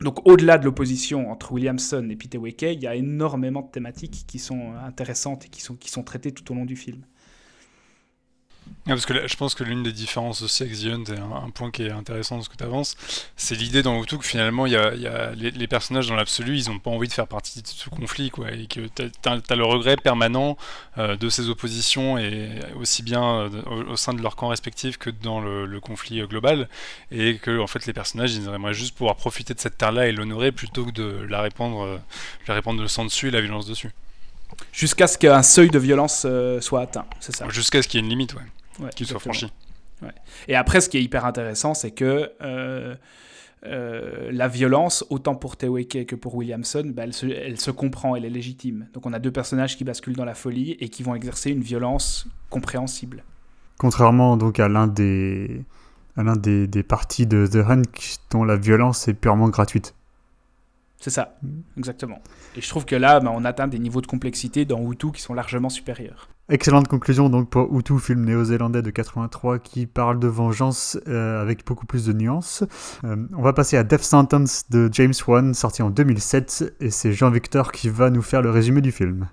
[0.00, 4.24] Donc au-delà de l'opposition entre Williamson et Peter Weke, il y a énormément de thématiques
[4.26, 7.02] qui sont intéressantes et qui sont, qui sont traitées tout au long du film.
[8.86, 11.18] Ouais, parce que là, je pense que l'une des différences aussi avec The Hunt, et
[11.18, 12.96] un, un point qui est intéressant dans ce que tu avances,
[13.36, 16.56] c'est l'idée dans Hutu que finalement, y a, y a les, les personnages dans l'absolu,
[16.56, 19.54] ils n'ont pas envie de faire partie de ce conflit, quoi, et que tu as,
[19.54, 20.56] le regret permanent
[20.96, 24.96] euh, de ces oppositions, et aussi bien euh, au, au sein de leur camp respectif
[24.96, 26.66] que dans le, le conflit euh, global,
[27.12, 30.12] et que en fait les personnages, ils aimeraient juste pouvoir profiter de cette terre-là et
[30.12, 32.00] l'honorer plutôt que de la répandre,
[32.48, 33.90] la répandre le sang dessus et la violence dessus.
[34.72, 36.26] Jusqu'à ce qu'un seuil de violence
[36.60, 37.46] soit atteint, c'est ça.
[37.50, 38.42] Jusqu'à ce qu'il y ait une limite, ouais,
[38.78, 39.52] Ouais, qu'il soit franchi.
[40.48, 42.94] Et après, ce qui est hyper intéressant, c'est que euh,
[43.66, 48.16] euh, la violence, autant pour Teweke que pour Williamson, bah, elle, se, elle se comprend,
[48.16, 48.88] elle est légitime.
[48.94, 51.62] Donc on a deux personnages qui basculent dans la folie et qui vont exercer une
[51.62, 53.24] violence compréhensible.
[53.78, 55.64] Contrairement donc à l'un des
[56.16, 57.82] à l'un des, des parties de The Hunt
[58.30, 59.94] dont la violence est purement gratuite.
[60.98, 61.38] C'est ça,
[61.78, 62.20] exactement.
[62.56, 65.22] Et je trouve que là, bah, on atteint des niveaux de complexité dans Hutu qui
[65.22, 66.28] sont largement supérieurs.
[66.52, 71.64] Excellente conclusion donc pour Hutu, film néo-zélandais de 83 qui parle de vengeance euh, avec
[71.64, 72.64] beaucoup plus de nuances.
[73.04, 77.12] Euh, on va passer à Death Sentence de James Wan, sorti en 2007, et c'est
[77.12, 79.28] Jean-Victor qui va nous faire le résumé du film.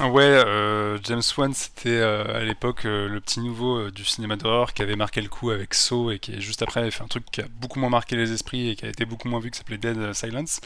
[0.00, 4.74] Ouais, euh, James Wan, c'était euh, à l'époque euh, le petit nouveau du cinéma d'horreur
[4.74, 7.24] qui avait marqué le coup avec Saw et qui juste après avait fait un truc
[7.30, 9.58] qui a beaucoup moins marqué les esprits et qui a été beaucoup moins vu qui
[9.58, 10.60] s'appelait Dead Silence.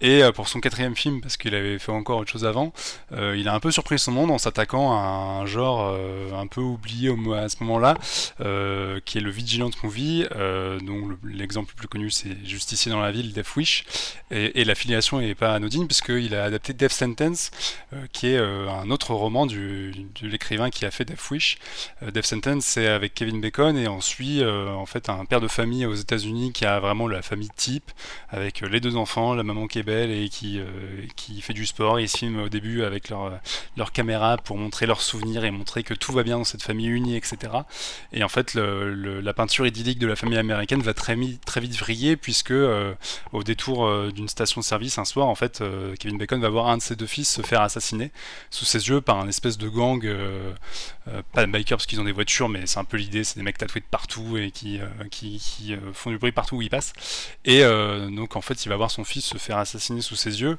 [0.00, 2.72] Et pour son quatrième film, parce qu'il avait fait encore autre chose avant,
[3.12, 4.96] il a un peu surpris son monde en s'attaquant à
[5.42, 5.94] un genre
[6.34, 7.94] un peu oublié au, à ce moment-là,
[9.04, 13.12] qui est le Vigilant Movie, dont le- l'exemple le plus connu c'est Justicier dans la
[13.12, 13.84] ville, Death Wish,
[14.30, 17.50] et, et l'affiliation n'est pas anodine puisqu'il a adapté Death Sentence,
[18.12, 21.58] qui est un autre roman du, de l'écrivain qui a fait Death Wish.
[22.02, 25.40] Euh, Death Sentence, c'est avec Kevin Bacon et on suit euh, en fait un père
[25.40, 27.90] de famille aux États-Unis qui a vraiment la famille type
[28.28, 30.66] avec euh, les deux enfants, la maman qui est belle et qui, euh,
[31.16, 32.00] qui fait du sport.
[32.00, 33.40] Ils se filment au début avec leur,
[33.76, 36.88] leur caméra pour montrer leurs souvenirs et montrer que tout va bien dans cette famille
[36.88, 37.36] unie, etc.
[38.12, 42.50] Et en fait, la peinture idyllique de la famille américaine va très, vite vriller puisque
[42.50, 42.94] euh,
[43.32, 46.76] au détour euh, d'une station-service un soir, en fait, euh, Kevin Bacon va voir un
[46.76, 48.10] de ses deux fils se faire assassiner
[48.52, 50.52] sous ses yeux par un espèce de gang, euh,
[51.08, 53.36] euh, pas de bikers parce qu'ils ont des voitures, mais c'est un peu l'idée, c'est
[53.36, 56.92] des mecs tatoués de partout et qui, euh, font du bruit partout où ils passent.
[57.46, 60.58] Et donc en fait, il va voir son fils se faire assassiner sous ses yeux.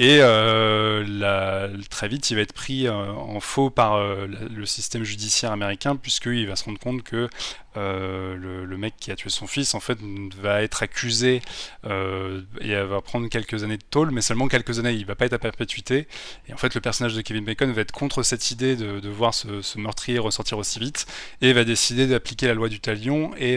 [0.00, 5.02] Et euh, très vite, il va être pris euh, en faux par euh, le système
[5.02, 7.28] judiciaire américain, puisqu'il va se rendre compte que
[7.74, 9.98] le, mec qui a tué son fils, en fait,
[10.40, 11.42] va être accusé
[11.84, 14.94] et va prendre quelques années de tôle, mais seulement quelques années.
[14.94, 16.08] Il va pas être à perpétuité.
[16.48, 19.32] Et en fait, le personnage de Kevin Bacon va être contre cette idée de, voir
[19.32, 21.06] ce, meurtrier ressortir aussi vite
[21.40, 23.56] et va décider d'appliquer la loi du talion et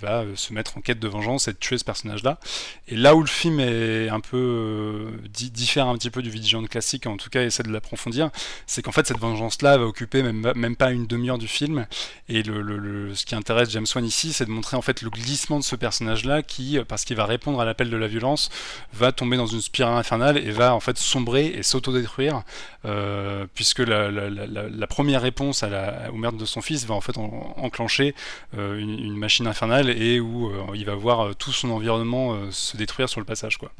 [0.00, 2.40] va se mettre en quête de vengeance et de tuer ce personnage-là.
[2.88, 6.30] Et là où le film est un peu euh, di- diffère un petit peu du
[6.30, 8.30] Vigilant classique, en tout cas essaie de l'approfondir,
[8.66, 11.86] c'est qu'en fait cette vengeance-là va occuper même, même pas une demi-heure du film.
[12.28, 15.58] Et le, ce qui intéresse James Wan ici, c'est de montrer en fait le glissement
[15.58, 18.50] de ce personnage-là qui, parce qu'il va répondre à l'appel de la violence,
[18.92, 22.42] va tomber dans une spirale infernale et va en fait sombrer et s'autodétruire,
[22.84, 28.14] euh, puisque la, première réponse au meurtre de son fils va en fait en- enclencher
[28.56, 33.08] euh, une, machine infernale et où euh, il va voir tout son environnement se détruire
[33.08, 33.72] sur le passage quoi.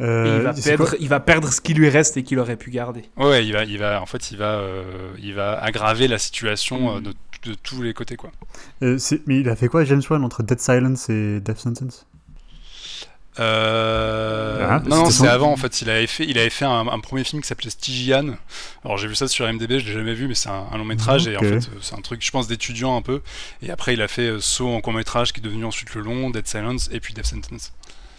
[0.00, 2.70] Il, Euh, va perdre, il va perdre ce qui lui reste et qu'il aurait pu
[2.70, 3.04] garder.
[3.16, 6.96] Ouais, il va, il va, en fait, il va, euh, il va aggraver la situation
[6.96, 7.12] euh, de,
[7.44, 8.32] de tous les côtés quoi.
[8.82, 12.06] euh, mais il a fait quoi James Wan entre Dead Silence et Death Sentence?
[13.40, 14.66] Euh...
[14.68, 15.82] Ah, non, c'est son- avant en fait.
[15.82, 18.36] Il avait fait, il avait fait un, un premier film qui s'appelait Stygian.
[18.84, 20.84] Alors j'ai vu ça sur MDB, je l'ai jamais vu, mais c'est un, un long
[20.84, 23.22] métrage et en fait c'est un truc, je pense, d'étudiant un peu.
[23.62, 26.02] Et après il a fait euh, Saw en court métrage qui est devenu ensuite le
[26.02, 27.72] long, Dead Silence et puis Death Sentence.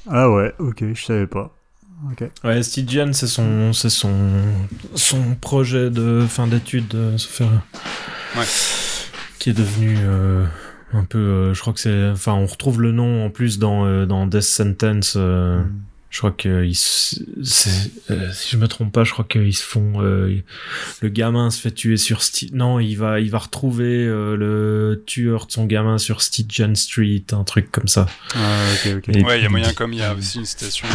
[0.09, 1.54] Ah ouais, ok, je savais pas.
[2.43, 4.13] Ouais, Stygian, c'est son, c'est son,
[4.95, 7.17] son projet de fin d'études, euh,
[8.37, 8.45] Ouais.
[9.39, 10.45] qui est devenu euh,
[10.93, 13.85] un peu, euh, je crois que c'est, enfin, on retrouve le nom en plus dans
[13.85, 15.13] euh, dans Death Sentence.
[15.17, 15.71] euh, Mm.
[16.11, 19.55] Je crois que ils se- c'est, euh, si je me trompe pas, je crois qu'ils
[19.55, 20.01] se font.
[20.01, 20.39] euh,
[21.01, 25.03] le gamin se fait tuer sur Sti- non, il va il va retrouver euh, le
[25.05, 28.05] tueur de son gamin sur Stygian Street, un truc comme ça.
[28.33, 29.09] Ah, ok, ok.
[29.09, 30.87] Et ouais, il y a moyen comme il y a aussi une citation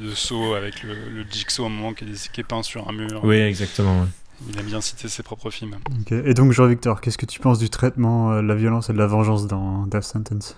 [0.00, 2.64] de, de Saw avec le, le jigsaw à un moment qui est, qui est peint
[2.64, 3.20] sur un mur.
[3.22, 4.00] Oui, exactement.
[4.00, 4.08] ouais.
[4.50, 5.76] Il aime bien citer ses propres films.
[6.00, 6.10] Ok.
[6.12, 8.98] Et donc, Jean-Victor, qu'est-ce que tu penses du traitement euh, de la violence et de
[8.98, 10.56] la vengeance dans Death Sentence?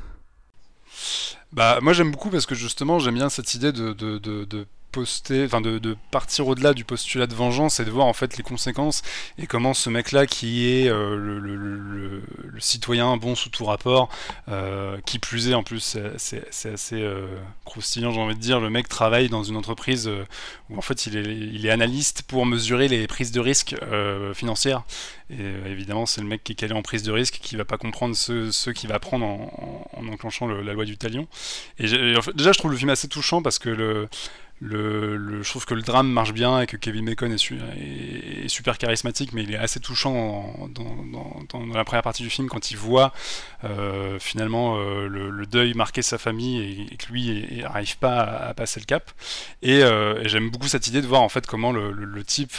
[1.52, 4.66] Bah moi j'aime beaucoup parce que justement j'aime bien cette idée de, de, de, de
[4.90, 8.42] poster, enfin de, partir au-delà du postulat de vengeance et de voir en fait les
[8.42, 9.02] conséquences
[9.38, 12.22] et comment ce mec-là qui est euh, le,
[12.58, 14.08] citoyen bon sous tout rapport,
[14.48, 16.42] euh, qui plus est en plus c'est
[16.72, 17.28] assez euh,
[17.64, 20.10] croustillant j'ai envie de dire, le mec travaille dans une entreprise
[20.70, 23.76] où en fait il est, il est analyste pour mesurer les prises de risque
[24.34, 24.82] financières.
[25.30, 27.76] Et évidemment c'est le mec qui est calé en prise de risque qui va pas
[27.76, 31.28] comprendre ce, ce qu'il va prendre en, en, en enclenchant la loi du talion.
[31.78, 34.08] Et, déjà je trouve le film assez touchant parce que le
[34.60, 38.48] je trouve que le drame marche bien et que Kevin Bacon est, su, est, est
[38.48, 42.76] super charismatique, mais il est assez touchant dans, la première partie du film quand il
[42.76, 43.12] voit
[43.64, 48.80] euh, finalement euh, le, deuil marquer sa famille et, que lui n'arrive pas à, passer
[48.80, 49.10] le cap.
[49.62, 52.52] Et, euh, et j'aime beaucoup cette idée de voir en fait comment le type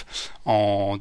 [0.46, 0.98] en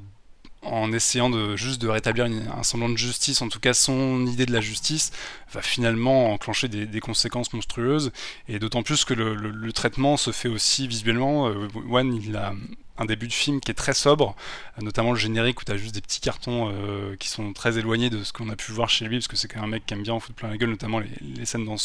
[0.62, 4.46] en essayant de juste de rétablir un semblant de justice, en tout cas son idée
[4.46, 5.12] de la justice,
[5.52, 8.12] va finalement enclencher des, conséquences monstrueuses,
[8.48, 11.48] et d'autant plus que le, traitement se fait aussi visuellement.
[11.48, 12.54] Euh, One, il a
[12.98, 14.34] un début de film qui est très sobre,
[14.82, 18.10] notamment le générique où tu as juste des petits cartons euh, qui sont très éloignés
[18.10, 19.86] de ce qu'on a pu voir chez lui, parce que c'est quand même un mec
[19.86, 21.76] qui aime bien en foutre plein la gueule, notamment les, scènes dans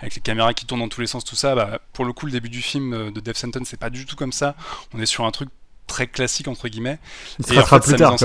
[0.00, 1.54] avec les caméras qui tournent dans tous les sens, tout ça.
[1.54, 4.06] Bah, pour le coup, le début du film euh, de Death Sentence, c'est pas du
[4.06, 4.56] tout comme ça.
[4.94, 5.50] On est sur un truc
[5.88, 6.98] très classique entre guillemets.
[7.50, 8.16] Il en fait, plus tard,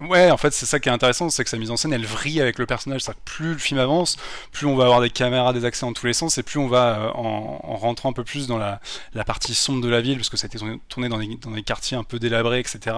[0.00, 2.06] Ouais, en fait, c'est ça qui est intéressant, c'est que sa mise en scène, elle
[2.06, 3.02] vrille avec le personnage.
[3.02, 4.16] C'est-à-dire que plus le film avance,
[4.50, 6.68] plus on va avoir des caméras, des accès dans tous les sens, et plus on
[6.68, 8.80] va, euh, en, en, rentrant un peu plus dans la,
[9.26, 10.58] partie sombre de la ville, parce que ça a été
[10.88, 12.96] tourné dans des, quartiers un peu délabrés, etc.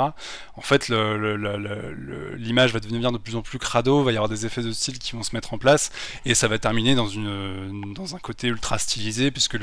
[0.56, 4.62] En fait, l'image va devenir de plus en plus crado, va y avoir des effets
[4.62, 5.90] de style qui vont se mettre en place,
[6.24, 9.58] et ça va terminer dans, dans un côté ultra stylisé, puisque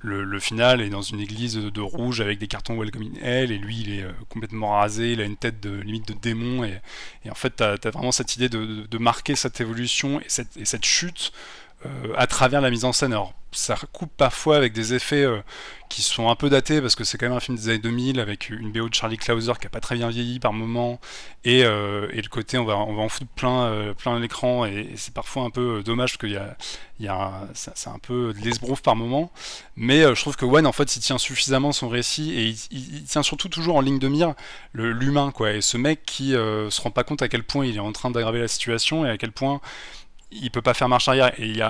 [0.00, 3.58] le, final est dans une église de, rouge avec des cartons Welcome in Hell, et
[3.58, 6.64] lui, il est euh, complètement rasé, il a une tête limite de démon,
[7.24, 10.64] et, en fait, tu as, vraiment cette idée de, marquer cette évolution et cette, et
[10.64, 11.32] cette chute
[12.16, 13.12] à travers la mise en scène.
[13.12, 15.40] Alors, ça coupe parfois avec des effets euh,
[15.88, 18.20] qui sont un peu datés parce que c'est quand même un film des années 2000
[18.20, 21.00] avec une BO de Charlie Clauser qui a pas très bien vieilli par moment
[21.44, 24.66] et, euh, et le côté on va on va en foutre plein euh, plein l'écran
[24.66, 26.56] et, c'est parfois un peu dommage parce qu'il y a
[27.00, 29.32] y a c'est un peu de l'esbrouf par moment
[29.74, 32.96] mais je trouve que One en fait il tient suffisamment son récit et il, il,
[32.98, 34.34] il tient surtout toujours en ligne de mire
[34.74, 37.80] l'humain quoi et ce mec qui se rend pas compte à quel point il est
[37.80, 39.60] en train d'aggraver la situation et à quel point
[40.32, 41.32] il peut pas faire marche arrière.
[41.38, 41.60] Et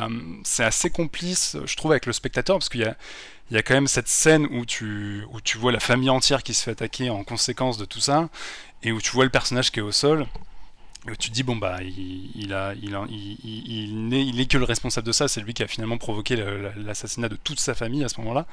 [0.45, 2.97] c'est assez complice je trouve avec le spectateur parce qu'il y a
[3.51, 6.43] il y a quand même cette scène où tu où tu vois la famille entière
[6.43, 8.29] qui se fait attaquer en conséquence de tout ça
[8.83, 10.27] et où tu vois le personnage qui est au sol
[11.09, 14.47] et où tu te dis bon bah il, a, il, il, il n'est il est
[14.47, 15.29] que le responsable de ça.
[15.29, 16.37] C'est lui qui a finalement provoqué
[16.77, 18.47] l'assassinat de toute sa famille à ce moment-là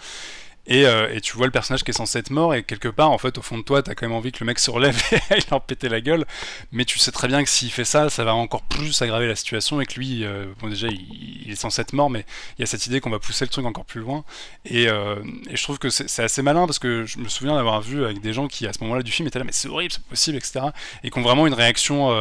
[0.68, 3.10] et, euh, et, tu vois le personnage qui est censé être mort, et quelque part,
[3.12, 5.02] en fait, au fond de toi, t'as quand même envie que le mec se relève
[5.12, 6.26] et aille leur péter la gueule,
[6.72, 9.36] mais tu sais très bien que s'il fait ça, ça va encore plus aggraver la
[9.36, 12.26] situation, et que lui, euh, bon, déjà, il, est censé être mort, mais
[12.58, 14.26] il y a cette idée qu'on va pousser le truc encore plus loin,
[14.66, 15.16] et, euh,
[15.52, 18.34] je trouve que c'est assez malin, parce que je me souviens d'avoir vu avec des
[18.34, 20.66] gens qui, à ce moment-là du film, étaient là, mais c'est horrible, c'est possible, etc.,
[21.04, 22.12] et qui ont vraiment une réaction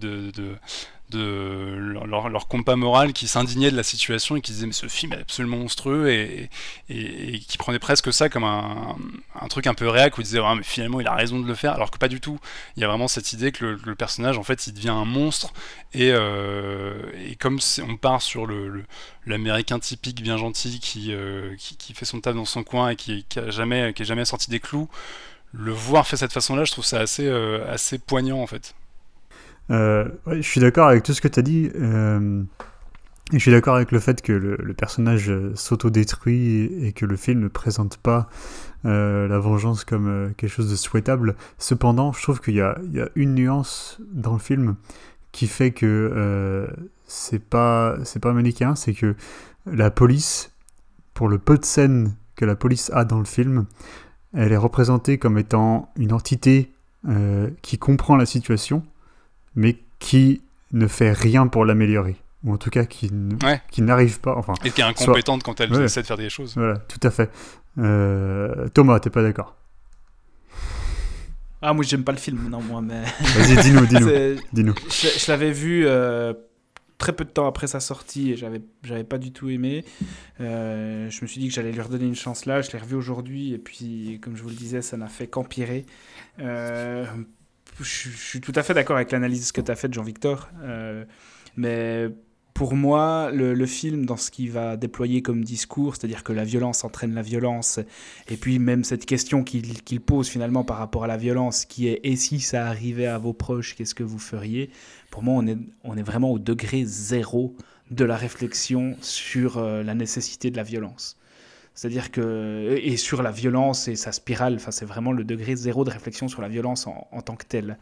[0.00, 0.30] de
[1.10, 5.12] de leur, compas moral qui s'indignait de la situation et qui disait mais ce film
[5.12, 6.50] est absolument monstrueux et,
[6.88, 8.96] et, qui prenait presque ça comme un,
[9.40, 11.46] un truc un peu réac où il disait ouais, mais finalement il a raison de
[11.46, 11.74] le faire.
[11.74, 12.38] Alors que pas du tout.
[12.76, 15.52] Il y a vraiment cette idée que le, personnage en fait il devient un monstre
[15.92, 16.94] et, euh,
[17.28, 18.84] et comme on part sur le,
[19.26, 22.96] l'américain typique bien gentil qui, euh, qui, qui, fait son taf dans son coin et
[22.96, 24.88] qui, qui jamais qui est jamais sorti des clous
[25.52, 28.74] le voir fait cette façon là je trouve ça assez euh, assez poignant en fait
[29.70, 31.70] euh, je suis d'accord avec tout ce que tu as dit.
[31.74, 32.42] Euh,
[33.32, 37.40] je suis d'accord avec le fait que le, personnage s'auto-détruit et, et, que le film
[37.40, 38.28] ne présente pas
[38.86, 41.36] euh, la vengeance comme euh, quelque chose de souhaitable.
[41.58, 42.76] Cependant, je trouve qu'il y, a
[43.14, 44.76] une nuance dans le film
[45.32, 46.66] qui fait que euh,
[47.06, 49.14] c'est pas pas manichéen, c'est que
[49.64, 50.52] la police,
[51.14, 53.64] pour le peu de scènes que la police a dans le film,
[54.34, 56.70] elle est représentée comme étant une entité
[57.08, 58.82] euh, qui comprend la situation
[59.54, 62.16] mais qui ne fait rien pour l'améliorer.
[62.44, 63.10] Ou en tout cas, qui,
[63.42, 63.62] ouais.
[63.70, 64.34] qui n'arrive pas.
[64.36, 65.54] Enfin, et qui est incompétente soit...
[65.54, 65.84] quand elle ouais.
[65.84, 66.54] essaie de faire des choses.
[66.56, 67.30] Voilà, tout à fait.
[67.78, 68.68] Euh...
[68.74, 69.56] Thomas, t'es pas d'accord?
[71.62, 73.02] Ah, moi, j'aime pas le film, non, moi, mais.
[73.20, 74.74] Vas-y, dis-nous, dis-nous.
[74.74, 75.84] dis je, je l'avais vu.
[75.86, 76.34] Euh
[76.98, 79.84] très peu de temps après sa sortie et j'avais j'avais pas du tout aimé
[80.40, 82.94] euh, je me suis dit que j'allais lui redonner une chance là je l'ai revu
[82.94, 85.86] aujourd'hui et puis comme je vous le disais ça n'a fait qu'empirer
[86.38, 87.04] euh,
[87.80, 90.48] je, suis tout à fait d'accord avec l'analyse que tu as faite, Jean-Victor.
[90.62, 91.04] Euh,
[91.56, 92.08] mais
[92.54, 96.84] pour moi, le, film, dans ce qu'il va déployer comme discours, c'est-à-dire que la violence
[96.84, 97.80] entraîne la violence,
[98.28, 101.88] et puis même cette question qu'il qu pose finalement par rapport à la violence, qui
[101.88, 104.70] est et si ça arrivait à vos proches, qu'est-ce que vous feriez?
[105.10, 107.56] Pour moi, on est, on est vraiment au degré zéro
[107.90, 111.16] de la réflexion sur euh, la nécessité de la violence.
[111.74, 115.84] C'est-à-dire que et sur la violence et sa spirale, enfin c'est vraiment le degré zéro
[115.84, 117.78] de réflexion sur la violence en, tant que telle.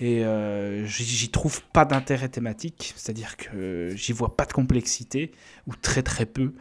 [0.00, 5.30] Et euh, j'y trouve pas d'intérêt thématique, c'est-à-dire que j'y vois pas de complexité
[5.68, 6.54] ou très très peu.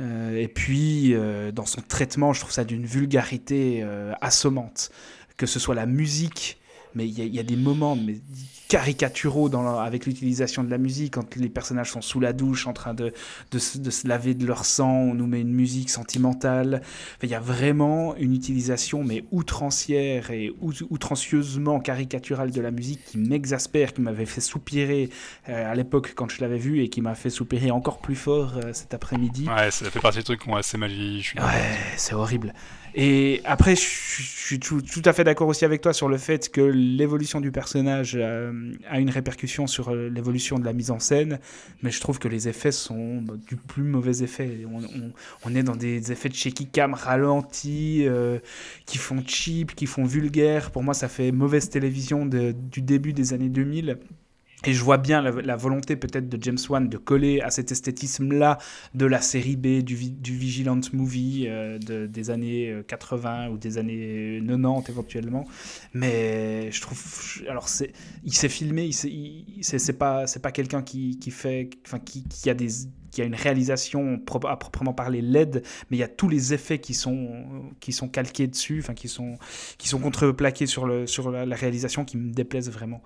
[0.00, 3.86] Euh, et puis euh, dans son traitement, je trouve ça d'une vulgarité
[4.20, 4.90] assommante,
[5.36, 6.57] que ce soit la musique
[6.94, 8.18] mais il y, y, a des moments mais
[8.68, 12.72] caricaturaux dans avec l'utilisation de la musique, quand les personnages sont sous la douche en
[12.72, 13.12] train de,
[13.50, 16.82] de, de se laver de leur sang, on nous met une musique sentimentale.
[17.22, 20.52] Il y a vraiment une utilisation mais outrancière et
[20.90, 25.10] outrancieusement caricaturale de la musique qui m'exaspère, qui m'avait fait soupirer
[25.48, 28.58] euh, à l'époque quand je l'avais vu et qui m'a fait soupirer encore plus fort
[28.58, 29.48] euh, cet après-midi.
[29.48, 31.24] Ouais, ça fait partie des trucs qui ont assez vieilli.
[31.36, 31.42] Ouais,
[31.96, 32.52] c'est horrible.
[33.00, 36.60] Et après, je, suis tout, à fait d'accord aussi avec toi sur le fait que
[36.60, 41.38] l'évolution du personnage euh, a une répercussion sur euh, l'évolution de la mise en scène,
[41.84, 44.66] mais je trouve que les effets sont bah, du plus mauvais effet.
[45.44, 48.40] On, est dans des effets de shaky cam ralentis, euh,
[48.84, 50.72] qui font cheap, qui font vulgaire.
[50.72, 53.96] Pour moi, ça fait mauvaise télévision du début des années 2000.
[54.68, 58.58] Et je vois bien la, volonté peut-être de James Wan de coller à cet esthétisme-là
[58.94, 63.78] de la série B, du, du Vigilant Movie euh, de, des années 80 ou des
[63.78, 65.46] années 90 éventuellement.
[65.94, 67.02] Mais je trouve...
[67.48, 67.66] Alors,
[68.24, 71.70] il s'est filmé, c'est, pas, pas quelqu'un qui, fait...
[71.86, 72.68] Enfin, qui, a des
[73.10, 76.78] qui a une réalisation à proprement parler LED, mais il y a tous les effets
[76.78, 79.38] qui sont, qui sont calqués dessus, enfin qui sont,
[79.78, 83.02] qui sont contreplaqués sur, le, sur la réalisation qui me déplaisent vraiment.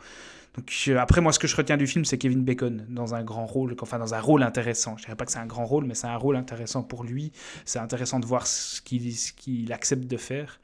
[0.54, 3.46] Donc, après, moi, ce que je retiens du film, c'est Kevin Bacon dans un grand
[3.46, 4.96] rôle, enfin dans un rôle intéressant.
[4.98, 7.32] Je dirais pas que c'est un grand rôle, mais c'est un rôle intéressant pour lui.
[7.64, 10.60] C'est intéressant de voir ce qu'il qu accepte de faire.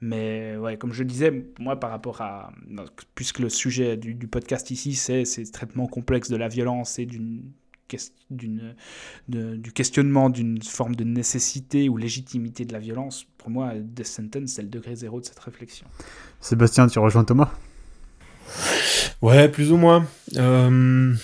[0.00, 2.52] Mais ouais, comme je disais, moi, par rapport à.
[3.14, 7.52] Puisque le sujet du, podcast ici, c'est ce traitement complexe de la violence et d'une
[8.28, 14.50] du questionnement d'une forme de nécessité ou légitimité de la violence, pour moi, Death Sentence,
[14.50, 15.86] c'est le degré zéro de cette réflexion.
[16.40, 17.50] Sébastien, tu rejoins Thomas?
[19.22, 20.06] Ouais, plus ou moins.
[20.36, 21.14] Euh...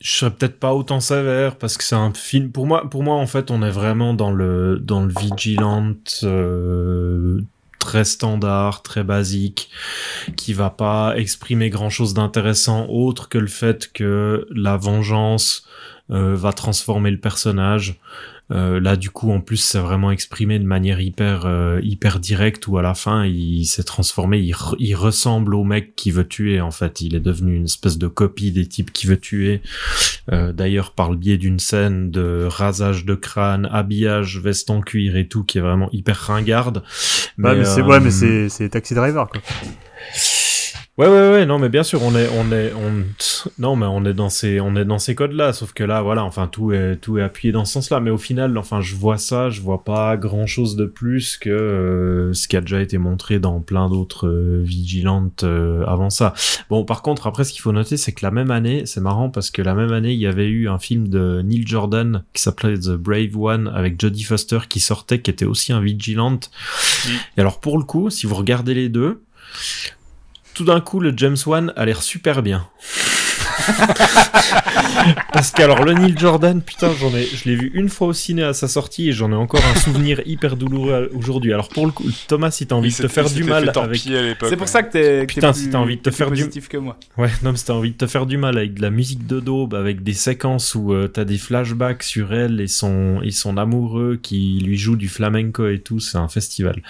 [0.00, 2.52] Je serais peut-être pas autant sévère parce que c'est un film.
[2.52, 7.42] Pour moi, pour moi, en fait, on est vraiment dans le dans le vigilante euh,
[7.78, 9.68] très standard, très basique,
[10.36, 15.66] qui va pas exprimer grand chose d'intéressant autre que le fait que la vengeance
[16.10, 18.00] euh, va transformer le personnage.
[18.52, 22.66] Euh, là, du coup, en plus, c'est vraiment exprimé de manière hyper, euh, hyper directe
[22.66, 26.26] où à la fin, il s'est transformé, il, re il, ressemble au mec qui veut
[26.26, 26.60] tuer.
[26.60, 29.62] En fait, il est devenu une espèce de copie des types qui veut tuer.
[30.32, 35.16] Euh, D'ailleurs, par le biais d'une scène de rasage de crâne, habillage, veste en cuir
[35.16, 36.82] et tout, qui est vraiment hyper ringarde.
[37.36, 39.40] Mais, ouais, mais c'est ouais, mais c'est Taxi Driver quoi.
[41.00, 43.04] Ouais, ouais, ouais, non, mais bien sûr, on est, on est, on,
[43.58, 46.24] non, mais on est dans ces, on est dans ces codes-là, sauf que là, voilà,
[46.24, 49.16] enfin, tout est, tout est appuyé dans ce sens-là, mais au final, enfin, je vois
[49.16, 53.38] ça, je vois pas grand-chose de plus que euh, ce qui a déjà été montré
[53.38, 56.34] dans plein d'autres euh, vigilantes euh, avant ça.
[56.68, 59.30] Bon, par contre, après, ce qu'il faut noter, c'est que la même année, c'est marrant
[59.30, 62.42] parce que la même année, il y avait eu un film de Neil Jordan qui
[62.42, 66.50] s'appelait The Brave One avec Jodie Foster qui sortait, qui était aussi un vigilante.
[67.38, 69.22] Et alors, pour le coup, si vous regardez les deux,
[70.60, 72.68] tout d'un coup, le James Wan a l'air super bien.
[75.32, 78.42] Parce qu'alors le Neil Jordan, putain, j'en ai, je l'ai vu une fois au ciné
[78.42, 81.52] à sa sortie et j'en ai encore un souvenir hyper douloureux aujourd'hui.
[81.52, 84.56] Alors pour le coup, Thomas, si t'as envie de te faire du mal avec, c'est
[84.56, 86.96] pour ça que t'es, putain, si t'as envie de te faire du que moi.
[87.16, 89.26] Ouais, non, mais si t'as envie de te faire du mal avec de la musique
[89.26, 93.30] de daube, avec des séquences où euh, t'as des flashbacks sur elle et son et
[93.30, 96.82] son amoureux qui lui joue du flamenco et tout, c'est un festival.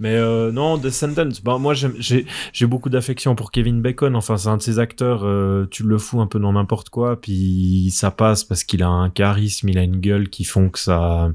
[0.00, 4.16] Mais euh, non, Descendants, bah moi j'ai j'ai beaucoup d'affection pour Kevin Bacon.
[4.16, 7.20] Enfin, c'est un de ces acteurs, euh, tu le fous un peu dans n'importe quoi,
[7.20, 10.78] puis ça passe parce qu'il a un charisme, il a une gueule qui font que
[10.78, 11.30] ça,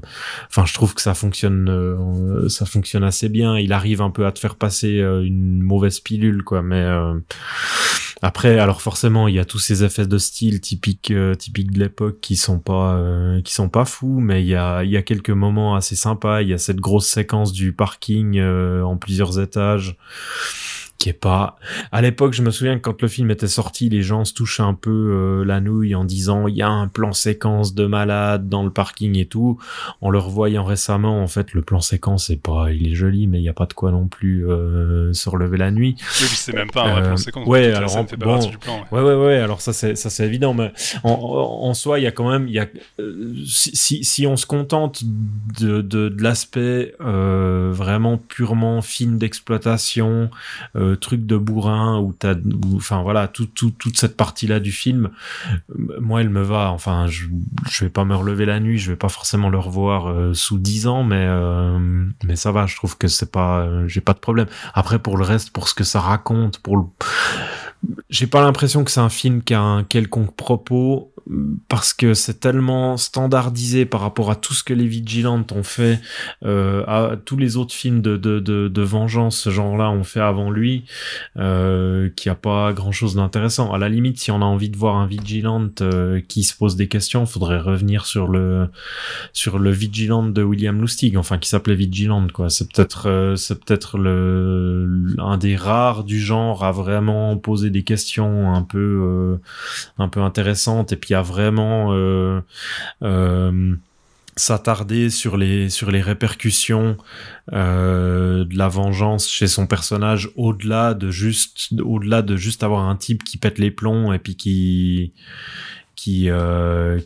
[0.48, 3.58] enfin, je trouve que ça fonctionne, euh, ça fonctionne assez bien.
[3.58, 6.62] Il arrive un peu à te faire passer euh, une mauvaise pilule, quoi.
[6.62, 7.14] Mais euh,
[8.22, 12.20] après, alors forcément, il y a tous ces effets de style typiques, typiques de l'époque
[12.20, 12.98] qui sont pas,
[13.44, 16.40] qui sont pas fous, mais il y a, il y a quelques moments assez sympas.
[16.40, 19.98] Il y a cette grosse séquence du parking en plusieurs étages
[21.12, 21.56] pas
[21.92, 24.62] à l'époque je me souviens que quand le film était sorti les gens se touchaient
[24.62, 28.48] un peu euh, la nouille en disant il y a un plan séquence de malade
[28.48, 29.58] dans le parking et tout
[30.00, 33.38] en le revoyant récemment en fait le plan séquence c'est pas il est joli mais
[33.38, 36.54] il y a pas de quoi non plus euh, se relever la nuit oui, c'est
[36.54, 39.00] même pas un vrai plan séquence ouais alors ça fait bon, plan, ouais.
[39.00, 39.14] ouais.
[39.14, 40.72] ouais ouais alors ça c'est ça c'est évident mais
[41.02, 42.66] en, soi il y a quand même il y a
[43.00, 50.30] euh, si, si, si on se contente de de, de l'aspect vraiment purement film d'exploitation
[50.76, 52.34] euh, truc de bourrin où t'as,
[52.74, 55.10] enfin voilà, tout, tout, toute cette partie-là du film,
[56.00, 56.70] moi, elle me va.
[56.70, 57.26] Enfin, je,
[57.70, 60.58] je vais pas me relever la nuit, je vais pas forcément le revoir euh, sous
[60.58, 61.24] 10 ans, mais
[62.24, 62.66] mais ça va.
[62.66, 64.46] Je trouve que c'est pas, j'ai pas de problème.
[64.74, 66.84] Après, pour le reste, pour ce que ça raconte, pour le
[68.10, 71.12] j'ai pas l'impression que c'est un film qui a un quelconque propos
[71.68, 76.00] parce que c'est tellement standardisé par rapport à tout ce que les vigilantes ont fait,
[76.44, 80.50] euh, à tous les autres films de, de, de, vengeance, ce genre-là, ont fait avant
[80.50, 80.84] lui,
[81.38, 83.72] euh, qu'il n'y a pas grand-chose d'intéressant.
[83.72, 86.76] À la limite, si on a envie de voir un vigilante euh, qui se pose
[86.76, 88.68] des questions, faudrait revenir sur le
[89.32, 92.50] sur le vigilante de William Lustig, enfin qui s'appelait vigilante quoi.
[92.50, 98.54] C'est peut-être c'est peut-être le un des rares du genre à vraiment poser des questions
[98.54, 99.38] un peu
[99.98, 102.40] un peu intéressantes et puis à vraiment euh,
[103.02, 103.74] euh,
[104.36, 106.96] s'attarder sur les sur les répercussions
[107.52, 112.96] euh, de la vengeance chez son personnage au-delà de juste au-delà de juste avoir un
[112.96, 115.12] type qui pète les plombs et puis qui
[115.94, 116.28] qui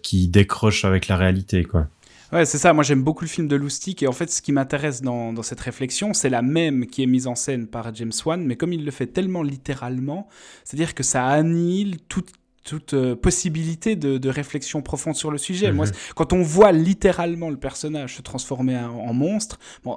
[0.02, 1.86] qui décroche avec la réalité quoi.
[2.30, 2.74] Ouais, c'est ça.
[2.74, 4.02] Moi, j'aime beaucoup le film de Loustic.
[4.02, 7.06] Et en fait, ce qui m'intéresse dans, dans, cette réflexion, c'est la même qui est
[7.06, 10.28] mise en scène par James Wan, mais comme il le fait tellement littéralement,
[10.62, 12.37] c'est-à-dire que ça annihile toute
[12.68, 15.72] toute euh, possibilité de, de, réflexion profonde sur le sujet.
[15.72, 15.92] Moi, mhm.
[16.14, 19.96] quand on voit littéralement le personnage se transformer en, monstre, bon,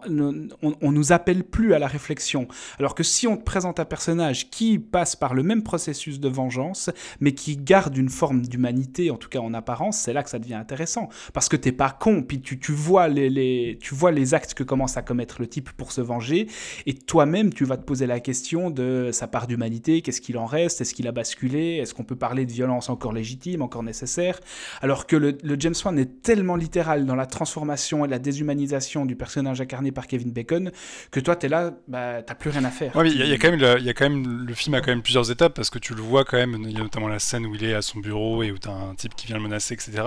[0.62, 2.48] on, on, nous appelle plus à la réflexion.
[2.80, 6.30] Alors que si on te présente un personnage qui passe par le même processus de
[6.30, 6.90] vengeance,
[7.20, 10.40] mais qui garde une forme d'humanité, en tout cas en apparence, c'est là que ça
[10.40, 11.10] devient intéressant.
[11.34, 14.54] Parce que t'es pas con, puis tu, tu, vois les, les, tu vois les actes
[14.54, 16.48] que commence à commettre le type pour se venger,
[16.86, 20.46] et toi-même, tu vas te poser la question de sa part d'humanité, qu'est-ce qu'il en
[20.46, 24.40] reste, est-ce qu'il a basculé, est-ce qu'on peut parler de violence encore légitime, encore nécessaire,
[24.82, 29.16] alors que le, James Wan est tellement littéral dans la transformation et la déshumanisation du
[29.16, 30.72] personnage incarné par Kevin Bacon
[31.10, 32.94] que toi, tu es là, bah, t'as plus rien à faire.
[33.06, 35.80] il y, y a quand même, le film a quand même plusieurs étapes parce que
[35.80, 37.82] tu le vois quand même, il y a notamment la scène où il est à
[37.82, 40.04] son bureau et où tu as un type qui vient le menacer, etc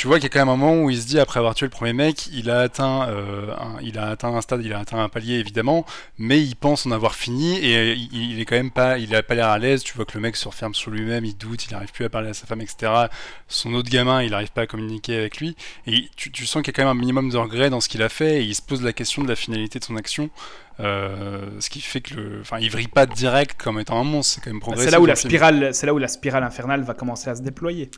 [0.00, 1.54] tu vois qu'il y a quand même un moment où il se dit après avoir
[1.54, 4.72] tué le premier mec, il a atteint, euh, un, il a atteint un stade, il
[4.72, 5.84] a atteint un palier évidemment,
[6.16, 9.34] mais il pense en avoir fini et il, est quand même pas, il a pas
[9.34, 9.82] l'air à l'aise.
[9.82, 12.08] Tu vois que le mec se referme sur lui-même, il doute, il n'arrive plus à
[12.08, 12.90] parler à sa femme, etc.
[13.46, 15.54] Son autre gamin, il n'arrive pas à communiquer avec lui
[15.86, 17.90] et tu, tu sens qu'il y a quand même un minimum de regret dans ce
[17.90, 20.30] qu'il a fait et il se pose la question de la finalité de son action.
[20.80, 24.34] Euh, ce qui fait que le, enfin, il vrille pas direct comme étant un monstre,
[24.34, 24.86] c'est quand même progressif.
[24.86, 27.42] C'est là où la spirale, c'est là où la spirale infernale va commencer à se
[27.42, 27.90] déployer.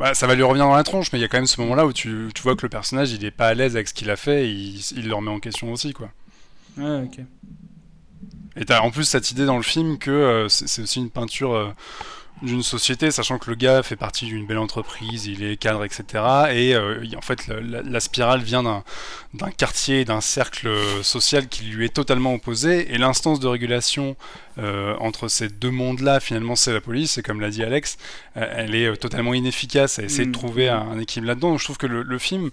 [0.00, 1.60] Bah, ça va lui revenir dans la tronche, mais il y a quand même ce
[1.60, 3.94] moment-là où tu, tu, vois que le personnage, il est pas à l'aise avec ce
[3.94, 6.10] qu'il a fait, et il, il, le remet en question aussi, quoi.
[6.76, 7.20] Ouais, ok.
[8.56, 11.54] Et t'as en plus cette idée dans le film que euh, c'est aussi une peinture.
[11.54, 11.72] Euh,
[12.44, 16.04] d'une société, sachant que le gars fait partie d'une belle entreprise, il est cadre, etc.
[16.52, 20.68] Et euh, en fait, la, la, spirale vient d'un quartier, d'un cercle
[21.02, 24.16] social qui lui est totalement opposé, et l'instance de régulation
[24.58, 27.96] euh, entre ces deux mondes-là, finalement, c'est la police, et comme l'a dit Alex,
[28.36, 30.32] euh, elle est euh, totalement inefficace à essayer de mm.
[30.32, 31.50] trouver un, équilibre là-dedans.
[31.50, 32.50] Donc, je trouve que le, le, film,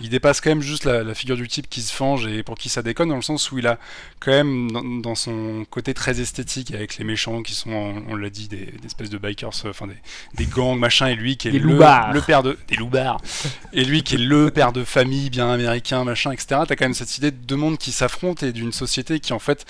[0.00, 2.56] il dépasse quand même juste la, la, figure du type qui se fange et pour
[2.56, 3.78] qui ça déconne, dans le sens où il a
[4.18, 7.70] quand même, dans, dans son côté très esthétique, avec les méchants qui sont,
[8.08, 9.94] on, l'a dit, des, des, espèces de bikers, enfin des,
[10.34, 12.58] des, gangs, machin, et lui qui est le, le, père de.
[12.66, 13.20] Des loupards
[13.72, 16.62] Et lui qui est le père de famille bien américain, machin, etc.
[16.66, 19.38] T'as quand même cette idée de deux mondes qui s'affrontent et d'une société qui, en
[19.38, 19.64] fait,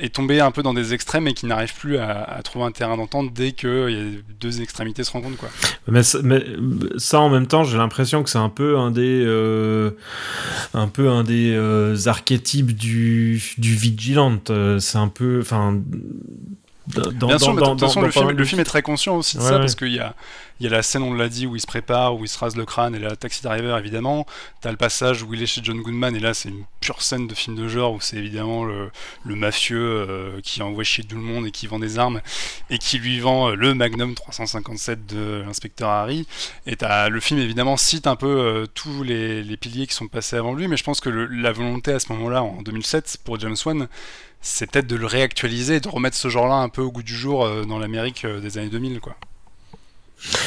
[0.00, 2.96] est tombé un peu dans des extrêmes et qui n'arrive plus à, trouver un terrain
[2.96, 5.48] d'entente dès que a deux extrémités se rencontrent quoi.
[5.86, 9.90] Mais, ça en même temps j'ai l'impression que c'est un peu un des euh,
[10.74, 15.42] un peu un des euh, archétypes du du vigilante euh, c'est un peu
[16.88, 19.36] dans, Bien sûr, dans, de toute façon, le, film, le, film, est très conscient aussi
[19.36, 20.14] de ça, parce qu'il y a,
[20.60, 22.38] il y a la scène, on l'a dit, où il se prépare, où il se
[22.38, 24.26] rase le crâne, et la Taxi Driver, évidemment.
[24.60, 27.26] T'as le passage où il est chez John Goodman, et là, c'est une pure scène
[27.26, 28.90] de film de genre, où c'est évidemment le,
[29.24, 29.78] le mafieux
[30.08, 32.20] euh, qui envoie chier tout le monde et qui vend des armes,
[32.70, 36.26] et qui lui vend euh, le Magnum 357 de l'inspecteur Harry.
[36.66, 40.08] Et t'as, le film, évidemment, cite un peu euh, tous les, les, piliers qui sont
[40.08, 43.18] passés avant lui, mais je pense que le, la volonté à ce moment-là, en 2007,
[43.24, 43.88] pour James Wan,
[44.40, 47.44] c'est peut-être de le réactualiser, de remettre ce genre-là un peu au goût du jour
[47.44, 49.16] euh, dans l'Amérique euh, des années 2000, quoi.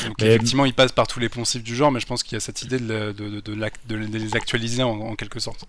[0.07, 2.38] Donc effectivement, il passe par tous les poncifs du genre, mais je pense qu'il y
[2.38, 5.65] a cette idée de, de, de, de les actualiser en, en, quelque sorte.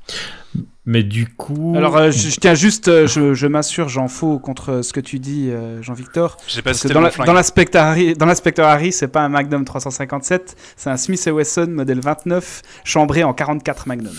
[0.85, 1.75] Mais du coup...
[1.77, 4.99] Alors, euh, je, je, tiens juste, euh, je, je m'assure, j'en faux contre ce que
[5.01, 6.37] tu dis, euh, Jean-Victor.
[6.49, 10.57] J'ai pas dans, la, dans l'inspecteur Harry, dans l'inspecteur Harry, c'est pas un Magnum 357,
[10.77, 14.15] c'est un Smith Wesson modèle 29, chambré en 44 Magnum.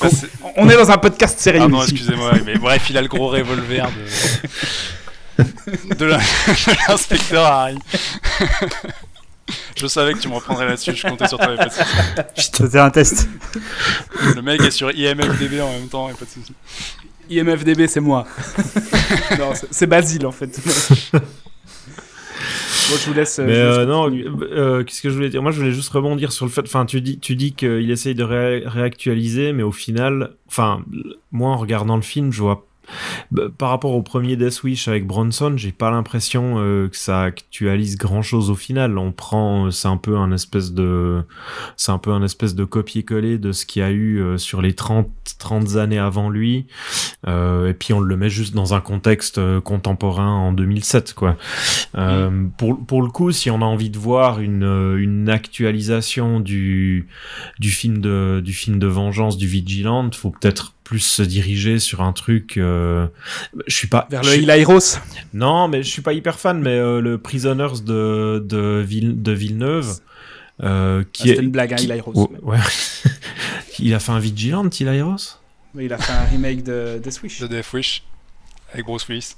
[0.00, 0.08] on,
[0.56, 1.62] on, est dans un podcast sérieux.
[1.64, 4.48] Ah non, excusez-moi, mais bref, il a le gros revolver de...
[5.98, 6.04] de
[6.88, 7.76] l'inspecteur Harry.
[9.76, 11.70] je savais que tu me reprendrais là-dessus, je comptais sur toi, pas de
[12.36, 13.28] C'était un test.
[14.34, 16.54] Le mec est sur IMFDB en même temps, et pas de soucis.
[17.30, 18.26] IMFDB, c'est moi.
[19.38, 20.58] non, c'est- Basile en fait.
[21.12, 21.20] bon,
[22.98, 23.38] je vous laisse.
[23.38, 24.10] euh, Mais je vous laisse euh, non,
[24.52, 25.42] euh, qu'est-ce que je voulais dire?
[25.42, 26.62] Moi, je voulais juste rebondir sur le fait.
[26.62, 30.82] Enfin, tu dis, tu dis qu'il essaye de ré- réactualiser, mais au final, enfin,
[31.30, 32.66] moi, en regardant le film, je vois.
[33.30, 37.22] Bah, Par rapport au premier Death Wish avec Bronson, j'ai pas l'impression euh, que ça
[37.22, 38.98] actualise grand chose au final.
[38.98, 41.22] On prend, euh, c'est un peu un espèce de,
[41.76, 44.62] c'est un peu un espèce de copier-coller de ce qu'il y a eu euh, sur
[44.62, 45.08] les 30,
[45.38, 46.66] 30 années avant lui.
[47.26, 51.36] Euh, et puis on le met juste dans un contexte contemporain en 2007, quoi.
[51.96, 57.08] Euh, pour, pour le coup, si on a envie de voir une, une actualisation du,
[57.58, 62.02] du, film de, du film de vengeance du Vigilant, faut peut-être plus se diriger sur
[62.02, 62.58] un truc.
[62.58, 63.06] euh,
[63.66, 64.06] je suis pas.
[64.10, 64.98] Vers le suis- Ilairos.
[65.32, 69.32] Non, mais je suis pas hyper fan, mais euh, le Prisoners de, de, Ville, de
[69.32, 69.94] Villeneuve.
[70.62, 72.12] Euh, qui est, une blague, hein, qui- Ilairos.
[72.14, 72.58] Oh, ouais.
[73.78, 75.16] il a fait un Vigilant, Ilairos
[75.74, 77.38] Mais il a fait un remake de Death Wish.
[77.40, 78.02] The Death Wish
[78.74, 79.32] avec Bruce Willis.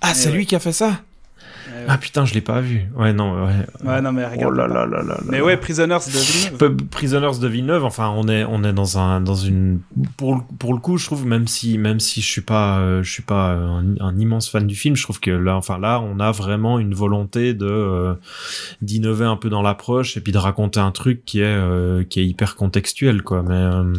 [0.00, 0.34] Ah, Eh c'est ouais.
[0.38, 1.02] lui qui a fait ça?
[1.68, 2.86] Ouais, Ah putain, je l'ai pas vu.
[2.96, 3.52] Ouais, non, ouais.
[3.84, 4.56] Ouais, non, mais Oh regarde.
[4.56, 5.20] là là là là là.
[5.28, 6.76] Mais ouais, Prisoners de Villeneuve.
[6.90, 9.80] Prisoners de Villeneuve, enfin, on est, on est dans un, dans une,
[10.16, 13.02] pour, le- pour le coup, je trouve, même si, même si je suis pas, euh,
[13.02, 16.00] je suis pas un, un immense fan du film, je trouve que là, enfin, là,
[16.00, 18.14] on a vraiment une volonté de, euh,
[18.82, 22.20] d'innover un peu dans l'approche et puis de raconter un truc qui est, euh, qui
[22.20, 23.92] est hyper contextuel, quoi, mais, euh,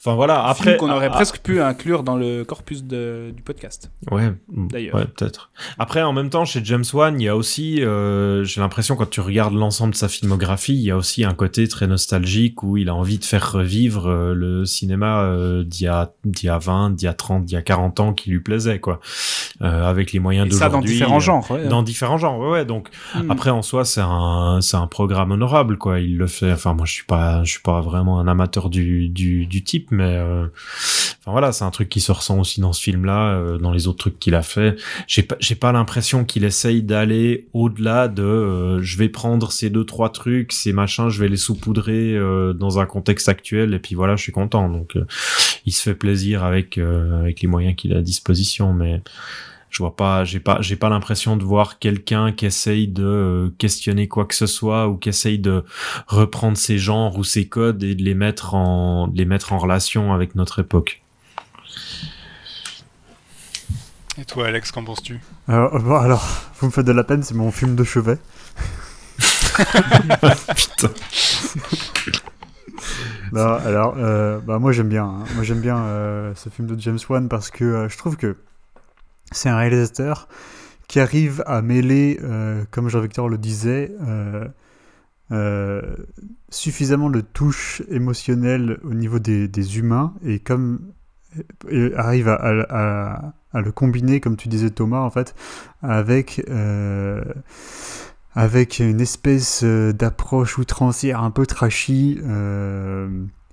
[0.00, 3.90] enfin, voilà, Après, qu'on aurait ah, presque pu inclure dans le corpus de- du podcast.
[4.10, 4.94] Ouais, D'ailleurs.
[4.94, 5.50] Ouais, peut-être.
[5.78, 9.08] Après, en même temps, chez James Wan, il y a aussi, euh, j'ai l'impression, quand
[9.10, 12.76] tu regardes l'ensemble de sa filmographie, il y a aussi un côté très nostalgique où
[12.76, 16.48] il a envie de faire revivre euh, le cinéma euh, d'il y, a, d'il y
[16.50, 19.00] a 20, d'il y a 30, d'il y a 40 ans qui lui plaisait, quoi.
[19.62, 21.50] Euh, avec les moyens Et ça dans différents euh, genres.
[21.50, 21.68] Ouais.
[21.68, 22.64] Dans différents genres, ouais, ouais.
[22.64, 23.30] Donc, Hmm.
[23.30, 25.98] après, en soi, c'est un, c'est un programme honorable, quoi.
[26.00, 26.52] Il le fait.
[26.52, 30.16] Enfin, moi, je suis pas, je suis pas vraiment un amateur du, du, du mais,
[30.16, 30.46] euh,
[31.20, 33.88] enfin voilà, c'est un truc qui se ressent aussi dans ce film-là, euh, dans les
[33.88, 34.76] autres trucs qu'il a fait.
[35.06, 39.70] J'ai pas, j'ai pas l'impression qu'il essaye d'aller au-delà de, euh, je vais prendre ces
[39.70, 43.78] deux trois trucs, ces machins, je vais les saupoudrer euh, dans un contexte actuel, et
[43.78, 44.68] puis voilà, je suis content.
[44.68, 45.06] Donc, euh,
[45.66, 49.02] il se fait plaisir avec, euh, avec les moyens qu'il a à disposition, mais
[49.70, 53.50] je vois pas j'ai pas j'ai pas l'impression de voir quelqu'un qui essaye de euh,
[53.58, 55.64] questionner quoi que ce soit ou qui essaye de
[56.08, 59.58] reprendre ses genres ou ses codes et de les mettre en de les mettre en
[59.58, 61.02] relation avec notre époque.
[64.18, 65.18] Et toi, Alex, qu'en penses-tu?
[65.48, 66.26] Alors, bon, alors,
[66.58, 68.18] vous me faites de la peine, c'est mon film de chevet.
[70.56, 70.90] Putain.
[73.32, 75.04] Non, alors, euh, bah, moi j'aime bien.
[75.04, 75.24] hein.
[75.34, 78.36] Moi j'aime bien euh, ce film de James Wan parce que euh, je trouve que
[79.30, 80.28] c'est un réalisateur
[80.88, 84.48] qui arrive à mêler, euh, comme Jean-Victor le disait, euh,
[85.30, 85.82] euh,
[86.48, 90.92] suffisamment de touches émotionnelles au niveau des, humains et comme
[91.96, 95.36] arrive à, le combiner, comme tu disais Thomas, en fait,
[95.80, 96.44] avec
[98.34, 102.18] avec une espèce d'approche outrancière un peu trashy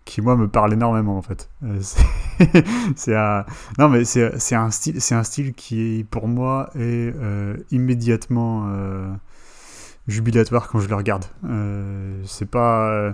[0.08, 1.50] qui moi me parle énormément en fait.
[1.64, 3.46] Euh, c'est- un
[3.78, 9.08] non mais c'est un style c'est un style qui pour moi est euh, immédiatement euh,
[10.08, 11.26] jubilatoire quand je le regarde.
[12.26, 13.14] C'est pas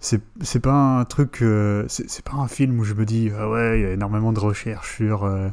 [0.00, 3.80] c'est pas un truc euh, c'est pas un film où je me dis ah ouais
[3.80, 5.48] il y a énormément de recherches sur euh,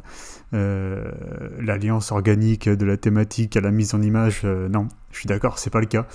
[0.54, 1.10] euh,
[1.58, 5.58] l'alliance organique de la thématique à la mise en image euh, non je suis d'accord
[5.58, 6.06] c'est pas le cas.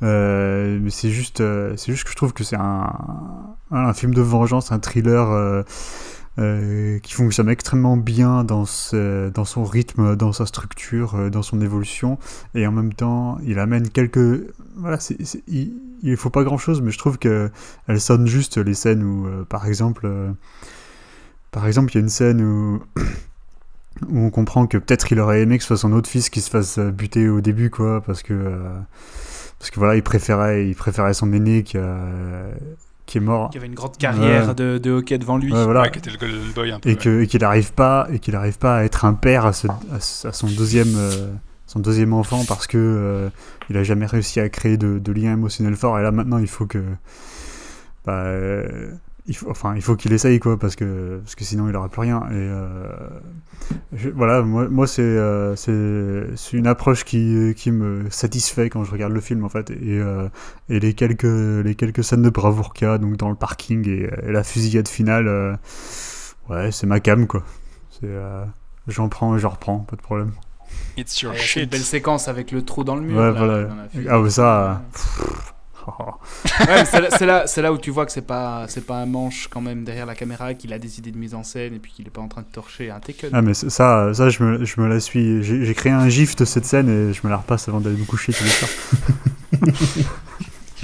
[0.00, 1.42] Mais c'est juste
[1.76, 2.92] c'est juste que je trouve que c'est un,
[3.70, 5.64] un film de vengeance un thriller
[6.38, 12.18] euh, qui fonctionne extrêmement bien dans, son rythme, dans sa structure, euh, dans son évolution,
[12.54, 14.42] et en même temps, il amène quelques...
[14.76, 14.98] Voilà,
[15.48, 15.72] il,
[16.02, 17.50] il faut pas grand-chose, mais je trouve que
[17.88, 20.06] elle sonne juste les scènes où, euh, par exemple,
[21.54, 22.80] il y a une scène où
[24.12, 26.50] on comprend que peut-être il aurait aimé que ce soit son autre fils qui se
[26.50, 28.60] fasse buter au début, quoi, parce que
[29.58, 31.78] parce que voilà, il préférait, il préférait son aîné qui
[33.06, 33.50] qui est mort.
[33.50, 34.54] Qui avait une grande carrière Ouais.
[34.54, 35.52] de, de hockey devant lui.
[35.52, 35.82] Ouais, voilà.
[35.82, 36.88] Ouais, qui était le Golden Boy un peu.
[36.88, 36.98] et ouais.
[36.98, 39.68] que et qu'il n'arrive pas et qu'il n'arrive pas à être un père à, ce-
[39.68, 41.32] à ce- à son deuxième euh,
[41.66, 43.28] son deuxième enfant parce que euh,
[43.70, 46.46] il a jamais réussi à créer de, de lien émotionnel fort et là maintenant il
[46.48, 46.78] faut que
[48.04, 48.90] bah, euh,
[49.28, 51.88] il faut enfin il faut qu'il essaye quoi parce que parce que sinon il aura
[51.88, 52.88] plus rien et euh,
[53.92, 58.84] je- voilà moi, moi c'est euh, c'est c'est une approche qui qui me satisfait quand
[58.84, 60.28] je regarde le film en fait et euh,
[60.68, 63.88] et les quelques les quelques scènes de bravoure qu'il y a donc dans le parking
[63.88, 65.56] et, et la fusillade finale euh,
[66.48, 67.42] Ouais, c'est ma cam, quoi.
[67.90, 68.44] C'est, euh,
[68.86, 70.30] j'en prends et j'en reprends, pas de problème.
[70.96, 73.16] It's your une belle séquence avec le trou dans le mur.
[73.18, 73.68] Ouais, là, voilà.
[74.08, 74.82] Ah, ouais, ça,
[76.68, 79.48] Ouais, c'est là, c'est là, où tu vois que c'est pas, c'est pas un manche
[79.48, 81.92] quand même derrière la caméra, qu'il a des idées de mise en scène et puis
[81.92, 83.30] qu'il est pas en train de torcher un Taken.
[83.32, 83.68] Ah mais ça,
[84.12, 85.42] ça je, me, je me la suis...
[85.42, 87.96] J'ai j'ai créé un gif de cette scène et je me la repasse avant d'aller
[87.96, 88.70] me coucher tous les soirs.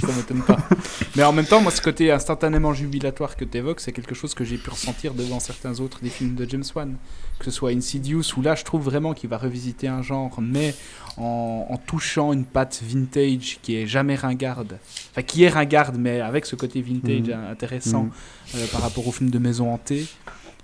[0.05, 0.57] Ça m'étonne pas.
[1.15, 4.33] Mais en même temps, moi, ce côté instantanément jubilatoire que tu évoques, c'est quelque chose
[4.33, 6.95] que j'ai pu ressentir devant certains autres des films de James Wan.
[7.39, 10.75] Que ce soit Insidious, où là, je trouve vraiment qu'il va revisiter un genre, mais
[11.17, 14.77] en, en touchant une patte vintage qui est jamais ringarde.
[15.11, 17.51] Enfin, qui est ringarde, mais avec ce côté vintage Mhm.
[17.51, 18.11] intéressant Mhm.
[18.55, 20.05] euh, par rapport au film de maison hantée.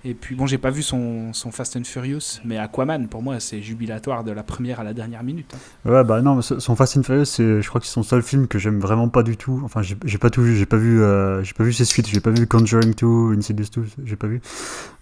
[0.06, 3.40] Et puis, bon, j'ai pas vu son, son Fast and Furious, mais Aquaman, pour moi,
[3.42, 5.54] c'est jubilatoire de la première à la dernière minute.
[5.54, 5.90] hein.
[5.92, 8.22] Ouais, bah non, mais son Fast and Furious, c'est, je crois que c'est son seul
[8.24, 9.62] film que j'aime vraiment pas du tout.
[9.66, 12.08] Enfin, j'ai, j'ai pas tout vu, j'ai pas vu, euh, j'ai pas vu ses suites,
[12.08, 14.42] j'ai pas vu Conjuring 2, Insidious 2, j'ai pas vu.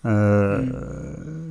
[0.06, 0.64] Euh,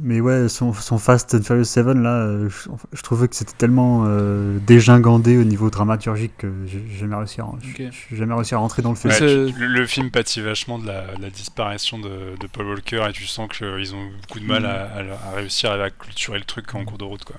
[0.03, 2.49] Mais ouais, son, son Fast and Furious 7, là,
[2.93, 7.47] je, trouvais que c'était tellement euh, dégingandé au niveau dramaturgique que j'ai jamais réussi à,
[7.77, 9.13] j'ai jamais réussi à rentrer dans le film.
[9.13, 13.05] Ouais, le, le film pâtit vachement de la, de la disparition de, de Paul Walker
[13.09, 14.67] et tu sens qu'ils ont beaucoup de mal Mm.
[14.67, 17.25] à, à- à réussir à clôturer le truc en cours de route.
[17.25, 17.37] Quoi.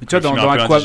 [0.00, 0.80] Mais tu vois, dans, un Aqua-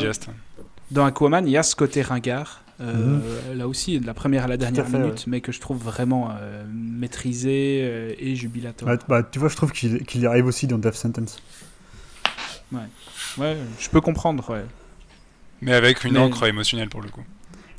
[0.90, 2.62] dans Aquaman, il y a ce côté ringard.
[2.80, 3.18] euh,
[3.54, 6.30] Là aussi, de la première à la dernière fait, minute, mais que je trouve vraiment
[6.38, 8.90] euh, maîtrisé euh, et jubilatoire.
[8.92, 11.42] Ouais, bah, tu vois, je trouve qu'il, qu'il y arrive aussi dans Death Sentence.
[13.38, 14.48] Ouais, je peux comprendre.
[14.50, 14.64] ouais.
[15.62, 17.24] Mais avec une Mais- encre émotionnelle pour le coup.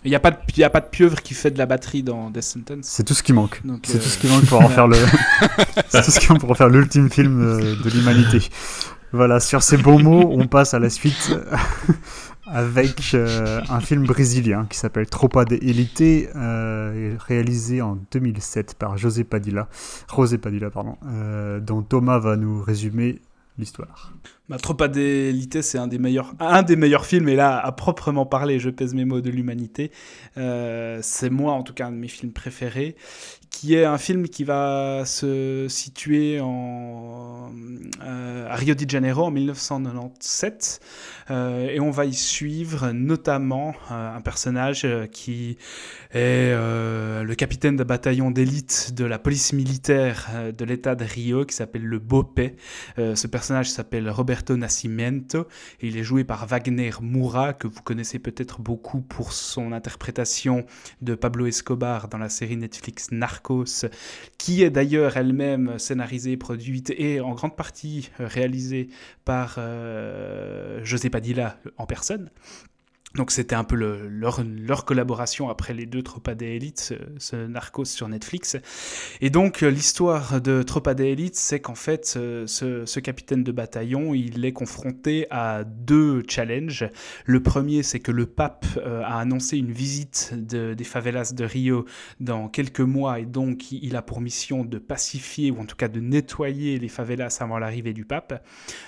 [0.08, 1.66] Il n'y a, pas de- il y a pas de pieuvre qui fait de la
[1.66, 2.84] batterie dans Death Sentence.
[2.84, 3.62] C'est tout ce qui manque.
[3.84, 4.96] C'est euh, tout ce qui manque pour en faire le.
[5.90, 8.40] c'est tout ce qui manque pour en faire l'ultime film euh, de l'humanité.
[9.12, 11.32] Voilà, sur ces bons mots, on passe à la suite
[12.46, 18.98] avec euh, un film brésilien qui s'appelle Tropa de Elite, euh, réalisé en 2007 par
[18.98, 19.68] José Padilla,
[20.14, 23.20] José Padilla, pardon, euh, dont Thomas va nous résumer
[23.58, 24.14] l'histoire.
[24.50, 27.28] Ma Tropa d'élite, c'est un des meilleurs, un des meilleurs films.
[27.28, 29.92] Et là, à proprement parler, je pèse mes mots de l'humanité.
[30.38, 32.96] Euh, c'est moi, en tout cas, un de mes films préférés,
[33.50, 37.52] qui est un film qui va se situer en,
[38.04, 40.80] euh, à Rio de Janeiro en 1997.
[41.30, 45.58] Euh, et on va y suivre notamment euh, un personnage qui
[46.14, 51.56] est le capitaine de bataillon d'élite de la police militaire de l'État de Rio, qui
[51.56, 52.56] s'appelle le Bopé.
[52.98, 54.88] Ce personnage s'appelle Roberto Nascimento
[55.82, 60.66] il est joué par Wagner Moura, que vous connaissez peut-être beaucoup pour son interprétation
[61.02, 63.37] de Pablo Escobar dans la série Netflix Narcos,
[64.38, 68.90] qui est d'ailleurs elle-même scénarisée, produite et en grande partie euh, réalisée
[69.26, 72.30] par euh, José Padilla en personne.
[73.16, 77.36] Donc c'était un peu le- leur, leur collaboration après les deux Tropa Elite, ce, ce
[77.48, 78.58] Narcos sur Netflix.
[79.22, 84.44] Et donc euh, l'histoire de Tropa Elite, c'est qu'en fait ce, capitaine de bataillon, il
[84.46, 86.88] est confronté à deux challenges.
[87.26, 91.46] Le premier, c'est que le pape euh, a annoncé une visite de- des favelas de
[91.46, 91.86] Rio
[92.20, 95.88] dans quelques mois et donc il a pour mission de pacifier ou en tout cas
[95.88, 98.46] de nettoyer les favelas avant l'arrivée du pape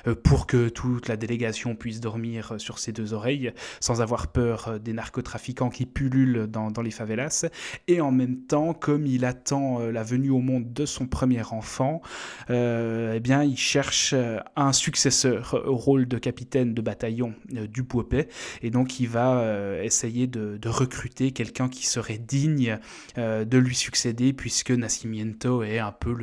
[0.08, 4.68] euh, pour que toute la délégation puisse dormir sur ses deux oreilles sans avoir peur
[4.68, 7.46] euh, des narcotrafiquants qui pullulent dans, les favelas.
[7.88, 11.42] Et en même temps, comme il attend euh, la venue au monde de son premier
[11.44, 12.02] enfant,
[12.50, 17.84] euh, eh bien, il cherche euh, un successeur au rôle de capitaine de bataillon du
[17.84, 18.30] Poupet.
[18.62, 22.78] Et donc, il va essayer de, recruter quelqu'un qui serait digne
[23.18, 26.16] de lui succéder, puisque Nascimento est un peu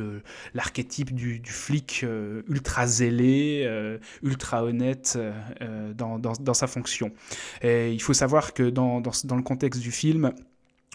[0.53, 2.05] l'archétype du, flic
[2.47, 5.19] ultra zélé, ultra honnête
[5.95, 7.11] dans, sa fonction.
[7.93, 10.33] Il faut savoir que dans, le contexte du film,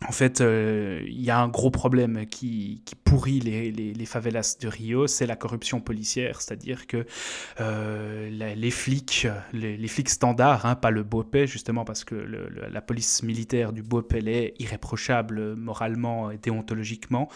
[0.09, 4.57] en fait, euh, il y a un gros problème qui, qui pourrit les, les, favelas
[4.61, 7.07] de Rio, c'est la corruption policière, c'est-à-dire que
[7.61, 13.23] euh, les flics, les, flics standards, hein, pas le BOPE, justement parce que la police
[13.23, 17.29] militaire du BOPE elle est irréprochable moralement et déontologiquement,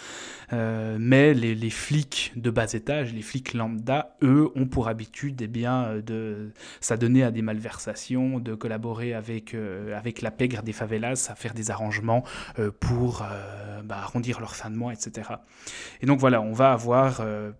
[0.52, 5.46] euh, mais les, flics de bas étage, les flics lambda, eux, ont pour habitude eh
[5.46, 9.54] bien, de s'adonner à des malversations, de collaborer avec,
[9.94, 12.24] avec la pègre des favelas, à faire des arrangements
[12.70, 15.30] pour euh, bah, arrondir leur fin de mois, etc.
[16.00, 17.52] Et donc voilà, on va avoir euh,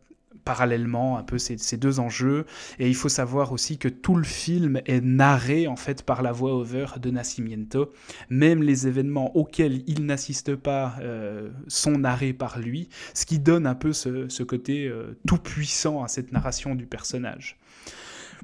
[0.46, 2.46] parallèlement un peu ces, ces deux enjeux.
[2.78, 6.32] Et il faut savoir aussi que tout le film est narré en fait par la
[6.32, 7.92] voix-over de Nascimento.
[8.30, 13.66] Même les événements auxquels il n'assiste pas euh, sont narrés par lui, ce qui donne
[13.66, 17.58] un peu ce, côté euh, tout puissant à cette narration du personnage.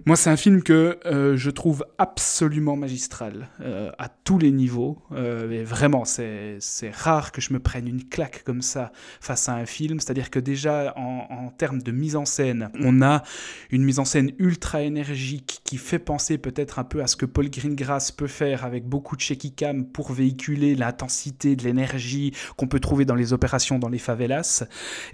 [0.06, 4.98] Moi, c'est un film que euh, je trouve absolument magistral euh, à tous les niveaux.
[5.12, 6.58] Euh, et vraiment, c'est
[6.92, 10.00] rare que je me prenne une claque comme ça face à un film.
[10.00, 13.22] C'est-à-dire que déjà, en, en, termes de mise en scène, on a
[13.70, 17.26] une mise en scène ultra énergique qui fait penser peut-être un peu à ce que
[17.26, 22.66] Paul Greengrass peut faire avec beaucoup de shaky cam pour véhiculer l'intensité de l'énergie qu'on
[22.66, 24.64] peut trouver dans les opérations dans les favelas.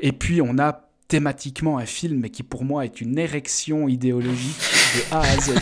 [0.01, 4.59] Et puis, on a thématiquement un film qui pour moi est une érection idéologique
[4.95, 5.55] de A à Z.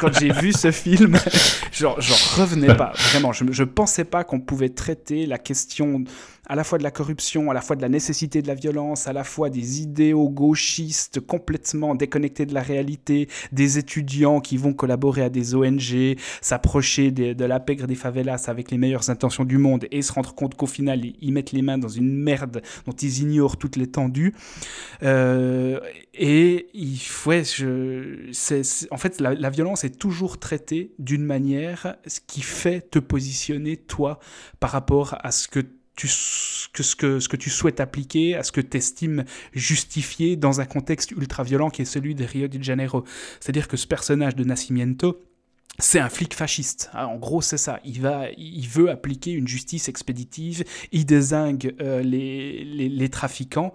[0.00, 1.18] quand j'ai vu ce film,
[1.72, 1.94] j'en
[2.36, 2.92] revenais pas.
[3.10, 6.04] Vraiment, je, je pensais pas qu'on pouvait traiter la question
[6.48, 9.06] à la fois de la corruption, à la fois de la nécessité de la violence,
[9.06, 14.72] à la fois des idéaux gauchistes complètement déconnectés de la réalité, des étudiants qui vont
[14.72, 19.58] collaborer à des ONG, s'approcher de, la pègre des favelas avec les meilleures intentions du
[19.58, 22.92] monde et se rendre compte qu'au final, ils mettent les mains dans une merde dont
[22.92, 24.34] ils ignorent toute l'étendue.
[25.02, 25.80] Euh,
[26.14, 28.30] et il faut, je,
[28.90, 31.96] en fait, la, la, violence est toujours traitée d'une manière
[32.26, 34.18] qui fait te positionner, toi,
[34.60, 35.60] par rapport à ce que
[35.98, 40.60] que ce, que ce que tu souhaites appliquer, à ce que tu estimes justifié dans
[40.60, 43.04] un contexte ultra violent qui est celui de Rio de Janeiro.
[43.40, 45.20] C'est-à-dire que ce personnage de Nascimento,
[45.80, 46.90] c'est un flic fasciste.
[46.92, 47.80] Ah, en gros, c'est ça.
[47.84, 53.72] Il, va, il veut appliquer une justice expéditive, il désingue euh, les, les, trafiquants,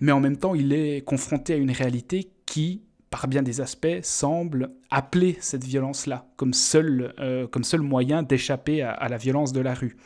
[0.00, 3.98] mais en même temps, il est confronté à une réalité qui, par bien des aspects,
[4.02, 9.60] semble appeler cette violence-là comme seul, euh, comme seul moyen d'échapper à, la violence de
[9.60, 9.96] la rue.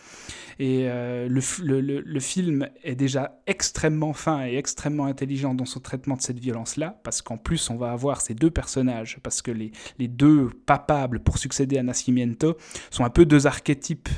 [0.59, 6.23] Et euh, le, film est déjà extrêmement fin et extrêmement intelligent dans son traitement de
[6.23, 10.09] cette violence-là, parce qu'en plus, on va avoir ces deux personnages, parce que les, les
[10.09, 12.57] deux papables pour succéder à Nascimento
[12.91, 14.09] sont un peu deux archétypes.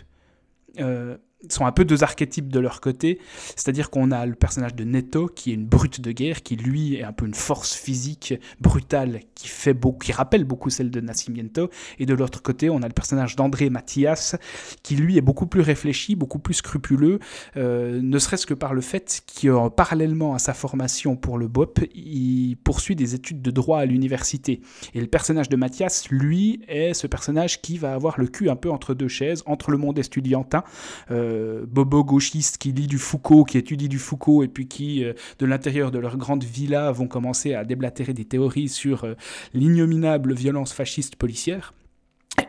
[0.79, 1.17] Euh,
[1.49, 3.21] sont un peu deux archétypes de leur côté,
[3.55, 6.97] c'est-à-dire qu'on a le personnage de Neto qui est une brute de guerre, qui lui
[6.97, 11.71] est un peu une force physique brutale qui fait qui rappelle beaucoup celle de Nascimento,
[11.99, 14.37] et de l'autre côté on a le personnage d'André Mathias
[14.83, 17.19] qui lui est beaucoup plus réfléchi, beaucoup plus scrupuleux,
[17.57, 21.81] euh, ne serait-ce que par le fait qu'en parallèlement à sa formation pour le BOP,
[21.95, 24.61] il poursuit des études de droit à l'université.
[24.95, 28.57] Et le personnage de Mathias, lui, est ce personnage qui va avoir le cul un
[28.57, 30.65] peu entre deux chaises, entre le monde estudiantin,
[31.11, 35.05] euh, euh, bobo gauchiste qui lit du Foucault, qui étudie du Foucault, et puis qui,
[35.05, 39.15] euh, de l'intérieur de leur grande villa, vont commencer à déblatérer des théories sur euh,
[39.55, 41.75] l'ignominable violence fasciste policière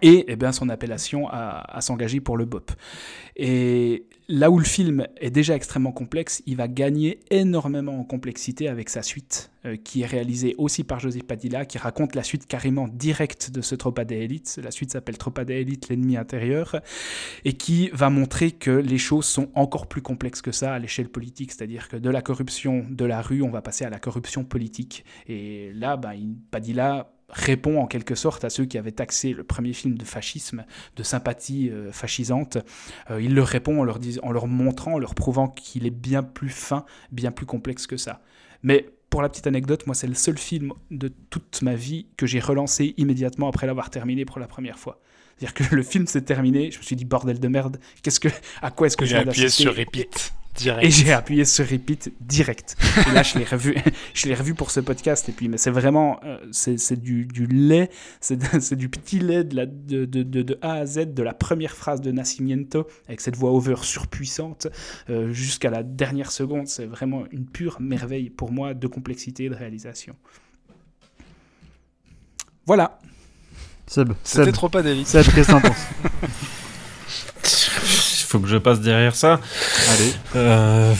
[0.01, 2.71] et eh bien, son appellation à, s'engager pour le BOP.
[3.35, 8.67] Et là où le film est déjà extrêmement complexe, il va gagner énormément en complexité
[8.67, 12.47] avec sa suite, euh, qui est réalisée aussi par José Padilla, qui raconte la suite
[12.47, 14.59] carrément directe de ce Tropa de Elite.
[14.63, 16.81] La suite s'appelle Tropa de Elite, l'ennemi intérieur,
[17.45, 21.09] et qui va montrer que les choses sont encore plus complexes que ça à l'échelle
[21.09, 24.43] politique, c'est-à-dire que de la corruption de la rue, on va passer à la corruption
[24.43, 25.05] politique.
[25.27, 29.73] Et là, ben, Padilla répond en quelque sorte à ceux qui avaient taxé le premier
[29.73, 32.57] film de fascisme, de sympathie euh, fascisante.
[33.11, 36.23] Euh, il leur répond en leur, en leur montrant, en leur prouvant qu'il est bien
[36.23, 38.21] plus fin, bien plus complexe que ça.
[38.63, 42.25] Mais pour la petite anecdote, moi c'est le seul film de toute ma vie que
[42.25, 44.99] j'ai relancé immédiatement après l'avoir terminé pour la première fois.
[45.37, 48.29] C'est-à-dire que le film s'est terminé, je me suis dit bordel de merde, qu'est-ce que,
[48.61, 50.85] à quoi est-ce que j'ai appuyé sur repeat direct.
[50.85, 52.75] Et j'ai appuyé sur repeat direct.
[53.07, 53.75] Et là, je l'ai revu,
[54.13, 55.29] je l'ai revu pour ce podcast.
[55.29, 57.89] Et puis, mais c'est vraiment, euh, c'est du, du, lait,
[58.19, 61.75] c'est du petit lait de, la, de, de, de, A à Z, de la première
[61.75, 64.67] phrase de Nascimento, avec cette voix over surpuissante,
[65.09, 66.67] euh, jusqu'à la dernière seconde.
[66.67, 70.15] C'est vraiment une pure merveille pour moi de complexité et de réalisation.
[72.65, 72.99] Voilà.
[73.87, 74.11] Seb.
[74.23, 75.07] C'était trop pas David.
[75.07, 76.37] Seb, qu'est-ce que Il
[78.27, 79.39] faut que je passe derrière ça.
[79.93, 80.13] Allez.
[80.35, 80.93] Euh,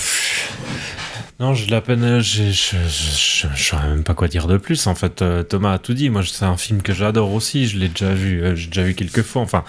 [1.40, 2.20] non, j'ai la peine.
[2.20, 4.88] Je je saurais même pas quoi dire de plus.
[4.88, 6.10] En fait, euh, Thomas a tout dit.
[6.10, 7.68] Moi, c'est un film que j'adore aussi.
[7.68, 8.42] Je l'ai déjà vu.
[8.42, 9.44] Euh, j'ai déjà vu quelques fois.
[9.44, 9.64] Enfin,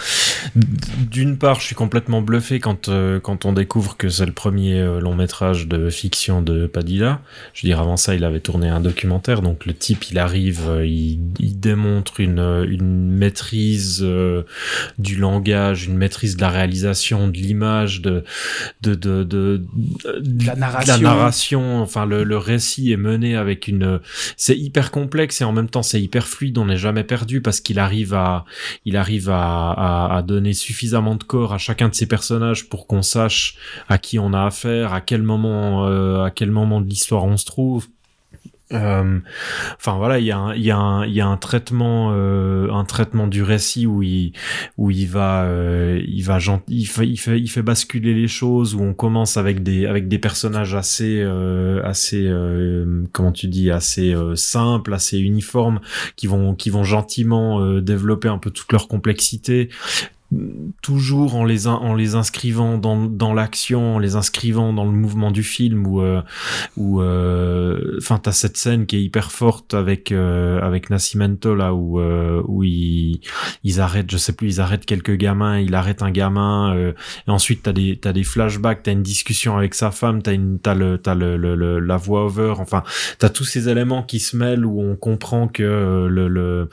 [0.54, 4.82] d'une part, je suis complètement bluffé quand euh, quand on découvre que c'est le premier
[4.98, 7.20] long métrage de fiction de Padilla.
[7.52, 9.42] Je veux dire, avant ça, il avait tourné un documentaire.
[9.42, 14.06] Donc, le type, il arrive, il, il démontre une une maîtrise
[14.98, 18.24] du langage, une maîtrise de la réalisation, de l'image, de
[18.80, 19.66] de de, de,
[20.18, 20.96] de la narration.
[20.96, 24.00] De la narration enfin le, récit est mené avec une,
[24.36, 26.58] c'est hyper complexe et en même temps c'est hyper fluide.
[26.58, 28.44] On n'est jamais perdu parce qu'il arrive à,
[28.84, 33.56] il arrive à, donner suffisamment de corps à chacun de ses personnages pour qu'on sache
[33.88, 37.36] à qui on a affaire, à quel moment, euh, à quel moment de l'histoire on
[37.36, 37.88] se trouve
[38.72, 39.18] Euh,
[39.76, 43.26] enfin voilà, il y a un, y a y a un traitement, euh, un traitement
[43.26, 44.32] du récit où il,
[44.76, 46.38] où il va, euh, il va
[46.68, 50.08] il fait, il fait, il fait basculer les choses où on commence avec des, avec
[50.08, 55.80] des personnages assez, euh, assez, euh, comment tu dis, assez simples, assez uniformes,
[56.16, 59.70] qui vont, qui vont gentiment développer un peu toute leur complexité
[60.82, 65.30] toujours en les en les inscrivant dans, dans l'action en les inscrivant dans le mouvement
[65.30, 66.20] du film où euh,
[66.76, 71.72] où euh, enfin t'as cette scène qui est hyper forte avec euh, avec Nascimento là
[71.72, 73.20] où euh, où ils
[73.64, 77.62] ils arrêtent je sais plus ils arrêtent quelques gamins il arrête un gamin et ensuite
[77.62, 80.98] t'as des t'as des flashbacks t'as une discussion avec sa femme t'as une t'as le
[80.98, 82.82] t'as le, le, la voix over enfin
[83.18, 86.68] t'as tous ces éléments qui se mêlent où on comprend que le le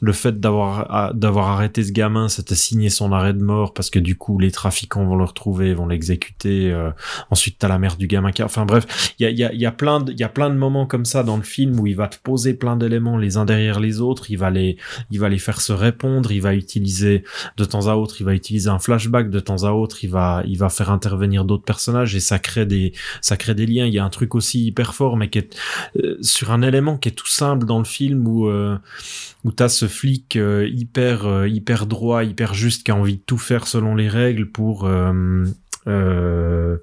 [0.00, 3.98] le fait d'avoir d'avoir arrêté ce gamin c'était signé son arrêt de mort parce que
[3.98, 6.70] du coup les trafiquants vont le retrouver, vont l'exécuter.
[6.70, 6.90] Euh,
[7.30, 9.66] ensuite t'as la mère du gamin qui, enfin bref, il y a, y, a, y
[9.66, 11.86] a plein de, il y a plein de moments comme ça dans le film où
[11.86, 14.30] il va te poser plein d'éléments les uns derrière les autres.
[14.30, 14.76] Il va les,
[15.10, 16.32] il va les faire se répondre.
[16.32, 17.24] Il va utiliser
[17.56, 20.04] de temps à autre, il va utiliser un flashback de temps à autre.
[20.04, 23.66] Il va, il va faire intervenir d'autres personnages et ça crée des, ça crée des
[23.66, 23.86] liens.
[23.86, 25.56] Il y a un truc aussi hyper fort mais qui est
[26.02, 28.78] euh, sur un élément qui est tout simple dans le film où euh,
[29.46, 33.38] où t'as ce flic euh, hyper hyper droit, hyper juste qui a envie de tout
[33.38, 35.44] faire selon les règles pour euh,
[35.86, 36.78] euh,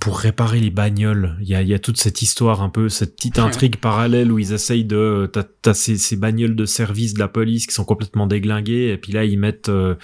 [0.00, 1.36] pour réparer les bagnoles.
[1.40, 4.38] Il y a, y a, toute cette histoire un peu, cette petite intrigue parallèle où
[4.38, 7.84] ils essayent de, t'as, t'as ces, ces, bagnoles de service de la police qui sont
[7.84, 9.94] complètement déglinguées et puis là ils mettent, euh,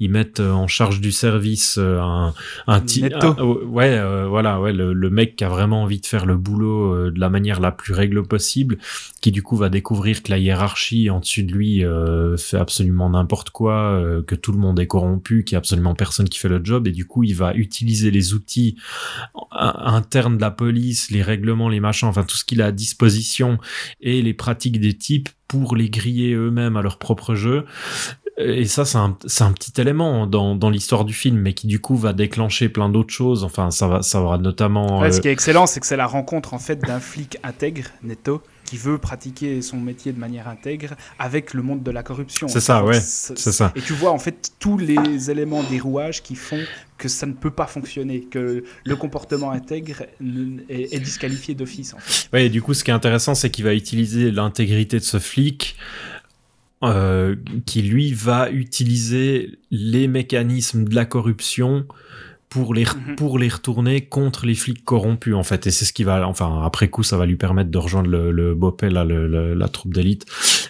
[0.00, 2.34] ils mettent euh, en charge du service euh, un,
[2.66, 6.36] un petit, ouais, voilà, ouais, le, le, mec qui a vraiment envie de faire le
[6.36, 8.78] boulot de la manière la plus règle possible,
[9.20, 11.84] qui du coup va découvrir que la hiérarchie en dessus de lui
[12.38, 16.28] fait absolument n'importe quoi, que tout le monde est corrompu, qu'il y a absolument personne
[16.28, 18.76] qui fait le job et du coup il va utiliser les outils
[19.50, 23.58] internes de la police, les règlements, les machins, enfin tout ce qu'il a à disposition
[24.00, 27.64] et les pratiques des types pour les griller eux-mêmes à leur propre jeu.
[28.38, 31.80] Et ça, c'est un, un, petit élément dans, dans l'histoire du film, mais qui du
[31.80, 33.44] coup va déclencher plein d'autres choses.
[33.44, 35.10] Enfin, ça va, ça va notamment.
[35.10, 38.42] Ce qui est excellent, c'est que c'est la rencontre en fait d'un flic intègre, netto,
[38.66, 42.48] qui veut pratiquer son métier de manière intègre avec le monde de la corruption.
[42.48, 43.00] C'est ça, ouais.
[43.00, 43.72] C'est ça.
[43.76, 46.60] Et tu vois en fait tous les éléments des rouages qui font
[46.98, 50.04] que ça ne peut pas fonctionner, que le comportement intègre
[50.68, 51.94] est, disqualifié d'office.
[51.94, 52.28] En fait.
[52.32, 55.18] Ouais, et du coup, ce qui est intéressant, c'est qu'il va utiliser l'intégrité de ce
[55.18, 55.76] flic.
[56.82, 61.86] Euh, qui lui va utiliser les mécanismes de la corruption
[62.48, 63.16] pour les mhm.
[63.16, 66.62] pour les retourner contre les flics corrompus en fait et c'est ce qui va enfin
[66.64, 69.92] après coup ça va lui permettre de rejoindre le, le Bopel là le, la troupe
[69.92, 70.26] d'élite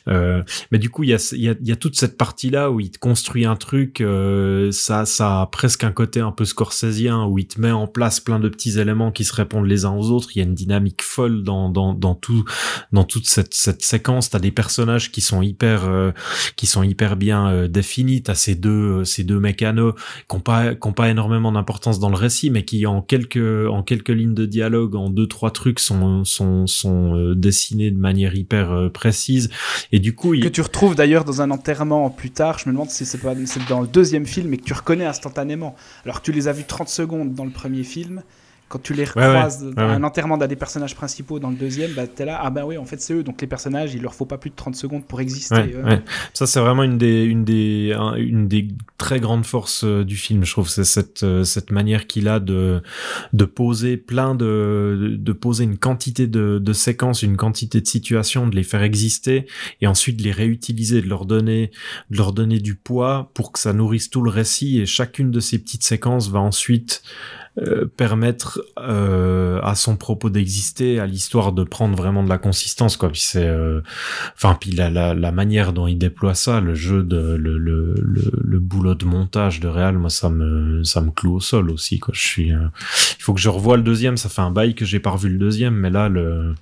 [0.09, 2.71] euh, mais du coup il y a y a, y a toute cette partie là
[2.71, 6.45] où il te construit un truc euh, ça ça a presque un côté un peu
[6.45, 9.85] scorsésien où il te met en place plein de petits éléments qui se répondent les
[9.85, 10.31] uns aux autres.
[10.35, 12.45] Il y a une dynamique folle dans dans dans tout
[12.93, 14.31] dans toute cette cette séquence.
[14.31, 16.13] T'as des personnages qui sont hyper euh,
[16.57, 18.23] qui sont hyper bien euh, définis.
[18.23, 19.95] T'as ces deux ces deux mécanos
[20.29, 23.83] qui ont pas ont pas énormément d'importance dans le récit, mais qui en quelques en
[23.83, 28.35] quelques lignes de dialogue, en deux trois trucs sont sont sont euh, dessinés de manière
[28.35, 29.51] hyper euh, précise.
[30.01, 32.59] Que tu retrouves d'ailleurs dans un enterrement plus tard.
[32.59, 33.35] Je me demande si c'est pas
[33.69, 35.75] dans le deuxième film et que tu reconnais instantanément.
[36.05, 38.23] Alors que tu les as vus 30 secondes dans le premier film
[38.69, 42.07] quand tu les recroises dans un enterrement d'un des personnages principaux dans le deuxième, bah,
[42.07, 43.23] t'es là, ah bah oui, en fait c'est eux.
[43.23, 45.77] Donc les personnages, il leur faut pas plus de 30 secondes pour exister.
[46.33, 48.69] Ça c'est vraiment une des, une des, une des
[48.99, 50.69] très grandes forces euh, du film, je trouve.
[50.69, 52.83] C'est cette, euh, cette manière qu'il a de,
[53.33, 58.49] de poser plein de, de poser une quantité de, de séquences, une quantité de situations,
[58.49, 59.47] de les faire exister
[59.81, 61.71] et ensuite de les réutiliser, de leur donner,
[62.11, 65.41] de leur donner du poids pour que ça nourrisse tout le récit et chacune de
[65.41, 67.03] ces petites séquences va ensuite
[67.59, 72.99] euh, permettre euh, à son propos d'exister, à l'histoire de prendre vraiment de la consistance,
[72.99, 73.09] quoi.
[73.09, 73.81] Puis c'est, euh,
[74.35, 77.95] enfin, puis la, la, la, manière dont il déploie ça, le jeu de le, le,
[77.97, 81.99] le, boulot de montage de Real, moi ça me ça me cloue au sol aussi,
[81.99, 82.13] quoi.
[82.15, 84.19] Je suis, il faut que je revoie le deuxième.
[84.19, 86.55] Ça fait un bail que j'ai pas revu le deuxième, mais là le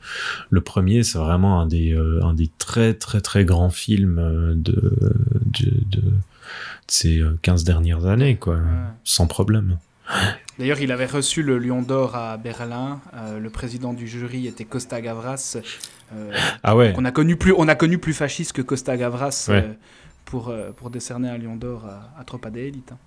[0.51, 1.93] le premier, c'est vraiment un des
[2.23, 4.95] un des très très très grands films de
[5.45, 6.03] de, de, de
[6.87, 8.61] ces 15 dernières années, quoi,
[9.03, 9.77] sans problème.
[10.59, 13.01] D'ailleurs, il avait reçu le Lion d'Or à Berlin.
[13.15, 15.59] Euh, le président du jury était Costa Gavras.
[16.15, 16.33] Euh,
[16.63, 16.95] ah ouais.
[16.97, 19.73] On a connu plus, on a connu plus fasciste que Costa Gavras euh,
[20.25, 22.93] pour pour décerner un Lion d'Or à, à Tropa d'élite.
[22.93, 22.99] Hein.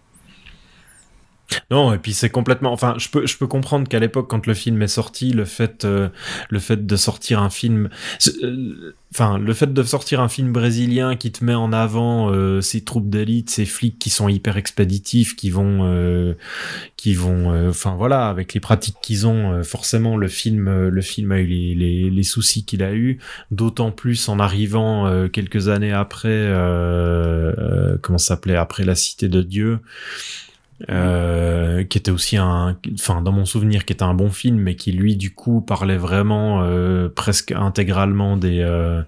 [1.72, 2.72] Non, et puis c'est complètement.
[2.72, 5.86] Enfin, je peux, je peux comprendre qu'à l'époque, quand le film est sorti, le fait,
[5.86, 6.10] euh,
[6.50, 7.90] le fait de sortir un film,
[8.44, 12.62] euh, enfin, le fait de sortir un film brésilien qui te met en avant euh,
[12.62, 16.36] ces troupes d'élite, ces flics qui sont hyper expéditifs, qui vont,
[16.98, 21.40] qui vont, enfin voilà, avec les pratiques qu'ils ont, forcément le film, le film a
[21.40, 23.20] eu les, les, les soucis qu'il a eu,
[23.52, 26.52] d'autant plus en arrivant quelques années après,
[28.02, 29.80] comment ça s'appelait, après la Cité de Dieu.
[30.92, 34.76] Euh, qui était aussi un, enfin dans mon souvenir, qui était un bon film, mais
[34.76, 39.02] qui lui du coup parlait vraiment euh, presque intégralement des euh,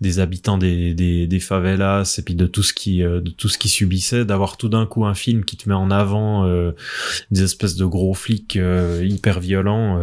[0.00, 3.58] des habitants des, des, des favelas et puis de tout ce qui de tout ce
[3.58, 6.46] qui subissait, d'avoir tout d'un coup un film qui te met en avant
[7.30, 8.58] des espèces de gros flics
[9.02, 10.00] hyper violents.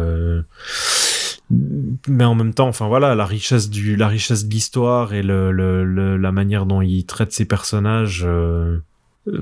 [2.06, 5.50] mais en même temps, enfin voilà, la richesse du, la richesse de l'histoire et le,
[5.50, 8.24] le, la manière dont il traite ses personnages,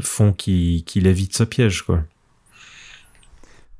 [0.01, 2.03] font qu'il évite ce piège, quoi.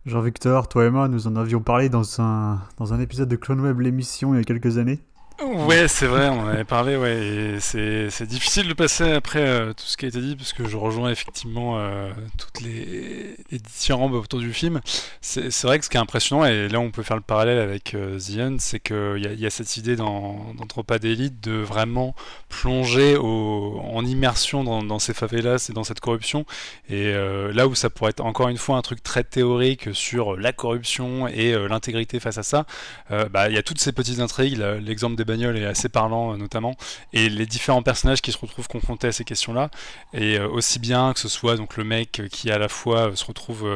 [0.07, 3.61] Jean-Victor, toi et moi, nous en avions parlé dans un, dans un épisode de Clone
[3.61, 5.01] Web, l'émission, il y a quelques années.
[5.41, 9.85] Ouais, c'est vrai, on en avait parlé, ouais, c'est difficile de passer après euh, tout
[9.85, 14.11] ce qui a été dit, parce que je rejoins effectivement euh, toutes les, les différents
[14.11, 14.81] autour du film.
[15.21, 17.95] C'est vrai que ce qui est impressionnant, et là on peut faire le parallèle avec
[17.95, 22.17] euh, The c'est qu'il y, a cette idée dans, Tropa d'élite de vraiment
[22.49, 26.47] plonger en immersion dans, dans, ces favelas et dans cette corruption,
[26.89, 30.37] et euh, là où ça pourrait être encore une fois un truc très théorique sur
[30.37, 32.67] la corruption et l'intégrité face à ça,
[33.09, 36.37] bah, il y a toutes ces petites intrigues, l'exemple des bagnole est assez parlant euh,
[36.37, 36.75] notamment,
[37.13, 39.71] et les différents personnages qui se retrouvent confrontés à ces questions-là,
[40.13, 43.15] et euh, aussi bien que ce soit donc le mec qui à la fois euh,
[43.15, 43.69] se retrouve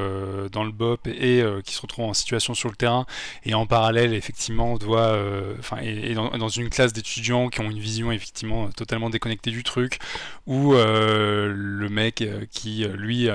[0.50, 3.06] dans le BOP et qui se retrouve en situation sur le terrain,
[3.44, 5.16] et en parallèle effectivement doit,
[5.58, 9.98] enfin, et, dans, une classe d'étudiants qui ont une vision effectivement totalement déconnectée du truc,
[10.46, 13.28] ou le mec qui lui,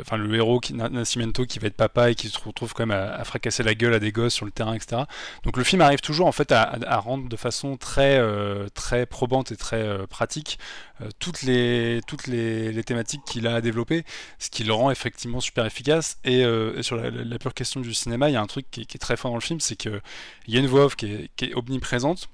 [0.00, 2.98] enfin le héros qui Nascimento qui va être papa et qui se retrouve quand même
[2.98, 5.02] à, fracasser la gueule à des gosses sur le terrain, etc.
[5.44, 9.06] Donc le film arrive toujours en fait à, à rendre de façon très, euh, très
[9.06, 10.58] probante et très euh, pratique
[11.00, 14.04] euh, toutes, les, toutes les, thématiques qu'il a développées,
[14.38, 16.18] ce qui le rend effectivement super efficace.
[16.24, 16.44] Et,
[16.82, 19.30] sur la, pure question du cinéma, il y a un truc qui, est très fort
[19.30, 20.00] dans le film, c'est qu'il
[20.48, 22.28] y a une voix off qui est, qui est omniprésente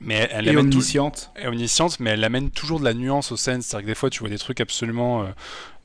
[0.00, 1.32] mais elle est omnisciente.
[1.44, 3.62] omnisciente, mais elle amène toujours de la nuance aux scènes.
[3.62, 5.26] C'est-à-dire que des fois, tu vois des trucs absolument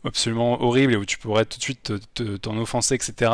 [0.06, 1.94] absolument horrible et où tu pourrais tout de suite
[2.42, 3.32] t'en offenser, etc.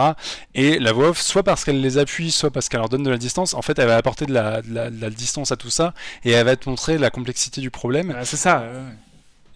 [0.56, 3.10] Et la voix off, soit parce qu'elle les appuie, soit parce qu'elle leur donne de
[3.10, 4.62] la distance, en fait, elle va apporter de la,
[5.10, 5.94] distance à tout ça
[6.24, 8.16] et elle va te montrer la complexité du problème.
[8.24, 8.64] c'est ça.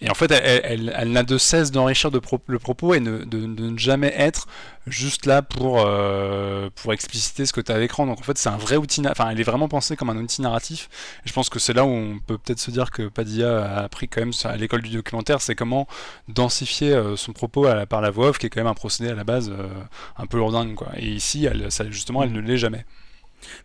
[0.04, 4.14] Et en fait, elle, n'a de cesse d'enrichir de le propos et de, ne jamais
[4.18, 4.48] être
[4.86, 8.06] juste là pour, euh, pour expliciter ce que tu as à l'écran.
[8.06, 10.42] Donc en fait, c'est un vrai outil, enfin, elle est vraiment pensée comme un outil
[10.42, 10.90] narratif.
[11.26, 13.84] Et je pense que c'est là où on peut peut-être se dire que Padilla a
[13.84, 15.88] appris quand même à l'école du documentaire, c'est comment
[16.28, 19.16] densifier euh, son propos par la voix off, qui est quand même un procédé à
[19.16, 19.70] la base euh,
[20.18, 20.78] un peu lourdingue.
[20.98, 21.48] Et ici,
[21.90, 22.86] justement, elle ne l'est jamais.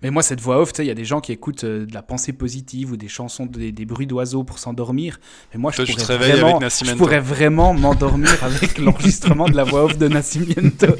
[0.03, 2.03] Mais moi, cette voix off, il y a des gens qui écoutent euh, de la
[2.03, 5.21] pensée positive ou des chansons, des, bruits d'oiseaux pour s'endormir.
[5.53, 9.99] Mais moi, je, pourrais, vraiment, je pourrais vraiment m'endormir avec l'enregistrement de la voix off
[9.99, 10.89] de Nascimento.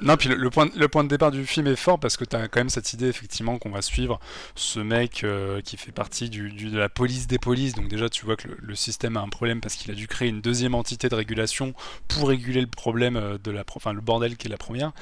[0.00, 2.36] Non, puis le, point, le point de départ du film est fort parce que tu
[2.36, 4.20] as quand même cette idée effectivement qu'on va suivre
[4.54, 7.74] ce mec euh, qui fait partie du, de la police des polices.
[7.74, 10.28] Donc déjà tu vois que le, système a un problème parce qu'il a dû créer
[10.28, 11.74] une deuxième entité de régulation
[12.06, 14.92] pour réguler le problème euh, de la, enfin le bordel qui est la première.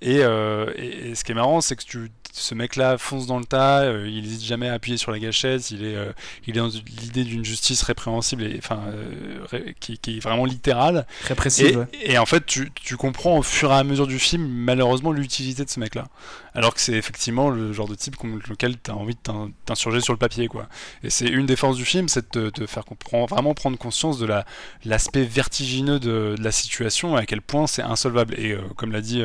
[0.00, 3.46] Et, euh, et ce qui est marrant, c'est que tu ce mec-là fonce dans le
[3.46, 5.96] tas, euh, il n'hésite jamais à appuyer sur la gâchette, il est,
[6.46, 6.68] il est dans
[7.00, 8.82] l'idée d'une justice répréhensible, et, enfin,
[9.80, 11.06] qui, est vraiment littérale.
[11.24, 11.86] Répressive.
[12.02, 15.64] Et, en fait, tu, tu, comprends au fur et à mesure du film, malheureusement, l'utilité
[15.64, 16.06] de ce mec-là.
[16.54, 20.00] Alors que c'est effectivement le genre de type contre lequel tu as envie de t'insurger
[20.00, 20.68] sur le papier, quoi.
[21.02, 24.18] Et c'est une des forces du film, c'est de te faire comprendre, vraiment prendre conscience
[24.18, 24.26] de
[24.84, 28.34] l'aspect vertigineux de, la situation, à quel point c'est insolvable.
[28.38, 29.22] Et comme l'a dit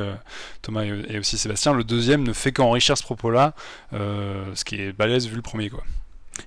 [0.62, 3.54] Thomas et, aussi Sébastien, le deuxième ne fait qu'enrichir ce propos-là,
[3.94, 5.70] euh, ce qui est balèze vu le premier.
[5.70, 5.84] quoi.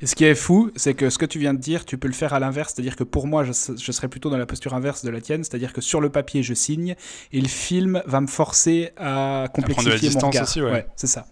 [0.03, 2.09] Et ce qui est fou, c'est que ce que tu viens de dire, tu peux
[2.09, 5.05] le faire à l'inverse, c'est-à-dire que pour moi, je, serais plutôt dans la posture inverse
[5.05, 6.95] de la tienne, c'est-à-dire que sur le papier, je signe,
[7.33, 10.45] et le film va me forcer à complexifier mon regard.
[10.45, 11.27] Aussi, ouais c'est ça.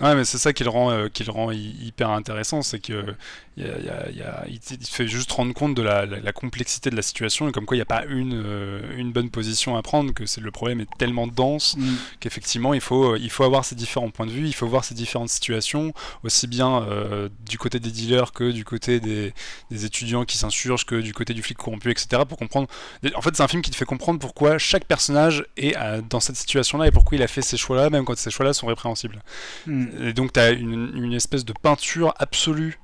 [0.00, 3.14] Ouais, mais c'est ça qui le rend, euh, qui le rend hyper intéressant, c'est que
[3.56, 7.48] y a, il, te fait juste rendre compte de la, la, complexité de la situation
[7.48, 10.26] et comme quoi il n'y a pas une, euh, une bonne position à prendre, que
[10.26, 11.94] c'est le problème est tellement dense mm.
[12.18, 14.94] qu'effectivement il faut, il faut avoir ces différents points de vue, il faut voir ces
[14.94, 15.94] différentes situations,
[16.24, 19.32] aussi bien euh, du côté des dealers que du côté des,
[19.70, 22.22] des étudiants qui s'insurgent, que du côté du flic corrompu, etc.
[22.28, 22.66] Pour comprendre.
[23.14, 25.76] En fait, c'est un film qui te fait comprendre pourquoi chaque personnage est
[26.08, 28.66] dans cette situation-là et pourquoi il a fait ces choix-là, même quand ces choix-là sont
[28.66, 29.22] répréhensibles.
[29.66, 29.83] Mm.
[30.00, 32.78] Et donc, tu as une, une espèce de peinture absolue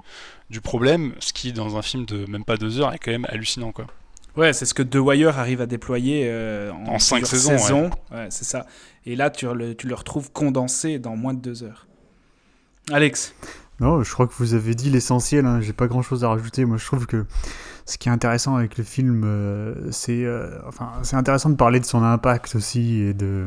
[0.51, 3.27] du problème, ce qui dans un film de même pas deux heures est quand même
[3.29, 3.87] hallucinant quoi.
[4.37, 8.29] Ouais, c'est ce que The Wire arrive à déployer euh, en, En cinq saisons, Ouais,
[8.31, 8.67] c'est ça.
[9.05, 11.87] Et là, tu le, tu le retrouves condensé dans moins de deux heures.
[12.93, 13.35] Alex
[13.81, 16.65] Non, je crois que vous avez dit l'essentiel, hein, j'ai pas grand chose à rajouter.
[16.65, 17.27] Moi, je trouve que
[17.87, 21.81] ce qui est intéressant avec le film, euh, c'est euh, enfin, c'est intéressant de parler
[21.81, 23.47] de son impact aussi et de.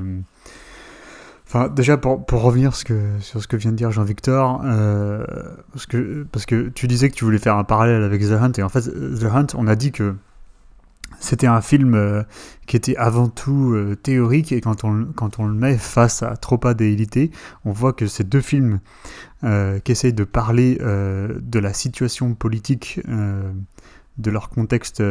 [1.55, 5.23] Enfin, déjà, pour, pour revenir ce que, sur ce que vient de dire Jean-Victor, euh,
[5.71, 8.53] parce, que, parce que tu disais que tu voulais faire un parallèle avec The Hunt,
[8.57, 10.15] et en fait, The Hunt, on a dit que
[11.19, 12.23] c'était un film euh,
[12.65, 16.35] qui était avant tout euh, théorique, et quand on, quand on le met face à
[16.37, 17.31] Tropa de Elite,
[17.65, 18.79] on voit que ces deux films
[19.83, 25.03] qui essayent de parler de la situation politique de leur contexte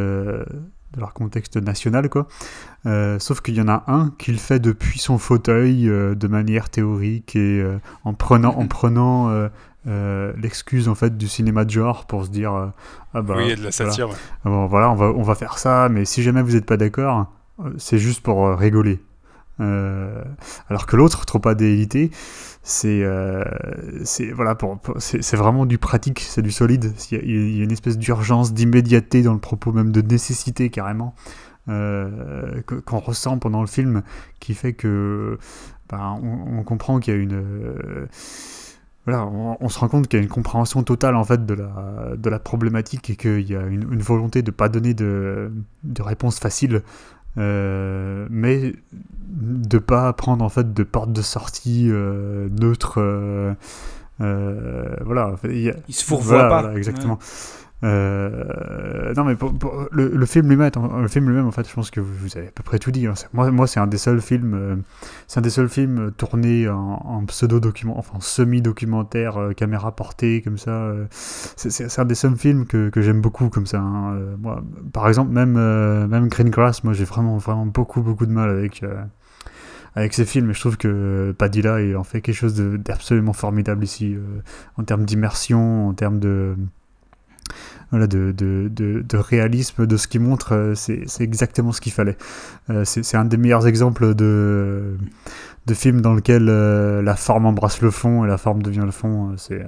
[0.94, 2.26] de leur contexte national quoi
[2.84, 6.26] Euh, sauf qu'il y en a un qui le fait depuis son fauteuil euh, de
[6.26, 9.30] manière théorique et euh, en prenant en prenant
[9.86, 12.52] l'excuse en fait du cinéma de genre pour se dire
[13.14, 13.72] ah bah oui, il y a de la voilà.
[13.72, 14.08] satire.
[14.08, 14.16] ouais.
[14.44, 16.76] Ah bon, voilà, on va, on va faire ça, mais si jamais vous n'êtes pas
[16.76, 17.32] d'accord,
[17.78, 19.00] c'est juste pour rigoler.
[19.58, 22.10] Alors que l'autre, trop pas d'édité,
[22.62, 23.44] c'est euh,
[24.04, 24.56] c'est voilà
[24.98, 26.92] c'est vraiment du pratique, c'est du solide.
[27.10, 31.14] Il y a, une espèce d'urgence, d'immédiateté dans le propos, même de nécessité carrément
[31.68, 34.02] euh, qu'on ressent pendant le film,
[34.38, 35.38] qui fait que
[35.90, 38.06] ben, on, comprend qu'il y a une euh,
[39.06, 42.12] voilà, on, se rend compte qu'il y a une compréhension totale en fait de la,
[42.16, 45.52] de la problématique et qu'il y a une, volonté de pas donner de,
[45.82, 46.82] de réponse facile,
[47.38, 48.74] euh, mais
[49.28, 52.94] de pas prendre en fait de porte de sortie euh, neutre.
[53.00, 53.54] euh,
[54.20, 56.60] euh, voilà, il a- Il se fourvoie voilà, pas.
[56.62, 57.18] voilà, exactement.
[57.84, 59.36] Euh, non mais
[59.90, 62.62] le, film lui-même, le film lui-même en fait, je pense que vous, avez à peu
[62.62, 63.06] près tout dit.
[63.06, 63.14] hein.
[63.32, 64.76] Moi, moi c'est un des seuls films, euh,
[65.26, 70.58] c'est un des seuls films tournés en, en pseudo-document, enfin semi-documentaire, euh, caméra portée comme
[70.58, 70.70] ça.
[70.70, 71.06] euh.
[71.10, 73.80] c'est, un des seuls films que, que j'aime beaucoup comme ça.
[73.80, 74.14] hein.
[74.14, 78.26] Euh, moi, par exemple, même euh, même Green Grass, moi j'ai vraiment vraiment beaucoup beaucoup
[78.26, 78.82] de mal avec.
[78.82, 79.02] euh,
[79.94, 84.14] avec ces films, je trouve que Padilla il en fait quelque chose d'absolument formidable ici,
[84.14, 84.20] euh,
[84.78, 86.56] en termes d'immersion, en termes de,
[87.92, 92.16] de, de, de, réalisme de ce qu'il montre, euh, c'est exactement ce qu'il fallait.
[92.70, 94.96] Euh, c'est un des meilleurs exemples de,
[95.66, 98.90] de films dans lequel euh, la forme embrasse le fond et la forme devient le
[98.90, 99.34] fond.
[99.36, 99.64] C'est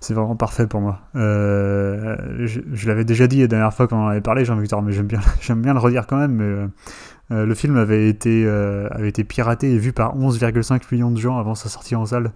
[0.00, 1.00] c'est vraiment parfait pour moi.
[1.14, 5.06] Je l'avais déjà dit la dernière fois quand on en avait parlé, Jean-Victor, mais j'aime
[5.06, 5.20] bien,
[5.56, 6.32] bien le redire quand même.
[6.32, 6.66] Mais,
[7.30, 8.46] le film avait été,
[8.90, 12.32] avait été piraté et vu par 11,5 millions de gens avant sa sortie en salle.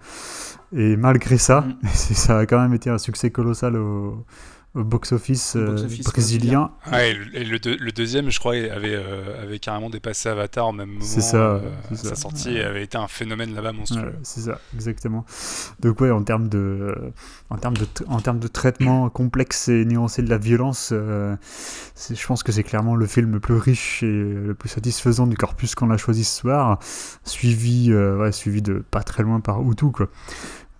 [0.77, 1.74] Et malgré ça, Mm.
[1.94, 4.24] c'est- ça a quand même été un succès colossal au,
[4.74, 6.70] au box-office euh, brésilien.
[6.93, 10.28] Ouais, et le, et le deux- le deuxième, je crois, avait, euh, avait carrément dépassé
[10.28, 11.01] Avatar au même moment.
[11.03, 12.09] C'est ça, euh, c'est ça.
[12.11, 14.03] sa sortie avait été un phénomène là-bas monstrueux.
[14.03, 15.24] Ouais, c'est ça, exactement.
[15.81, 16.94] Donc ouais, en termes de,
[17.48, 21.35] en termes de, en termes de traitement complexe et nuancé de la violence, euh,
[22.11, 25.39] je pense que c'est clairement le film le plus riche et le plus satisfaisant du
[25.39, 26.81] corpus qu'on a choisi ce soir,
[27.24, 30.09] suivi, euh, ouais, suivi de pas très loin par Hutu quoi.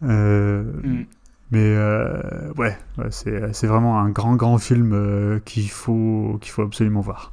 [0.03, 1.05] Euh, Mm.
[1.53, 6.63] Mais euh, ouais, ouais, c'est vraiment un grand grand film euh, qu'il faut qu'il faut
[6.63, 7.33] absolument voir.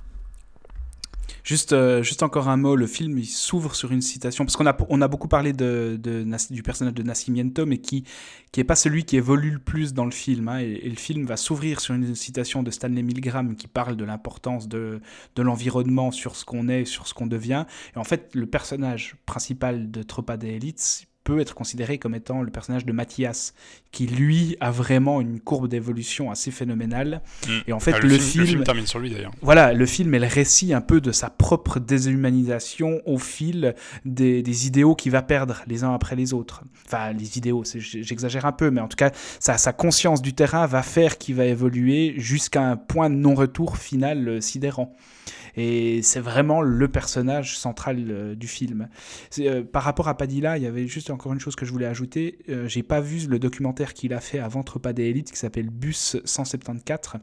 [1.44, 4.66] Juste, euh, juste encore un mot, le film il s'ouvre sur une citation, parce qu'on
[4.68, 6.00] a, on a beaucoup parlé de,
[6.52, 8.06] du personnage de Nascimento, mais qui
[8.52, 10.48] qui est pas celui qui évolue le plus dans le film.
[10.48, 13.98] hein, et, et le film va s'ouvrir sur une citation de Stanley Milgram qui parle
[13.98, 15.02] de l'importance de,
[15.36, 17.66] de l'environnement sur ce qu'on est, sur ce qu'on devient.
[17.96, 22.42] Et en fait, le personnage principal de Tropa de Elite peut être considéré comme étant
[22.42, 23.54] le personnage de Mathias,
[23.92, 27.22] qui lui a vraiment une courbe d'évolution assez phénoménale.
[27.48, 27.52] Mm.
[27.68, 29.32] Et en fait, Ah, le, film, film, le film termine sur lui d'ailleurs.
[29.42, 33.76] voilà, le film est le récit un peu de sa propre déshumanisation au fil
[34.06, 36.64] des, des idéaux qu'il va perdre les uns après les autres.
[36.86, 40.66] Enfin, les idéaux, j'exagère un peu, mais en tout cas, sa, sa conscience du terrain
[40.68, 44.96] va faire qu'il va évoluer jusqu'à un point de non-retour final euh, sidérant.
[45.56, 48.90] Et c'est vraiment le personnage central euh, du film.
[49.40, 51.86] Euh, par rapport à Padilla, il y avait juste encore une chose que je voulais
[51.86, 52.40] ajouter.
[52.50, 55.70] Euh, J'ai pas vu le documentaire qu'il a fait avant Tropa des Élites qui s'appelle
[55.70, 57.22] Bus 174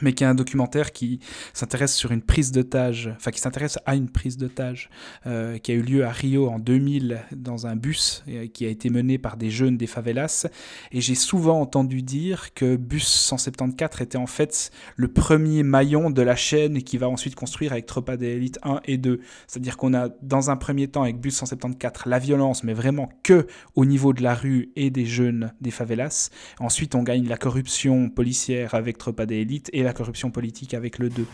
[0.00, 1.20] mais qui est un documentaire qui
[1.52, 4.88] s'intéresse sur une prise d'otage, enfin qui s'intéresse à une prise d'otage
[5.26, 8.68] euh, qui a eu lieu à Rio en 2000 dans un bus euh, qui a
[8.68, 10.46] été mené par des jeunes des favelas.
[10.92, 16.22] Et j'ai souvent entendu dire que Bus 174 était en fait le premier maillon de
[16.22, 19.20] la chaîne qui va ensuite construire avec Tropa des Élites 1 et 2.
[19.46, 23.46] C'est-à-dire qu'on a dans un premier temps avec Bus 174 la violence, mais vraiment que
[23.74, 26.30] au niveau de la rue et des jeunes des favelas.
[26.58, 31.10] Ensuite, on gagne la corruption policière avec Tropa des Élites la corruption politique avec le
[31.10, 31.26] 2.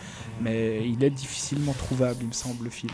[0.43, 2.93] Mais il est difficilement trouvable, il me semble, le film.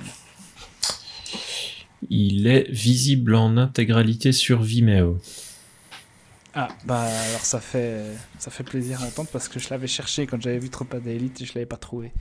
[2.11, 5.19] Il est visible en intégralité sur Vimeo.
[6.57, 8.03] Ah, bah alors ça fait,
[8.39, 11.41] ça fait plaisir à entendre parce que je l'avais cherché quand j'avais vu Tropa d'élite
[11.41, 12.13] et je l'avais pas trouvé.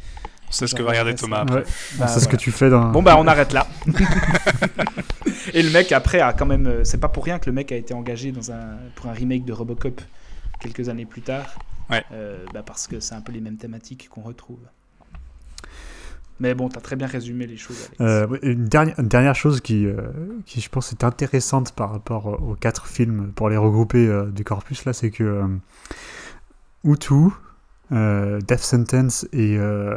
[0.50, 1.58] On sait ce que va regarder Thomas après.
[1.60, 1.66] Ouais,
[2.00, 2.90] Bah, c'est ce que tu fais dans.
[2.90, 3.68] Bon bah on arrête là.
[5.54, 7.72] et le mec après a quand même, euh, c'est pas pour rien que le mec
[7.72, 10.02] a été engagé dans un, pour un remake de Robocop
[10.60, 11.56] quelques années plus tard.
[11.94, 12.04] Ouais.
[12.12, 14.60] Euh, bah, parce que c'est un peu les mêmes thématiques qu'on retrouve.
[16.40, 17.90] Mais bon, t'as très bien résumé les choses.
[18.00, 18.02] Alex.
[18.02, 20.02] Euh, une, dernière, une dernière chose qui, euh,
[20.46, 24.26] qui, je pense, est intéressante par rapport euh, aux quatre films pour les regrouper euh,
[24.26, 25.48] du corpus, là, c'est que euh,
[26.84, 27.30] Utu,
[27.92, 29.96] euh, Death Sentence et, euh,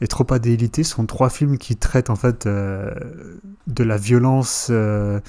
[0.00, 2.94] et Tropa d'élité sont trois films qui traitent en fait euh,
[3.66, 5.20] de la violence euh,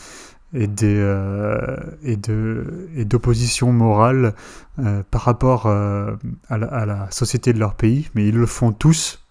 [0.53, 4.33] et des euh, et de et d'opposition morale
[4.79, 6.15] euh, par rapport euh,
[6.49, 9.23] à, la, à la société de leur pays, mais ils le font tous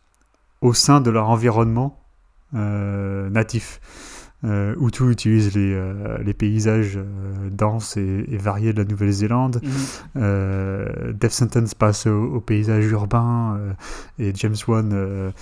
[0.61, 2.01] au sein de leur environnement
[2.53, 3.81] natif.
[4.45, 9.61] Euh, Hutu utilise les, euh, les paysages euh, denses et, et variés de la Nouvelle-Zélande.
[10.15, 11.13] Mhm.
[11.15, 13.73] Death Sentence passe au, au paysage urbain euh,
[14.21, 15.33] et James Wan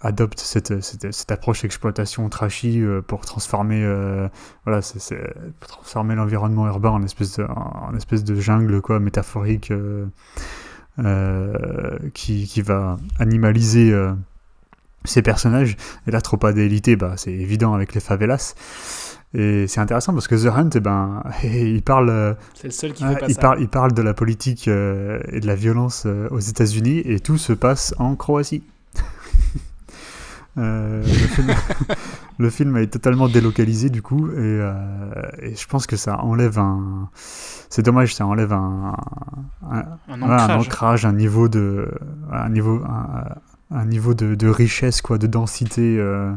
[0.00, 4.28] adopte cette, cette, cette approche exploitation trashy euh, pour transformer euh,
[4.64, 5.18] voilà c'est,
[5.60, 10.06] transformer l'environnement urbain en espèce de, en, en espèce de jungle quoi métaphorique euh,
[10.98, 13.94] euh, qui, qui va animaliser
[15.04, 15.76] ces personnages
[16.06, 18.54] et là Tropa d'élité bah c'est évident avec les favelas
[19.34, 23.04] et c'est intéressant parce que The Hunt eh ben il parle C'est le seul qui
[23.04, 23.40] ah, fait pas il, ça.
[23.40, 27.52] parle, il parle de la politique et de la violence aux États-Unis et tout se
[27.52, 28.62] passe en Croatie.
[30.58, 31.48] Euh, le, film,
[32.38, 34.72] le film est totalement délocalisé du coup et, euh,
[35.42, 37.10] et je pense que ça enlève un.
[37.68, 38.96] C'est dommage, ça enlève un,
[39.70, 41.04] un, Un voilà, un ancrage.
[41.04, 41.90] un niveau de,
[42.32, 43.24] un niveau, un,
[43.70, 46.32] un niveau de, de richesse quoi, de densité euh,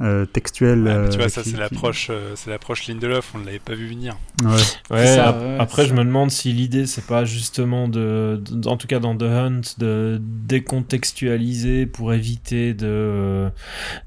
[0.00, 0.82] euh, textuelle.
[0.82, 3.32] Ouais, mais tu euh, vois, ça qui- c'est qui- l'approche, euh, c'est l'approche Lindelof.
[3.34, 4.16] On ne l'avait pas vu venir.
[4.42, 4.48] Ouais.
[4.90, 5.94] Ouais, C'est ça, ap- ouais, après, je ça.
[5.94, 9.60] me demande si l'idée, c'est pas justement de, de- en tout cas dans The Hunt,
[9.78, 13.48] de décontextualiser pour éviter de,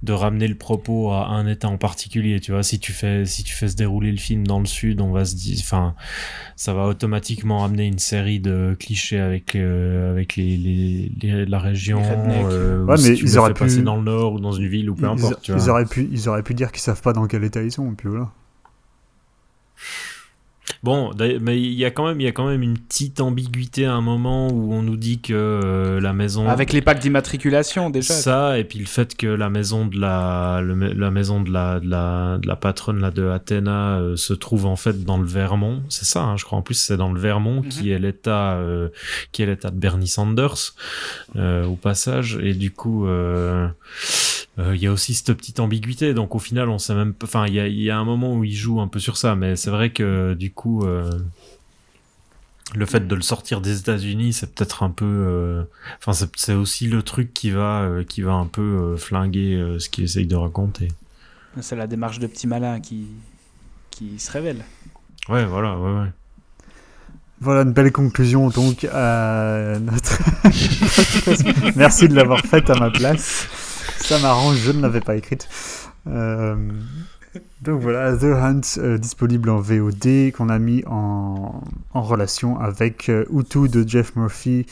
[0.02, 2.40] de ramener le propos à un état en particulier.
[2.40, 5.02] Tu vois, si tu fais, si tu fais se dérouler le film dans le sud,
[5.02, 5.96] on va se dire, enfin,
[6.56, 11.60] ça va automatiquement amener une série de clichés avec, euh, avec les, les, les- la
[11.60, 14.34] région, euh, ou Ouais, si mais tu ils auraient fais passer pu- dans le nord
[14.34, 15.42] ou dans une ville ou peu Ils, importe.
[15.42, 15.68] tu ils vois.
[15.84, 17.96] Auraient pu, ils auraient pu dire qu'ils savent pas dans quel état ils sont, et
[17.96, 18.30] puis voilà.
[20.82, 21.12] Bon,
[21.42, 23.94] mais il y a quand même, il y a quand même une petite ambiguïté à
[23.94, 28.14] un moment où on nous dit que euh, la maison Avec les packs d'immatriculation déjà.
[28.14, 31.80] ça et puis le fait que la maison de la le- la maison de la
[31.80, 35.26] de la, de la patronne là de Athéna euh, se trouve en fait dans le
[35.26, 36.58] Vermont, c'est ça, hein, je crois.
[36.58, 37.70] En plus, c'est dans le Vermont Mhm.
[37.70, 38.90] qui est l'état euh,
[39.34, 40.74] qui est l'état de Bernie Sanders
[41.36, 43.06] euh, au passage et du coup.
[43.08, 43.68] euh,
[44.60, 47.26] euh, il y a aussi cette petite ambiguïté, donc au final, on sait même pas.
[47.26, 49.18] Enfin, il y a, il y a un moment où il joue un peu sur
[49.18, 51.10] ça, mais c'est vrai que du coup, euh,
[52.76, 55.06] le fait de le sortir des États-Unis, c'est peut-être un peu.
[55.06, 55.64] euh,
[56.00, 59.56] Enfin, c'est- c'est aussi le truc qui va, euh, qui va un peu euh, flinguer
[59.56, 60.88] euh, ce qu'il essaye de raconter.
[61.62, 63.06] C'est la démarche de petit malin qui,
[63.92, 64.64] qui se révèle.
[65.30, 66.08] Ouais, voilà, ouais, ouais.
[67.42, 70.20] Voilà une belle conclusion donc à notre.
[71.76, 73.48] Merci de l'avoir faite à ma place.
[74.00, 75.48] Ça m'arrange, je ne l'avais pas écrite.
[76.08, 76.56] Euh,
[77.62, 81.62] Donc voilà, The Hunt euh, disponible en VOD qu'on a mis en,
[81.94, 84.66] en relation avec euh, de Jeff Murphy,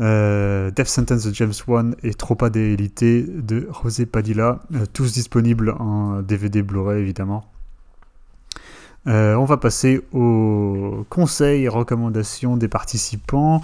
[0.00, 4.60] euh, Death Sentence de James Wan et Tropa de Elite de José Padilla,
[4.92, 7.44] tous disponibles en DVD Blu-ray évidemment.
[9.08, 13.62] On va passer aux conseils et recommandations des participants.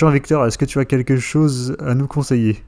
[0.00, 2.62] Jean-Victor, est-ce que tu as quelque chose à nous conseiller?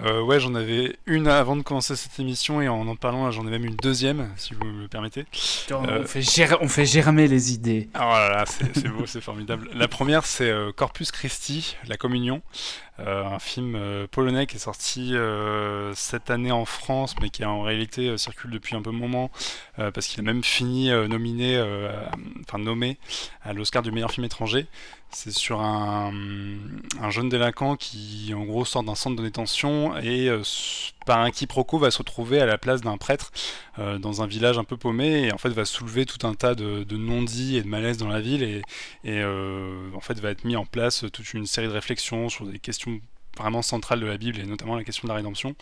[0.00, 3.30] Euh, ouais, j'en avais une avant de commencer cette émission et en en parlant, là,
[3.30, 5.26] j'en ai même une deuxième, si vous me le permettez.
[5.70, 7.90] Euh, On, fait ger- on fait germer les idées.
[7.92, 9.68] Ah voilà, là, c'est c'est beau, c'est formidable.
[9.74, 12.40] La première, c'est euh, Corpus Christi, La Communion,
[12.98, 17.62] un film euh, polonais qui est sorti euh, cette année en France, mais qui en
[17.62, 19.30] réalité euh, circule depuis un peu moment,
[19.78, 21.90] euh, parce qu'il a même fini euh, nominé, euh,
[22.46, 22.98] enfin nommé
[23.42, 24.66] à l'Oscar du meilleur film étranger.
[25.14, 26.10] C'est sur un,
[27.00, 30.30] un jeune délinquant qui, en gros, sort d'un centre de détention et
[31.04, 33.30] par un quiproquo va se retrouver à la place d'un prêtre
[33.76, 36.96] dans un village un peu paumé et en fait va soulever tout un tas de,
[36.96, 38.62] non-dits et de malaise dans la ville
[39.04, 42.58] et en fait va être mis en place toute une série de réflexions sur des
[42.58, 42.81] questions
[43.36, 45.54] vraiment centrales de la Bible et notamment la question de la rédemption.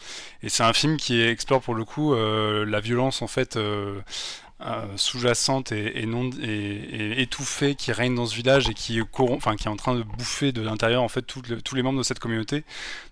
[0.42, 4.00] Et c'est un film qui explore pour le coup la violence en fait euh,
[4.96, 9.64] sous-jacente et, non et, étouffée qui règne dans ce village et qui est, enfin, qui
[9.64, 12.64] est en train de bouffer de l'intérieur en fait tous les membres de cette communauté.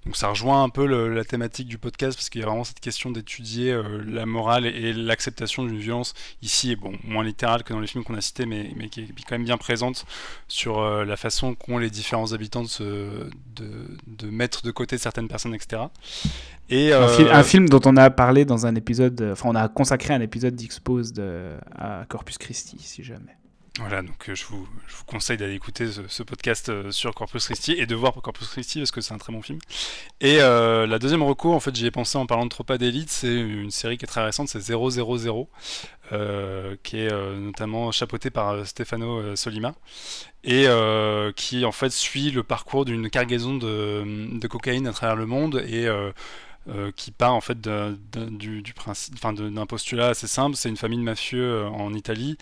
[0.08, 2.80] Donc ça rejoint un peu la thématique du podcast parce qu'il y a vraiment cette
[2.80, 7.80] question d'étudier euh, la morale et, l'acceptation d'une violence ici, bon, moins littérale que dans
[7.80, 10.06] les films qu'on a cités, mais, mais qui est quand même bien présente
[10.48, 15.54] sur euh, la façon qu'ont les différents habitants de, de, mettre de côté certaines personnes,
[15.54, 15.82] etc.
[16.70, 20.12] Et, un, un, film dont on a parlé dans un épisode, enfin on a consacré
[20.12, 23.38] un épisode d'Expose de euh, à Corpus Christi, si jamais.
[23.78, 27.46] Voilà, donc euh, je, vous, je, vous, conseille d'aller écouter ce, podcast euh, sur Corpus
[27.46, 29.60] Christi et de voir Corpus Christi parce que c'est un très bon film.
[30.20, 33.32] Et la deuxième recours, en fait, j'y ai pensé en parlant de Tropa d'élite, c'est
[33.32, 35.48] une série qui est très récente, c'est 000,
[36.12, 39.74] euh, qui est notamment chapeautée par Stefano Solima
[40.42, 40.66] et
[41.36, 45.62] qui en fait suit le parcours d'une cargaison de, de, cocaïne à travers le monde
[45.68, 45.88] et
[46.68, 48.74] euh, qui part en fait du, du,
[49.22, 50.56] d'un postulat assez simple.
[50.56, 52.36] C'est une famille de mafieux euh, en Italie,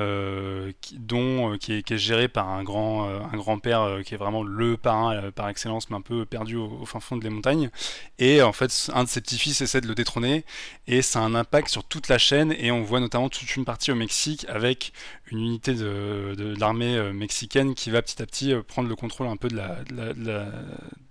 [0.00, 4.14] euh, qui, dont qui est, qui, est, gérée par un grand, un grand père qui
[4.14, 7.70] est vraiment le parrain par excellence, mais un peu perdu au, fin fond des montagnes.
[8.18, 10.44] Et en fait, un de ses petits-fils essaie de le détrôner,
[10.86, 12.54] et ça a un impact sur toute la chaîne.
[12.58, 14.92] Et on voit notamment toute une partie au Mexique avec
[15.30, 19.36] une unité de, de, l'armée mexicaine qui va petit à petit prendre le contrôle un
[19.36, 20.44] peu de la, de la,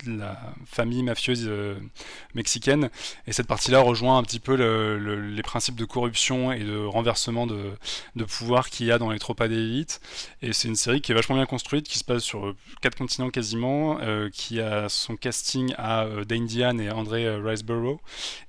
[0.05, 1.49] de la famille mafieuse
[2.35, 2.89] mexicaine
[3.27, 8.23] et cette partie-là rejoint un petit peu les principes de corruption et de renversement de,
[8.25, 10.01] pouvoir qu'il y a dans les tropas d'élite.
[10.41, 13.29] Et c'est une série qui est vachement bien construite, qui se passe sur quatre continents
[13.29, 17.99] quasiment, euh, qui a son casting à euh, Dane Diane et André euh, Riceborough.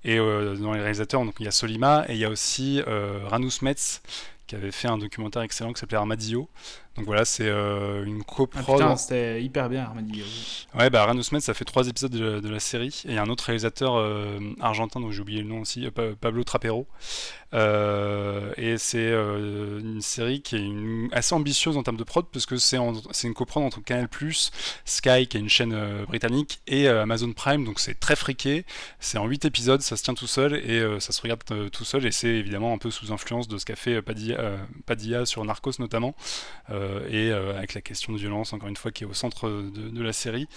[0.05, 2.81] Et dans les réalisateurs, donc, il y a Solima et il y a aussi
[3.27, 4.03] Ranus Metz
[4.47, 6.49] qui avait fait un documentaire excellent qui s'appelait Armadillo.
[6.97, 8.83] Donc voilà, c'est euh, une coprod.
[8.83, 10.27] Ah c'était hyper bien Armadillo.
[10.79, 13.03] Ouais, bah Ranus ça fait trois épisodes de, la série.
[13.07, 15.87] Et il y a un autre réalisateur euh, argentin, dont j'ai oublié le nom aussi,
[15.87, 16.87] euh, Pablo Trapero.
[17.55, 22.77] et c'est une série qui est assez ambitieuse en termes de prod, parce que c'est
[22.77, 24.09] une coprod entre Canal,
[24.85, 27.65] Sky, qui est une chaîne britannique, et Amazon Prime.
[27.65, 28.67] Donc c'est très friqué.
[29.01, 32.05] C'est en 8 épisodes, ça se tient tout seul et ça se regarde tout seul.
[32.05, 35.73] Et c'est évidemment un peu sous influence de ce qu'a fait Padilla, Padilla sur Narcos
[35.79, 36.15] notamment.
[36.83, 39.49] Euh, et euh, avec la question de violence, encore une fois, qui est au centre
[39.49, 40.49] de, la série,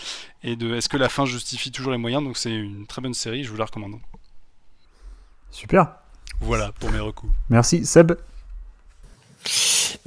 [0.43, 2.23] et de est-ce que la fin justifie toujours les moyens?
[2.23, 3.95] Donc c'est une très bonne série, je vous la recommande.
[5.51, 5.87] Super.
[6.41, 7.29] Voilà pour mes recours.
[7.49, 8.13] Merci Seb?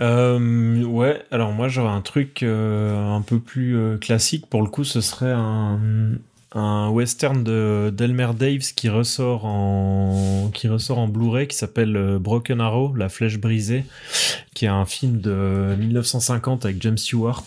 [0.00, 4.46] Euh, ouais, alors moi j'aurais un truc un peu plus classique.
[4.46, 5.78] Pour le coup, ce serait un,
[6.54, 12.18] un western de d'Elmer Daves qui ressort en qui ressort en Blu-ray qui s'appelle euh,
[12.18, 13.84] Broken Arrow, la flèche brisée,
[14.54, 17.44] qui est un film de 1950 avec James Stewart.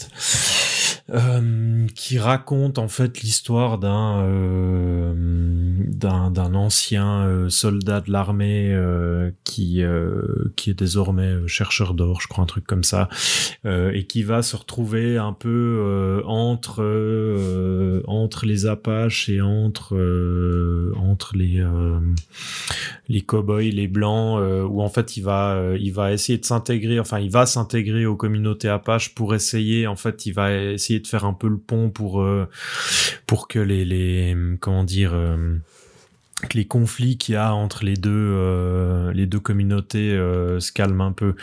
[1.13, 5.13] Euh, qui raconte en fait l'histoire d'un euh,
[5.85, 8.73] d'un ancien euh, soldat de l'armée
[9.43, 9.83] qui
[10.55, 13.09] qui est désormais chercheur d'or, je crois un truc comme ça,
[13.65, 16.81] et qui va se retrouver un peu entre
[18.07, 19.95] entre les Apaches et entre
[20.95, 21.63] entre les
[23.09, 27.19] les cowboys, les blancs, où en fait il va il va essayer de s'intégrer, enfin
[27.19, 31.25] il va s'intégrer aux communautés Apaches pour essayer, en fait il va essayer de faire
[31.25, 32.47] un peu le pont pour euh,
[33.27, 35.13] pour que les les comment dire
[36.43, 40.71] euh, les conflits qu'il y a entre les deux euh, les deux communautés euh, se
[40.71, 41.35] calment un peu.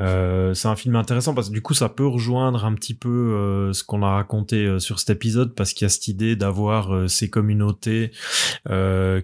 [0.00, 3.08] Euh, c'est un film intéressant parce que du coup ça peut rejoindre un petit peu
[3.08, 6.36] euh, ce qu'on a raconté euh, sur cet épisode parce qu'il y a cette idée
[6.36, 8.10] d'avoir ces communautés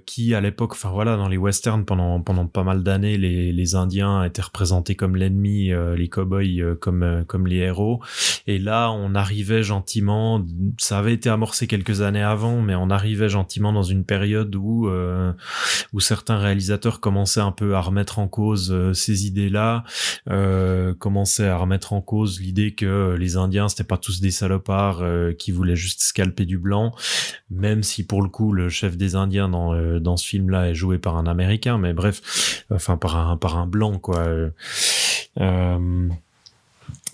[0.07, 3.75] qui à l'époque, enfin voilà, dans les westerns pendant pendant pas mal d'années, les, les
[3.75, 8.01] Indiens étaient représentés comme l'ennemi, les cowboys comme comme les héros.
[8.47, 10.45] Et là on arrivait gentiment,
[10.79, 14.89] ça avait été amorcé quelques années avant, mais on arrivait gentiment dans une période où
[15.11, 15.33] euh,
[15.93, 19.85] où certains réalisateurs commençaient un peu à remettre en cause euh, ces idées-là,
[20.29, 25.03] euh, commençaient à remettre en cause l'idée que les Indiens c'était pas tous des salopards
[25.39, 26.95] qui voulaient juste scalper du blanc,
[27.51, 30.99] même si pour le coup le chef des Indiens dans dans ce film-là est joué
[30.99, 34.27] par un Américain, mais bref, enfin par un par un blanc quoi.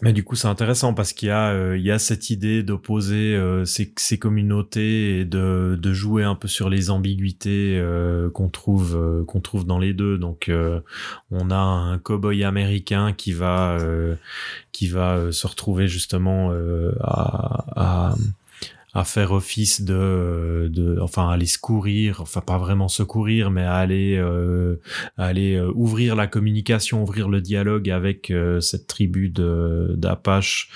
[0.02, 2.62] Mais du coup, c'est intéressant parce qu'il y a euh, il y a cette idée
[2.62, 8.28] d'opposer euh, ces, ces, communautés et de, de jouer un peu sur les ambiguïtés euh,
[8.30, 10.18] qu'on trouve qu'on trouve dans les deux.
[10.18, 10.50] Donc,
[11.30, 13.78] on a un cowboy américain qui va
[14.72, 16.52] qui va se retrouver justement
[17.00, 17.64] à,
[18.10, 18.14] à
[18.96, 24.16] à faire office de, de enfin aller secourir, enfin pas vraiment secourir, mais à aller,
[24.16, 24.80] euh,
[25.18, 30.70] aller euh, ouvrir la communication, ouvrir le dialogue avec euh, cette tribu de d'Apache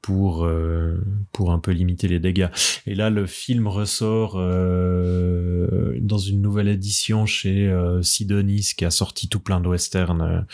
[0.00, 2.50] pour euh, pour un peu limiter les dégâts.
[2.86, 9.40] Et là, le film ressort dans une nouvelle édition chez Sidonis qui a sorti tout
[9.40, 10.46] plein de westerns.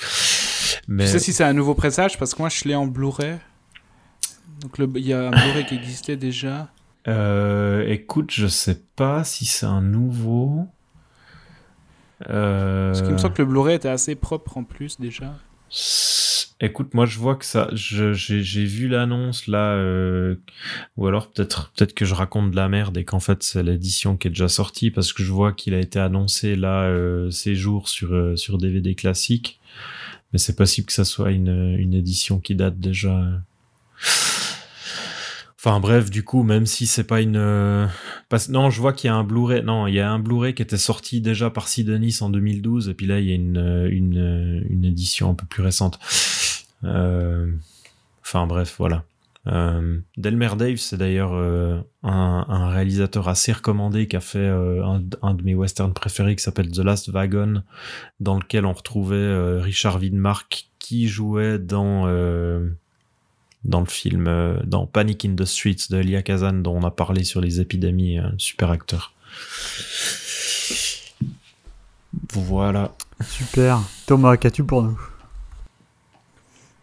[0.89, 3.37] Mais Tu sais si c'est un nouveau pressage parce que moi je l'ai en Blu-ray.
[4.63, 6.71] Donc il y a un Blu-ray qui existait déjà.
[7.09, 10.69] Euh, écoute, je sais pas si c'est un nouveau.
[12.31, 15.35] Euh, Parce qu'il me semble que le Blu-ray était assez propre en plus déjà.
[16.65, 20.37] Écoute, moi je vois que ça, j'ai j'ai vu l'annonce là, euh,
[20.97, 24.17] ou alors peut-être peut-être que je raconte de la merde et qu'en fait c'est l'édition
[24.17, 27.57] qui est déjà sortie parce que je vois qu'il a été annoncé là euh, ces
[27.57, 29.59] jours sur euh, sur DVD classique,
[30.33, 33.25] mais c'est possible que ça soit une une édition qui date déjà.
[35.65, 37.87] Enfin bref, du coup, même si c'est pas une, euh,
[38.29, 40.55] parce- non, je vois qu'il y a un Blu-ray, non, il y a un Blu-ray
[40.55, 43.59] qui était sorti déjà par Sidonis en 2012, et puis là il y a une
[43.59, 46.01] euh, une euh, une édition un peu plus récente.
[46.85, 47.53] Euh,
[48.25, 49.05] Enfin bref, voilà.
[49.49, 55.03] Euh, Delmer Dave, c'est d'ailleurs euh, un, un réalisateur assez recommandé qui a fait un,
[55.23, 57.63] un de mes westerns préférés qui s'appelle The Last Wagon,
[58.21, 62.07] dans lequel on retrouvait Richard Widmark qui jouait dans
[63.65, 66.91] dans le film euh, dans Panic in the Streets de Elia Kazan dont on a
[66.91, 69.15] parlé sur les épidémies, un super acteur.
[72.33, 72.93] Voilà.
[73.21, 73.81] Super.
[74.07, 74.99] Thomas, qu'as-tu pour nous?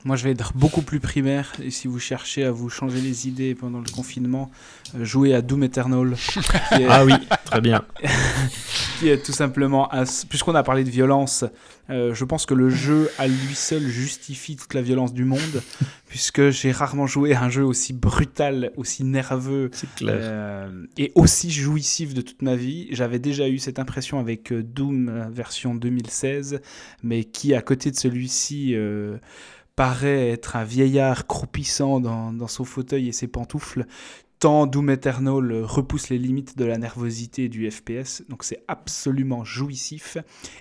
[0.06, 1.52] Moi, je vais être beaucoup plus primaire.
[1.62, 4.50] Et si vous cherchez à vous changer les idées pendant le confinement,
[4.96, 6.14] euh, jouez à Doom Eternal.
[6.14, 7.12] est- Ah oui,
[7.46, 7.84] très bien.
[9.00, 11.44] qui est tout simplement, un- puisqu'on a parlé de violence,
[11.90, 15.40] euh, je pense que le jeu à lui seul justifie toute la violence du monde,
[16.08, 19.70] puisque j'ai rarement joué à un jeu aussi brutal, aussi nerveux
[20.04, 22.88] euh, et aussi jouissif de toute ma vie.
[22.92, 26.62] J'avais déjà eu cette impression avec euh, Doom version 2016,
[27.04, 29.18] mais qui, à côté de celui-ci, euh,
[29.80, 33.86] paraît être un vieillard croupissant dans, son fauteuil et ses pantoufles.
[34.40, 40.18] Tant Doom Eternal repousse les limites de la nervosité du FPS, donc c'est absolument jouissif.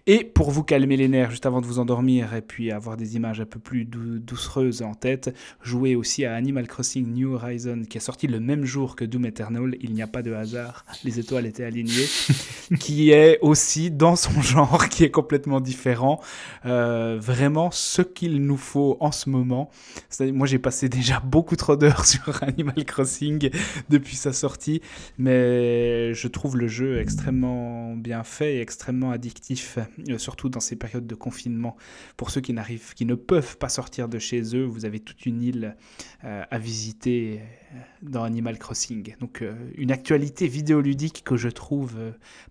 [0.09, 3.15] Et pour vous calmer les nerfs juste avant de vous endormir et puis avoir des
[3.15, 5.33] images un peu plus dou- doucereuses en tête,
[5.63, 9.27] jouez aussi à Animal Crossing New Horizon qui est sorti le même jour que Doom
[9.27, 9.77] Eternal.
[9.81, 12.09] Il n'y a pas de hasard, les étoiles étaient alignées,
[12.81, 16.21] qui est aussi dans son genre, qui est complètement différent.
[16.67, 19.71] Euh, vraiment ce qu'il nous faut en ce moment.
[20.21, 23.51] Moi j'ai passé déjà beaucoup trop d'heures sur Animal Crossing
[23.89, 24.81] depuis sa sortie,
[25.19, 29.78] mais je trouve le jeu extrêmement bien fait et extrêmement addictif,
[30.09, 31.77] euh, surtout dans ces périodes de confinement.
[32.16, 35.27] Pour ceux qui n'arrivent, qui ne peuvent pas sortir de chez eux, vous avez toute
[35.27, 35.77] une île
[36.24, 39.16] euh, à visiter euh, dans Animal Crossing.
[39.20, 39.45] Donc
[39.77, 41.97] une actualité vidéoludique que je trouve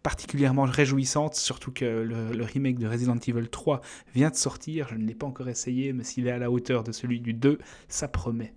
[0.03, 3.81] particulièrement réjouissante, surtout que le, le remake de Resident Evil 3
[4.13, 4.87] vient de sortir.
[4.89, 7.33] Je ne l'ai pas encore essayé, mais s'il est à la hauteur de celui du
[7.33, 7.57] 2,
[7.87, 8.53] ça promet.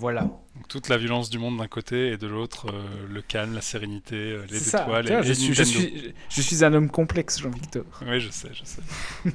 [0.00, 0.22] Voilà.
[0.22, 3.60] Donc, toute la violence du monde d'un côté et de l'autre, euh, le calme, la
[3.60, 4.82] sérénité, euh, les ça.
[4.84, 5.78] étoiles et, je, suis, je, Nintendo.
[5.78, 7.84] suis, je suis un homme complexe, Jean-Victor.
[8.08, 8.80] Oui, je sais, je sais.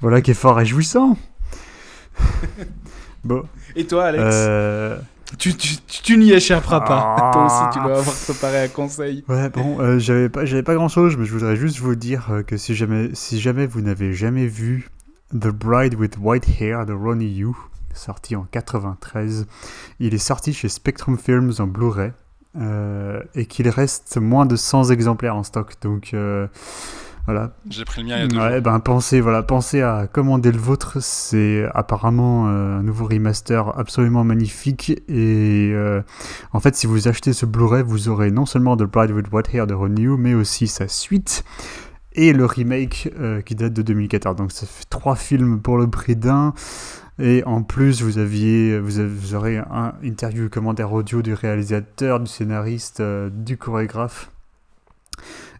[0.00, 1.16] Voilà qui est fort réjouissant.
[3.24, 3.44] bon.
[3.74, 5.00] Et toi, Alex Euh...
[5.38, 7.16] Tu, tu, tu, tu n'y échapperas pas.
[7.18, 7.30] Ah.
[7.32, 9.24] Toi aussi, tu dois avoir préparé un conseil.
[9.28, 12.42] Ouais, bon, euh, j'avais pas, j'avais pas grand chose, mais je voudrais juste vous dire
[12.46, 14.90] que si jamais, si jamais vous n'avez jamais vu
[15.32, 17.54] The Bride with White Hair de Ronnie Yu,
[17.94, 19.46] sorti en 93,
[19.98, 22.12] il est sorti chez Spectrum Films en Blu-ray
[22.60, 25.74] euh, et qu'il reste moins de 100 exemplaires en stock.
[25.82, 26.46] Donc euh,
[27.26, 28.62] voilà, J'ai pris le mien il y a deux Ouais, jours.
[28.62, 30.98] ben pensez, voilà, pensez à commander le vôtre.
[31.00, 35.00] C'est apparemment euh, un nouveau remaster absolument magnifique.
[35.08, 35.72] Et
[36.52, 39.54] en fait, si vous achetez ce Blu-ray, vous aurez non seulement The Bride with White
[39.54, 41.44] Hair de Ron New, mais aussi sa suite
[42.12, 44.36] et le remake euh, qui date de 2014.
[44.36, 46.54] Donc ça fait trois films pour le prix d'un.
[47.20, 53.00] Et en plus, vous aviez, vous, aurez un interview commentaire audio du réalisateur, du scénariste,
[53.00, 54.30] euh, du chorégraphe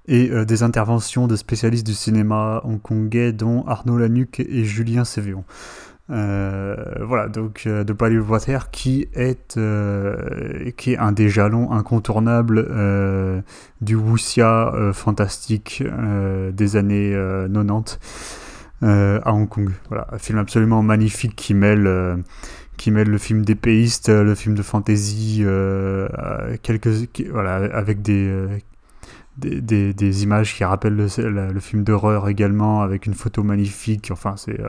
[0.09, 5.45] et euh, des interventions de spécialistes du cinéma hongkongais dont Arnaud Lanuc et Julien Sévéon.
[6.09, 9.59] Euh, voilà, donc Body of Water qui est,
[10.77, 13.45] qui est un des jalons incontournables
[13.81, 15.85] du wuxia fantastique
[16.53, 18.50] des années euh, 90 euh,
[18.83, 19.71] à Hong Kong.
[19.89, 22.17] Voilà, un film absolument magnifique qui mêle euh,
[22.77, 27.57] qui mêle le film d'épéiste, euh, le film de fantasy, euh, euh, quelques, qui- voilà,
[27.77, 28.49] avec des, euh,
[29.37, 33.43] des, des, des images qui rappellent le, le- le film d'horreur également, avec une photo
[33.43, 34.09] magnifique.
[34.11, 34.69] Enfin, c'est, euh,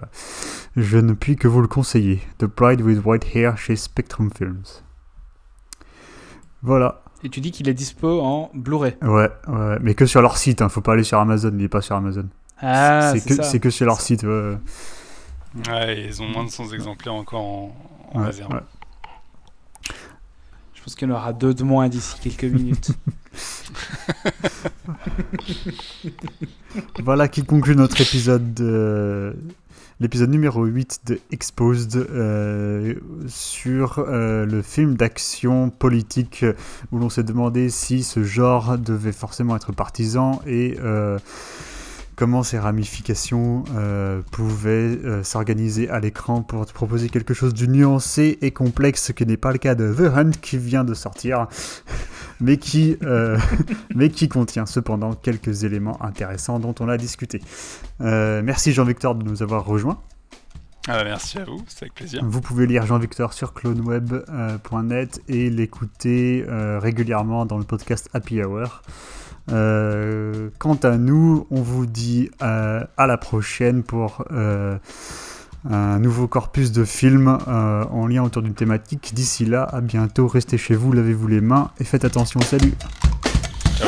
[0.75, 2.19] je ne puis que vous le conseiller.
[2.37, 4.63] The Bride with White Hair chez Spectrum Films.
[6.61, 7.03] Voilà.
[7.23, 8.95] Et tu dis qu'il est dispo en Blu-ray.
[9.03, 10.69] Ouais, ouais, mais que sur leur site, hein.
[10.69, 12.27] faut pas aller sur Amazon, il est pas sur Amazon.
[12.61, 14.23] Ah, c'est que, que sur leur site.
[14.23, 17.75] Ouais, ils ont moins de 100 exemplaires encore en,
[18.13, 18.53] en Ouais, réserve.
[18.53, 18.59] ouais.
[20.73, 22.91] Je pense qu'il y en aura deux de moins d'ici quelques minutes.
[27.03, 29.35] Voilà qui conclut notre épisode de...
[29.99, 32.95] L'épisode numéro 8 de Exposed euh,
[33.27, 36.43] sur euh, le film d'action politique
[36.91, 41.19] où l'on s'est demandé si ce genre devait forcément être partisan et euh,
[42.21, 44.69] comment ces ramifications euh, pouvaient
[45.03, 49.25] euh, s'organiser à l'écran pour te proposer quelque chose de nuancé et complexe, ce qui
[49.25, 51.47] n'est pas le cas de The Hunt qui vient de sortir,
[52.39, 53.39] mais qui, euh,
[53.95, 57.41] mais qui contient cependant quelques éléments intéressants dont on a discuté.
[57.99, 59.99] Merci Jean-Victor de nous avoir rejoints.
[60.87, 62.23] Ah merci à vous, c'est avec plaisir.
[62.23, 68.83] Vous pouvez lire Jean-Victor sur cloneweb.net et l'écouter régulièrement dans le podcast Happy Hour.
[69.49, 74.77] Euh, quant à nous, on vous dit euh, à la prochaine pour euh,
[75.69, 79.13] un nouveau corpus de films euh, en lien autour d'une thématique.
[79.13, 82.39] D'ici là, à bientôt, restez chez vous, lavez-vous les mains et faites attention.
[82.41, 82.73] Salut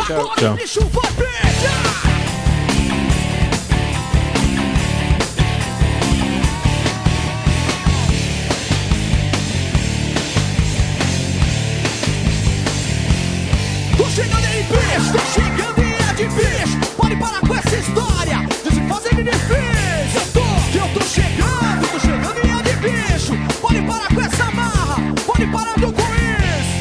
[0.07, 0.23] Ciao.
[0.38, 0.55] Tô
[19.26, 20.41] Eu tô,
[20.78, 23.34] eu tô chegando, tô chegando em de bicho.
[23.62, 26.76] Pode parar com essa marra, pode parar com isso.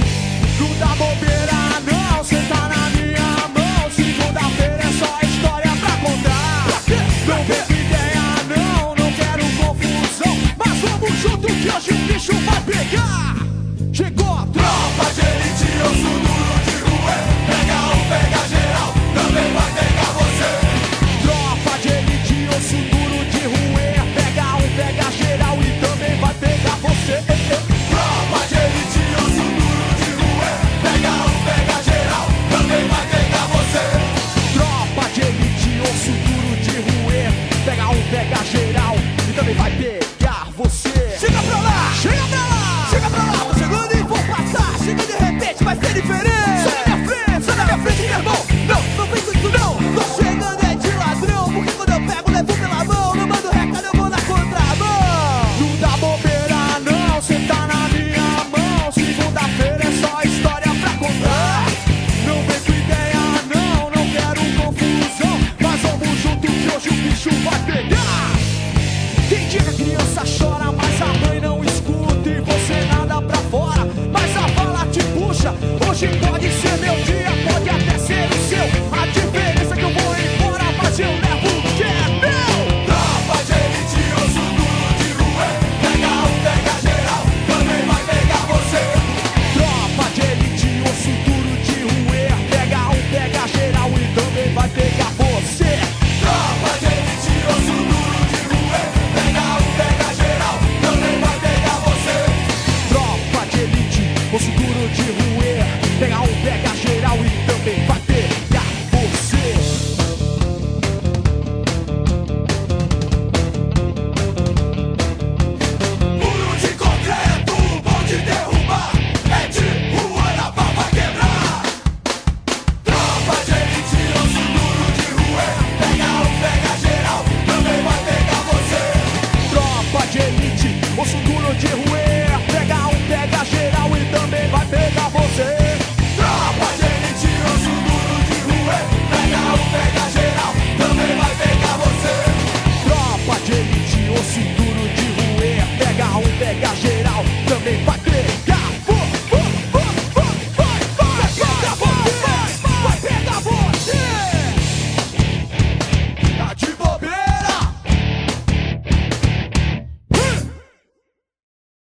[0.59, 1.53] Não dá bobeira,
[1.87, 3.91] não, cê tá na minha mão.
[3.95, 6.67] Segunda-feira é só história pra contar.
[7.29, 10.37] Não vem com ideia, não, não quero confusão.
[10.59, 13.37] Mas vamos junto que hoje o bicho vai pegar.
[13.93, 16.22] Chegou a tropa de elite, eu sou